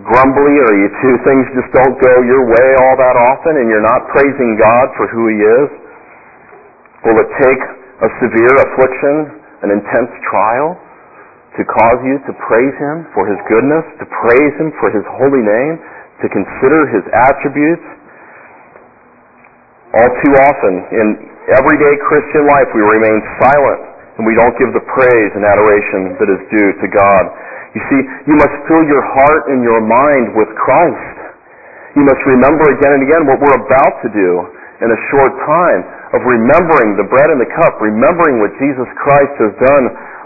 grumbly? 0.02 0.56
Are 0.66 0.78
you 0.82 0.90
too 0.98 1.16
things 1.24 1.46
just 1.54 1.70
don't 1.70 1.96
go 2.02 2.14
your 2.26 2.44
way 2.50 2.68
all 2.82 2.98
that 2.98 3.16
often 3.30 3.62
and 3.62 3.70
you're 3.70 3.86
not 3.86 4.10
praising 4.18 4.58
God 4.58 4.90
for 4.98 5.06
who 5.14 5.30
He 5.30 5.38
is? 5.38 5.70
Will 7.06 7.22
it 7.22 7.32
take 7.38 7.62
a 8.02 8.10
severe 8.18 8.56
affliction, 8.66 9.43
an 9.64 9.72
intense 9.72 10.12
trial, 10.28 10.76
to 11.56 11.62
cause 11.64 12.00
you 12.04 12.20
to 12.28 12.32
praise 12.46 12.76
Him 12.78 13.08
for 13.16 13.24
His 13.26 13.40
goodness, 13.48 13.86
to 14.02 14.06
praise 14.10 14.54
Him 14.60 14.76
for 14.82 14.92
His 14.92 15.06
holy 15.18 15.42
name, 15.42 15.80
to 16.22 16.28
consider 16.28 16.80
His 16.92 17.04
attributes? 17.14 17.88
All 19.94 20.12
too 20.26 20.34
often, 20.44 20.74
in 20.92 21.08
everyday 21.54 21.94
Christian 22.10 22.50
life, 22.50 22.70
we 22.74 22.82
remain 22.82 23.22
silent 23.38 23.94
and 24.18 24.26
we 24.26 24.34
don't 24.38 24.54
give 24.62 24.70
the 24.74 24.86
praise 24.94 25.32
and 25.34 25.42
adoration 25.46 26.18
that 26.22 26.30
is 26.30 26.42
due 26.50 26.72
to 26.82 26.88
God. 26.94 27.24
You 27.74 27.82
see, 27.90 28.02
you 28.30 28.36
must 28.38 28.54
fill 28.70 28.86
your 28.86 29.02
heart 29.18 29.50
and 29.50 29.66
your 29.66 29.82
mind 29.82 30.38
with 30.38 30.50
Christ. 30.54 31.18
You 31.98 32.06
must 32.06 32.22
remember 32.26 32.66
again 32.74 32.94
and 32.98 33.04
again 33.06 33.24
what 33.26 33.42
we're 33.42 33.58
about 33.58 33.96
to 34.06 34.10
do 34.14 34.30
in 34.84 34.90
a 34.92 35.00
short 35.16 35.34
time 35.48 35.82
of 36.12 36.22
remembering 36.28 37.00
the 37.00 37.08
bread 37.08 37.32
and 37.32 37.40
the 37.40 37.52
cup, 37.56 37.80
remembering 37.80 38.44
what 38.44 38.52
Jesus 38.60 38.90
Christ 39.00 39.34
has 39.40 39.54
done 39.64 39.86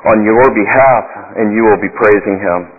on 0.10 0.26
your 0.26 0.50
behalf, 0.50 1.06
and 1.38 1.54
you 1.54 1.62
will 1.62 1.80
be 1.80 1.94
praising 1.94 2.42
Him. 2.42 2.74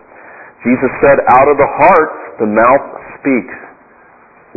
Jesus 0.66 0.90
said, 1.06 1.22
out 1.38 1.46
of 1.46 1.56
the 1.56 1.70
heart, 1.78 2.10
the 2.42 2.50
mouth 2.50 2.84
speaks. 3.20 3.56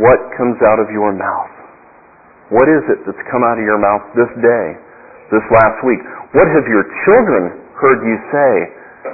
What 0.01 0.17
comes 0.33 0.57
out 0.65 0.81
of 0.81 0.89
your 0.89 1.13
mouth? 1.13 1.53
What 2.49 2.67
is 2.67 2.83
it 2.89 3.05
that's 3.05 3.23
come 3.29 3.45
out 3.45 3.61
of 3.61 3.63
your 3.63 3.77
mouth 3.77 4.01
this 4.17 4.31
day, 4.41 4.65
this 5.29 5.45
last 5.61 5.79
week? 5.85 6.01
What 6.33 6.47
have 6.49 6.65
your 6.67 6.83
children 7.05 7.63
heard 7.77 8.01
you 8.01 8.17
say 8.33 8.51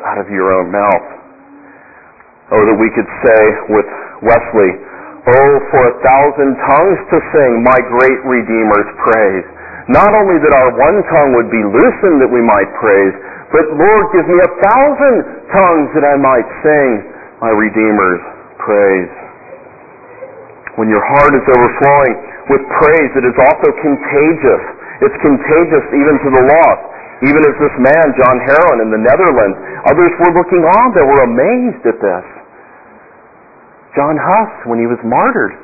out 0.05 0.17
of 0.17 0.31
your 0.31 0.53
own 0.53 0.71
mouth? 0.71 1.07
Oh, 2.55 2.63
that 2.63 2.77
we 2.79 2.87
could 2.95 3.09
say 3.27 3.41
with 3.73 3.89
Wesley, 4.23 4.71
Oh, 5.27 5.53
for 5.75 5.81
a 5.91 5.95
thousand 5.99 6.55
tongues 6.55 6.99
to 7.11 7.17
sing 7.35 7.51
my 7.59 7.75
great 7.91 8.19
Redeemer's 8.23 8.89
praise. 9.03 9.47
Not 9.91 10.07
only 10.15 10.39
that 10.39 10.53
our 10.55 10.71
one 10.71 11.03
tongue 11.03 11.31
would 11.35 11.51
be 11.51 11.63
loosened 11.67 12.23
that 12.23 12.31
we 12.31 12.39
might 12.39 12.71
praise, 12.79 13.15
but 13.51 13.67
Lord, 13.75 14.05
give 14.15 14.23
me 14.23 14.39
a 14.39 14.51
thousand 14.63 15.17
tongues 15.51 15.89
that 15.99 16.07
I 16.07 16.15
might 16.15 16.47
sing 16.63 16.91
my 17.43 17.51
Redeemer's 17.51 18.23
praise. 18.63 19.11
When 20.79 20.87
your 20.87 21.03
heart 21.03 21.35
is 21.35 21.43
overflowing 21.43 22.15
with 22.47 22.63
praise, 22.79 23.11
it 23.19 23.25
is 23.27 23.35
also 23.35 23.69
contagious. 23.83 24.63
It's 25.03 25.17
contagious 25.19 25.85
even 25.91 26.15
to 26.23 26.29
the 26.39 26.43
lost. 26.55 26.83
Even 27.27 27.41
as 27.43 27.55
this 27.59 27.75
man, 27.83 28.05
John 28.15 28.37
Heron 28.47 28.79
in 28.79 28.89
the 28.95 29.01
Netherlands, 29.01 29.57
others 29.91 30.13
were 30.23 30.33
looking 30.37 30.63
on, 30.63 30.95
they 30.95 31.03
were 31.03 31.21
amazed 31.25 31.83
at 31.83 31.97
this. 31.99 32.25
John 33.97 34.13
Huss, 34.13 34.53
when 34.69 34.77
he 34.77 34.85
was 34.85 35.01
martyred, 35.01 35.57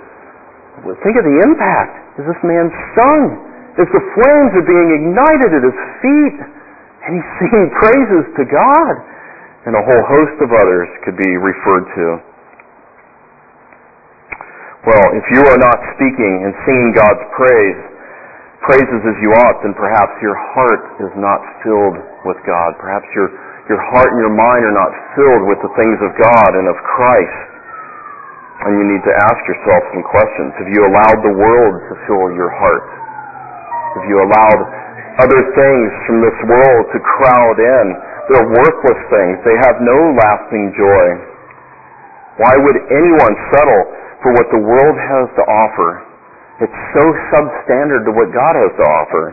think 1.06 1.16
of 1.22 1.22
the 1.22 1.38
impact 1.46 2.18
as 2.18 2.26
this 2.26 2.42
man's 2.42 2.74
sung, 2.98 3.22
as 3.78 3.86
the 3.94 4.04
flames 4.18 4.52
are 4.58 4.66
being 4.66 4.90
ignited 4.98 5.54
at 5.54 5.62
his 5.62 5.80
feet, 6.02 6.38
and 7.06 7.10
he's 7.14 7.30
singing 7.46 7.70
praises 7.78 8.26
to 8.42 8.44
God, 8.50 8.94
and 9.70 9.78
a 9.78 9.84
whole 9.86 10.04
host 10.10 10.38
of 10.42 10.50
others 10.50 10.90
could 11.06 11.14
be 11.14 11.30
referred 11.38 11.86
to. 11.94 12.06
Well, 14.90 15.08
if 15.16 15.26
you 15.32 15.42
are 15.46 15.62
not 15.62 15.80
speaking 15.96 16.34
and 16.44 16.52
singing 16.66 16.92
God's 16.98 17.24
praise, 17.38 17.80
praises 18.66 19.02
as 19.14 19.18
you 19.22 19.30
ought, 19.46 19.62
then 19.62 19.78
perhaps 19.78 20.12
your 20.26 20.36
heart 20.58 20.84
is 21.06 21.14
not 21.22 21.40
filled 21.62 22.02
with 22.26 22.40
God. 22.50 22.76
Perhaps 22.82 23.08
your, 23.14 23.30
your 23.70 23.80
heart 23.94 24.10
and 24.10 24.20
your 24.20 24.34
mind 24.34 24.66
are 24.66 24.76
not 24.76 24.92
filled 25.16 25.48
with 25.48 25.62
the 25.62 25.72
things 25.80 26.02
of 26.02 26.12
God 26.18 26.52
and 26.58 26.68
of 26.68 26.76
Christ. 26.82 27.53
And 28.64 28.80
you 28.80 28.86
need 28.96 29.04
to 29.04 29.14
ask 29.28 29.40
yourself 29.44 29.82
some 29.92 30.04
questions. 30.08 30.56
Have 30.56 30.72
you 30.72 30.82
allowed 30.88 31.20
the 31.20 31.36
world 31.36 31.76
to 31.92 31.94
fill 32.08 32.32
your 32.32 32.48
heart? 32.48 32.88
Have 34.00 34.06
you 34.08 34.18
allowed 34.24 34.62
other 35.20 35.42
things 35.52 35.90
from 36.08 36.24
this 36.24 36.38
world 36.48 36.84
to 36.96 37.00
crowd 37.20 37.58
in? 37.60 37.86
They're 38.32 38.48
worthless 38.48 39.02
things. 39.12 39.36
They 39.44 39.58
have 39.68 39.84
no 39.84 40.00
lasting 40.16 40.66
joy. 40.80 41.08
Why 42.40 42.56
would 42.56 42.78
anyone 42.88 43.36
settle 43.52 43.84
for 44.24 44.32
what 44.32 44.48
the 44.50 44.64
world 44.64 44.96
has 44.96 45.28
to 45.38 45.44
offer? 45.44 45.90
It's 46.64 46.80
so 46.96 47.04
substandard 47.36 48.08
to 48.08 48.16
what 48.16 48.32
God 48.32 48.56
has 48.56 48.74
to 48.80 48.86
offer. 48.88 49.24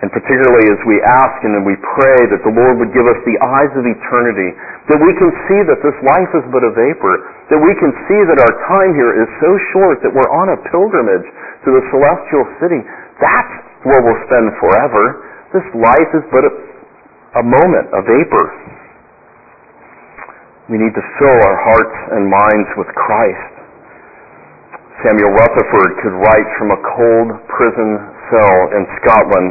And 0.00 0.08
particularly 0.08 0.64
as 0.72 0.80
we 0.88 0.96
ask 1.04 1.36
and 1.44 1.60
we 1.60 1.76
pray 1.76 2.18
that 2.32 2.40
the 2.40 2.54
Lord 2.56 2.80
would 2.80 2.88
give 2.96 3.04
us 3.04 3.20
the 3.28 3.36
eyes 3.36 3.68
of 3.76 3.84
eternity, 3.84 4.56
that 4.88 4.96
we 4.96 5.12
can 5.20 5.28
see 5.44 5.60
that 5.68 5.80
this 5.84 5.98
life 6.08 6.32
is 6.40 6.44
but 6.48 6.64
a 6.64 6.72
vapor, 6.72 7.14
that 7.52 7.60
we 7.60 7.76
can 7.76 7.92
see 8.08 8.20
that 8.32 8.40
our 8.40 8.54
time 8.64 8.96
here 8.96 9.12
is 9.12 9.28
so 9.44 9.50
short 9.76 10.00
that 10.00 10.08
we're 10.08 10.32
on 10.32 10.56
a 10.56 10.58
pilgrimage 10.72 11.28
to 11.68 11.76
the 11.76 11.84
celestial 11.92 12.48
city. 12.64 12.80
That's 13.20 13.54
where 13.84 14.00
we'll 14.00 14.22
spend 14.24 14.56
forever. 14.56 15.04
This 15.52 15.68
life 15.76 16.10
is 16.16 16.24
but 16.32 16.48
a, 16.48 16.52
a 17.36 17.44
moment, 17.44 17.92
a 17.92 18.00
vapor. 18.00 18.46
We 20.72 20.80
need 20.80 20.96
to 20.96 21.04
fill 21.20 21.38
our 21.44 21.58
hearts 21.60 21.96
and 22.16 22.24
minds 22.24 22.70
with 22.80 22.88
Christ. 22.96 23.52
Samuel 25.04 25.36
Rutherford 25.36 25.92
could 26.00 26.16
write 26.16 26.48
from 26.56 26.72
a 26.72 26.80
cold 26.96 27.28
prison 27.52 28.00
cell 28.32 28.58
in 28.80 28.88
Scotland 29.04 29.50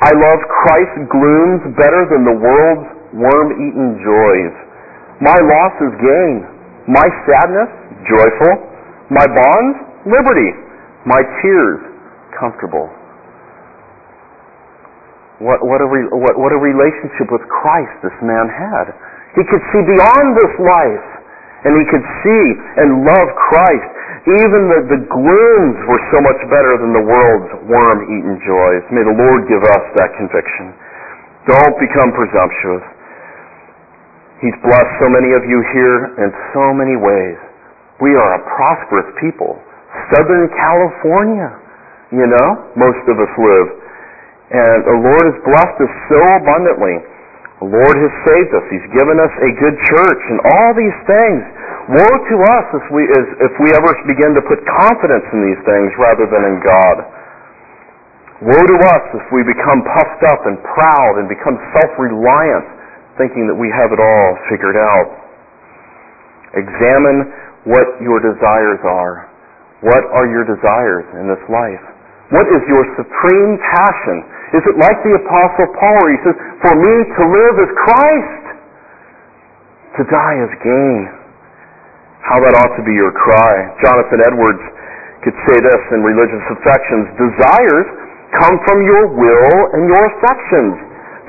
I 0.00 0.12
love 0.16 0.40
Christ's 0.48 1.04
glooms 1.12 1.60
better 1.76 2.08
than 2.08 2.24
the 2.24 2.36
world's 2.40 2.88
worm-eaten 3.12 4.00
joys. 4.00 4.54
My 5.20 5.36
loss 5.36 5.74
is 5.84 5.92
gain. 6.00 6.36
My 6.88 7.04
sadness, 7.28 7.70
joyful. 8.08 8.54
My 9.12 9.28
bonds, 9.28 9.76
liberty. 10.08 10.50
My 11.04 11.20
tears, 11.44 11.80
comfortable. 12.32 12.88
What, 15.44 15.60
what, 15.64 15.80
a 15.84 15.88
re, 15.88 16.08
what, 16.12 16.36
what 16.36 16.52
a 16.52 16.60
relationship 16.60 17.28
with 17.28 17.44
Christ 17.48 17.92
this 18.00 18.16
man 18.24 18.48
had. 18.48 18.92
He 19.36 19.44
could 19.44 19.64
see 19.72 19.82
beyond 19.84 20.26
this 20.36 20.54
life, 20.64 21.08
and 21.68 21.76
he 21.76 21.84
could 21.92 22.06
see 22.24 22.44
and 22.80 23.04
love 23.04 23.28
Christ. 23.52 23.99
Even 24.28 24.60
the, 24.68 24.80
the 24.92 25.00
glooms 25.08 25.78
were 25.88 26.02
so 26.12 26.20
much 26.20 26.40
better 26.52 26.76
than 26.76 26.92
the 26.92 27.06
world's 27.08 27.50
worm-eaten 27.64 28.36
joys. 28.44 28.84
May 28.92 29.00
the 29.00 29.16
Lord 29.16 29.48
give 29.48 29.64
us 29.64 29.84
that 29.96 30.12
conviction. 30.20 30.76
Don't 31.48 31.76
become 31.80 32.12
presumptuous. 32.12 32.84
He's 34.44 34.56
blessed 34.60 34.92
so 35.00 35.08
many 35.08 35.32
of 35.32 35.44
you 35.48 35.64
here 35.72 35.98
in 36.20 36.28
so 36.52 36.72
many 36.76 37.00
ways. 37.00 37.40
We 38.00 38.12
are 38.12 38.30
a 38.36 38.42
prosperous 38.44 39.08
people. 39.20 39.56
Southern 40.12 40.48
California, 40.52 41.48
you 42.12 42.24
know, 42.28 42.48
most 42.76 43.04
of 43.08 43.16
us 43.20 43.32
live. 43.40 43.68
And 44.52 44.78
the 44.84 44.98
Lord 45.00 45.24
has 45.32 45.38
blessed 45.48 45.78
us 45.80 45.92
so 46.12 46.20
abundantly. 46.40 47.00
The 47.60 47.68
Lord 47.68 47.92
has 47.92 48.12
saved 48.24 48.52
us. 48.56 48.64
He's 48.72 48.88
given 48.96 49.20
us 49.20 49.32
a 49.36 49.50
good 49.60 49.76
church 49.92 50.22
and 50.32 50.38
all 50.48 50.72
these 50.72 50.98
things. 51.04 51.40
Woe 51.92 52.16
to 52.24 52.36
us 52.56 52.66
if 52.72 52.86
we, 52.88 53.04
if 53.04 53.54
we 53.60 53.68
ever 53.76 53.92
begin 54.08 54.32
to 54.32 54.42
put 54.48 54.64
confidence 54.64 55.28
in 55.28 55.40
these 55.44 55.60
things 55.68 55.92
rather 56.00 56.24
than 56.24 56.42
in 56.48 56.56
God. 56.64 56.96
Woe 58.48 58.64
to 58.64 58.78
us 58.96 59.04
if 59.12 59.26
we 59.28 59.44
become 59.44 59.84
puffed 59.84 60.24
up 60.32 60.40
and 60.48 60.56
proud 60.72 61.20
and 61.20 61.28
become 61.28 61.60
self-reliant, 61.76 62.64
thinking 63.20 63.44
that 63.44 63.58
we 63.60 63.68
have 63.68 63.92
it 63.92 64.00
all 64.00 64.28
figured 64.48 64.80
out. 64.80 65.12
Examine 66.56 67.28
what 67.68 68.00
your 68.00 68.24
desires 68.24 68.80
are. 68.88 69.28
What 69.84 70.08
are 70.16 70.24
your 70.32 70.48
desires 70.48 71.04
in 71.20 71.28
this 71.28 71.44
life? 71.52 71.84
What 72.32 72.48
is 72.48 72.64
your 72.72 72.88
supreme 72.96 73.60
passion? 73.60 74.24
Is 74.50 74.62
it 74.66 74.76
like 74.82 74.98
the 75.06 75.14
Apostle 75.14 75.68
Paul 75.78 75.94
where 76.02 76.10
he 76.10 76.20
says, 76.26 76.36
For 76.58 76.74
me 76.74 76.94
to 77.06 77.22
live 77.22 77.54
is 77.62 77.70
Christ, 77.86 78.44
to 79.94 80.02
die 80.10 80.36
is 80.42 80.52
gain? 80.58 81.02
How 82.26 82.42
that 82.42 82.54
ought 82.58 82.74
to 82.74 82.84
be 82.84 82.94
your 82.98 83.14
cry. 83.14 83.54
Jonathan 83.78 84.20
Edwards 84.26 84.64
could 85.22 85.36
say 85.46 85.56
this 85.62 85.82
in 85.94 86.02
Religious 86.02 86.44
Affections 86.50 87.06
Desires 87.14 87.88
come 88.42 88.56
from 88.66 88.78
your 88.82 89.04
will 89.14 89.56
and 89.74 89.86
your 89.86 90.04
affections. 90.18 90.74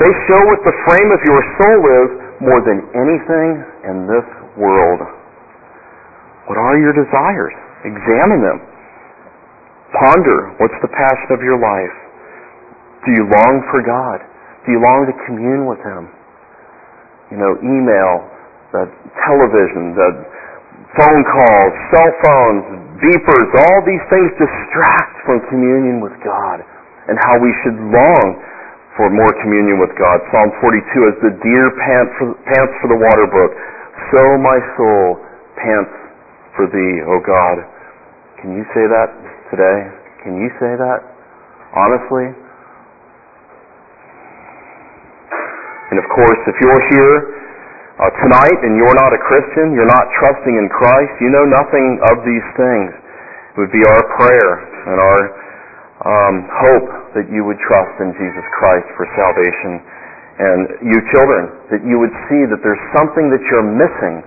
They 0.02 0.12
show 0.26 0.42
what 0.50 0.62
the 0.66 0.76
frame 0.90 1.10
of 1.14 1.22
your 1.22 1.42
soul 1.62 1.82
is 2.06 2.10
more 2.42 2.62
than 2.66 2.82
anything 2.98 3.50
in 3.86 4.10
this 4.10 4.26
world. 4.58 5.02
What 6.50 6.58
are 6.58 6.78
your 6.82 6.94
desires? 6.98 7.54
Examine 7.86 8.42
them. 8.42 8.60
Ponder 9.94 10.58
what's 10.58 10.78
the 10.82 10.90
passion 10.90 11.30
of 11.38 11.42
your 11.46 11.62
life. 11.62 11.96
Do 13.06 13.10
you 13.18 13.26
long 13.26 13.56
for 13.74 13.82
God? 13.82 14.20
Do 14.66 14.72
you 14.72 14.82
long 14.82 15.10
to 15.10 15.16
commune 15.26 15.66
with 15.66 15.82
Him? 15.82 16.10
You 17.34 17.38
know, 17.42 17.52
email, 17.64 18.30
the 18.76 18.86
television, 19.26 19.96
the 19.98 20.10
phone 21.00 21.24
calls, 21.24 21.72
cell 21.96 22.12
phones, 22.28 22.64
beepers, 23.00 23.48
all 23.66 23.80
these 23.88 24.06
things 24.12 24.30
distract 24.38 25.16
from 25.26 25.42
communion 25.50 26.04
with 26.04 26.14
God 26.22 26.62
and 27.10 27.18
how 27.26 27.40
we 27.42 27.50
should 27.64 27.80
long 27.90 28.28
for 29.00 29.10
more 29.10 29.32
communion 29.42 29.80
with 29.80 29.96
God. 29.98 30.20
Psalm 30.30 30.52
42, 30.60 31.10
as 31.10 31.16
the 31.24 31.34
deer 31.42 31.68
pants 31.80 32.12
for, 32.20 32.28
pants 32.46 32.74
for 32.84 32.88
the 32.92 33.00
water 33.00 33.28
brook, 33.32 33.52
so 34.12 34.22
my 34.38 34.60
soul 34.76 35.18
pants 35.58 35.96
for 36.56 36.68
thee, 36.68 36.96
O 37.08 37.18
God. 37.24 37.64
Can 38.44 38.58
you 38.58 38.66
say 38.76 38.84
that 38.86 39.10
today? 39.50 39.80
Can 40.24 40.36
you 40.38 40.50
say 40.60 40.76
that? 40.76 41.00
Honestly? 41.72 42.36
And 45.92 46.00
of 46.00 46.08
course, 46.08 46.40
if 46.48 46.56
you're 46.64 46.84
here 46.96 47.16
uh, 48.00 48.08
tonight 48.24 48.60
and 48.64 48.80
you're 48.80 48.96
not 48.96 49.12
a 49.12 49.22
Christian, 49.28 49.76
you're 49.76 49.92
not 49.92 50.08
trusting 50.24 50.56
in 50.56 50.72
Christ, 50.72 51.12
you 51.20 51.28
know 51.28 51.44
nothing 51.44 52.00
of 52.16 52.24
these 52.24 52.48
things, 52.56 52.90
it 52.96 53.58
would 53.60 53.76
be 53.76 53.84
our 53.84 54.04
prayer 54.16 54.52
and 54.88 54.98
our 54.98 55.22
um, 56.08 56.36
hope 56.48 56.90
that 57.20 57.28
you 57.28 57.44
would 57.44 57.60
trust 57.60 57.94
in 58.00 58.16
Jesus 58.16 58.46
Christ 58.56 58.88
for 58.96 59.04
salvation. 59.20 59.84
And 60.40 60.60
you 60.96 60.98
children, 61.12 61.52
that 61.76 61.84
you 61.84 62.00
would 62.00 62.16
see 62.32 62.48
that 62.48 62.64
there's 62.64 62.86
something 62.96 63.28
that 63.28 63.44
you're 63.52 63.68
missing. 63.68 64.24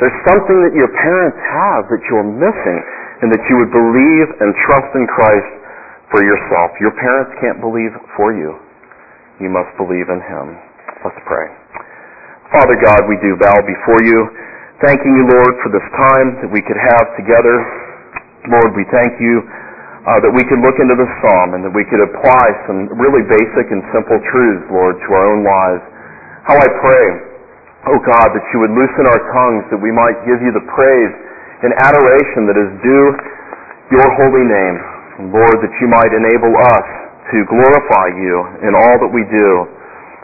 There's 0.00 0.18
something 0.32 0.58
that 0.64 0.72
your 0.72 0.90
parents 0.96 1.36
have 1.38 1.92
that 1.92 2.02
you're 2.08 2.26
missing, 2.26 2.78
and 3.20 3.28
that 3.30 3.42
you 3.52 3.60
would 3.60 3.70
believe 3.70 4.26
and 4.40 4.50
trust 4.64 4.90
in 4.96 5.04
Christ 5.12 5.52
for 6.08 6.24
yourself. 6.24 6.72
Your 6.80 6.96
parents 6.96 7.36
can't 7.38 7.60
believe 7.60 7.92
for 8.16 8.32
you. 8.32 8.56
You 9.38 9.52
must 9.52 9.70
believe 9.76 10.08
in 10.08 10.18
Him. 10.24 10.71
Let's 11.02 11.18
pray. 11.26 11.50
Father 12.54 12.78
God, 12.78 13.10
we 13.10 13.18
do 13.18 13.34
bow 13.42 13.58
before 13.66 14.00
you, 14.06 14.22
thanking 14.86 15.10
you, 15.18 15.26
Lord, 15.34 15.52
for 15.66 15.74
this 15.74 15.82
time 15.98 16.28
that 16.46 16.50
we 16.54 16.62
could 16.62 16.78
have 16.78 17.06
together. 17.18 17.56
Lord, 18.46 18.70
we 18.78 18.86
thank 18.94 19.18
you 19.18 19.42
uh, 20.06 20.22
that 20.22 20.30
we 20.30 20.46
could 20.46 20.62
look 20.62 20.78
into 20.78 20.94
the 20.94 21.10
psalm 21.18 21.58
and 21.58 21.66
that 21.66 21.74
we 21.74 21.82
could 21.90 22.06
apply 22.06 22.46
some 22.70 22.86
really 22.94 23.26
basic 23.26 23.66
and 23.74 23.82
simple 23.90 24.18
truths, 24.30 24.62
Lord, 24.70 24.94
to 24.94 25.08
our 25.10 25.26
own 25.34 25.42
lives. 25.42 25.82
How 26.46 26.54
I 26.54 26.68
pray, 26.78 27.06
oh 27.90 27.98
God, 28.06 28.28
that 28.34 28.46
you 28.54 28.62
would 28.62 28.74
loosen 28.74 29.02
our 29.10 29.22
tongues 29.34 29.66
that 29.74 29.82
we 29.82 29.90
might 29.90 30.22
give 30.22 30.38
you 30.38 30.54
the 30.54 30.62
praise 30.70 31.12
and 31.66 31.74
adoration 31.82 32.46
that 32.46 32.58
is 32.58 32.70
due 32.78 33.06
your 33.90 34.06
holy 34.22 34.46
name. 34.46 34.76
Lord, 35.34 35.58
that 35.66 35.74
you 35.82 35.90
might 35.90 36.14
enable 36.14 36.54
us 36.78 36.88
to 37.34 37.38
glorify 37.50 38.06
you 38.18 38.34
in 38.66 38.72
all 38.74 38.96
that 39.02 39.10
we 39.10 39.26
do. 39.30 39.81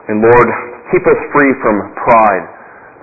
And 0.08 0.24
Lord, 0.24 0.48
keep 0.90 1.04
us 1.04 1.20
free 1.36 1.52
from 1.60 1.76
pride, 2.00 2.44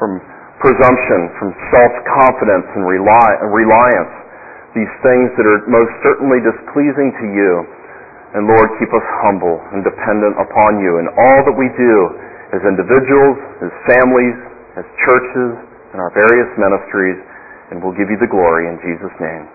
from 0.01 0.19
presumption, 0.57 1.29
from 1.37 1.53
self-confidence 1.69 2.67
and 2.73 2.83
reliance 2.85 4.13
these 4.75 4.91
things 4.99 5.31
that 5.39 5.47
are 5.47 5.63
most 5.71 5.93
certainly 6.03 6.43
displeasing 6.43 7.15
to 7.15 7.25
you. 7.31 7.51
And 8.35 8.43
Lord, 8.43 8.67
keep 8.75 8.91
us 8.91 9.07
humble 9.23 9.55
and 9.71 9.79
dependent 9.87 10.35
upon 10.35 10.83
you 10.83 10.99
in 10.99 11.07
all 11.15 11.39
that 11.47 11.55
we 11.55 11.71
do 11.79 11.95
as 12.51 12.59
individuals, 12.67 13.39
as 13.63 13.71
families, 13.87 14.35
as 14.75 14.83
churches, 15.07 15.55
in 15.95 16.03
our 16.03 16.11
various 16.11 16.51
ministries, 16.59 17.15
and 17.71 17.79
we'll 17.79 17.95
give 17.95 18.11
you 18.11 18.19
the 18.19 18.27
glory 18.27 18.67
in 18.67 18.75
Jesus' 18.83 19.15
name. 19.23 19.47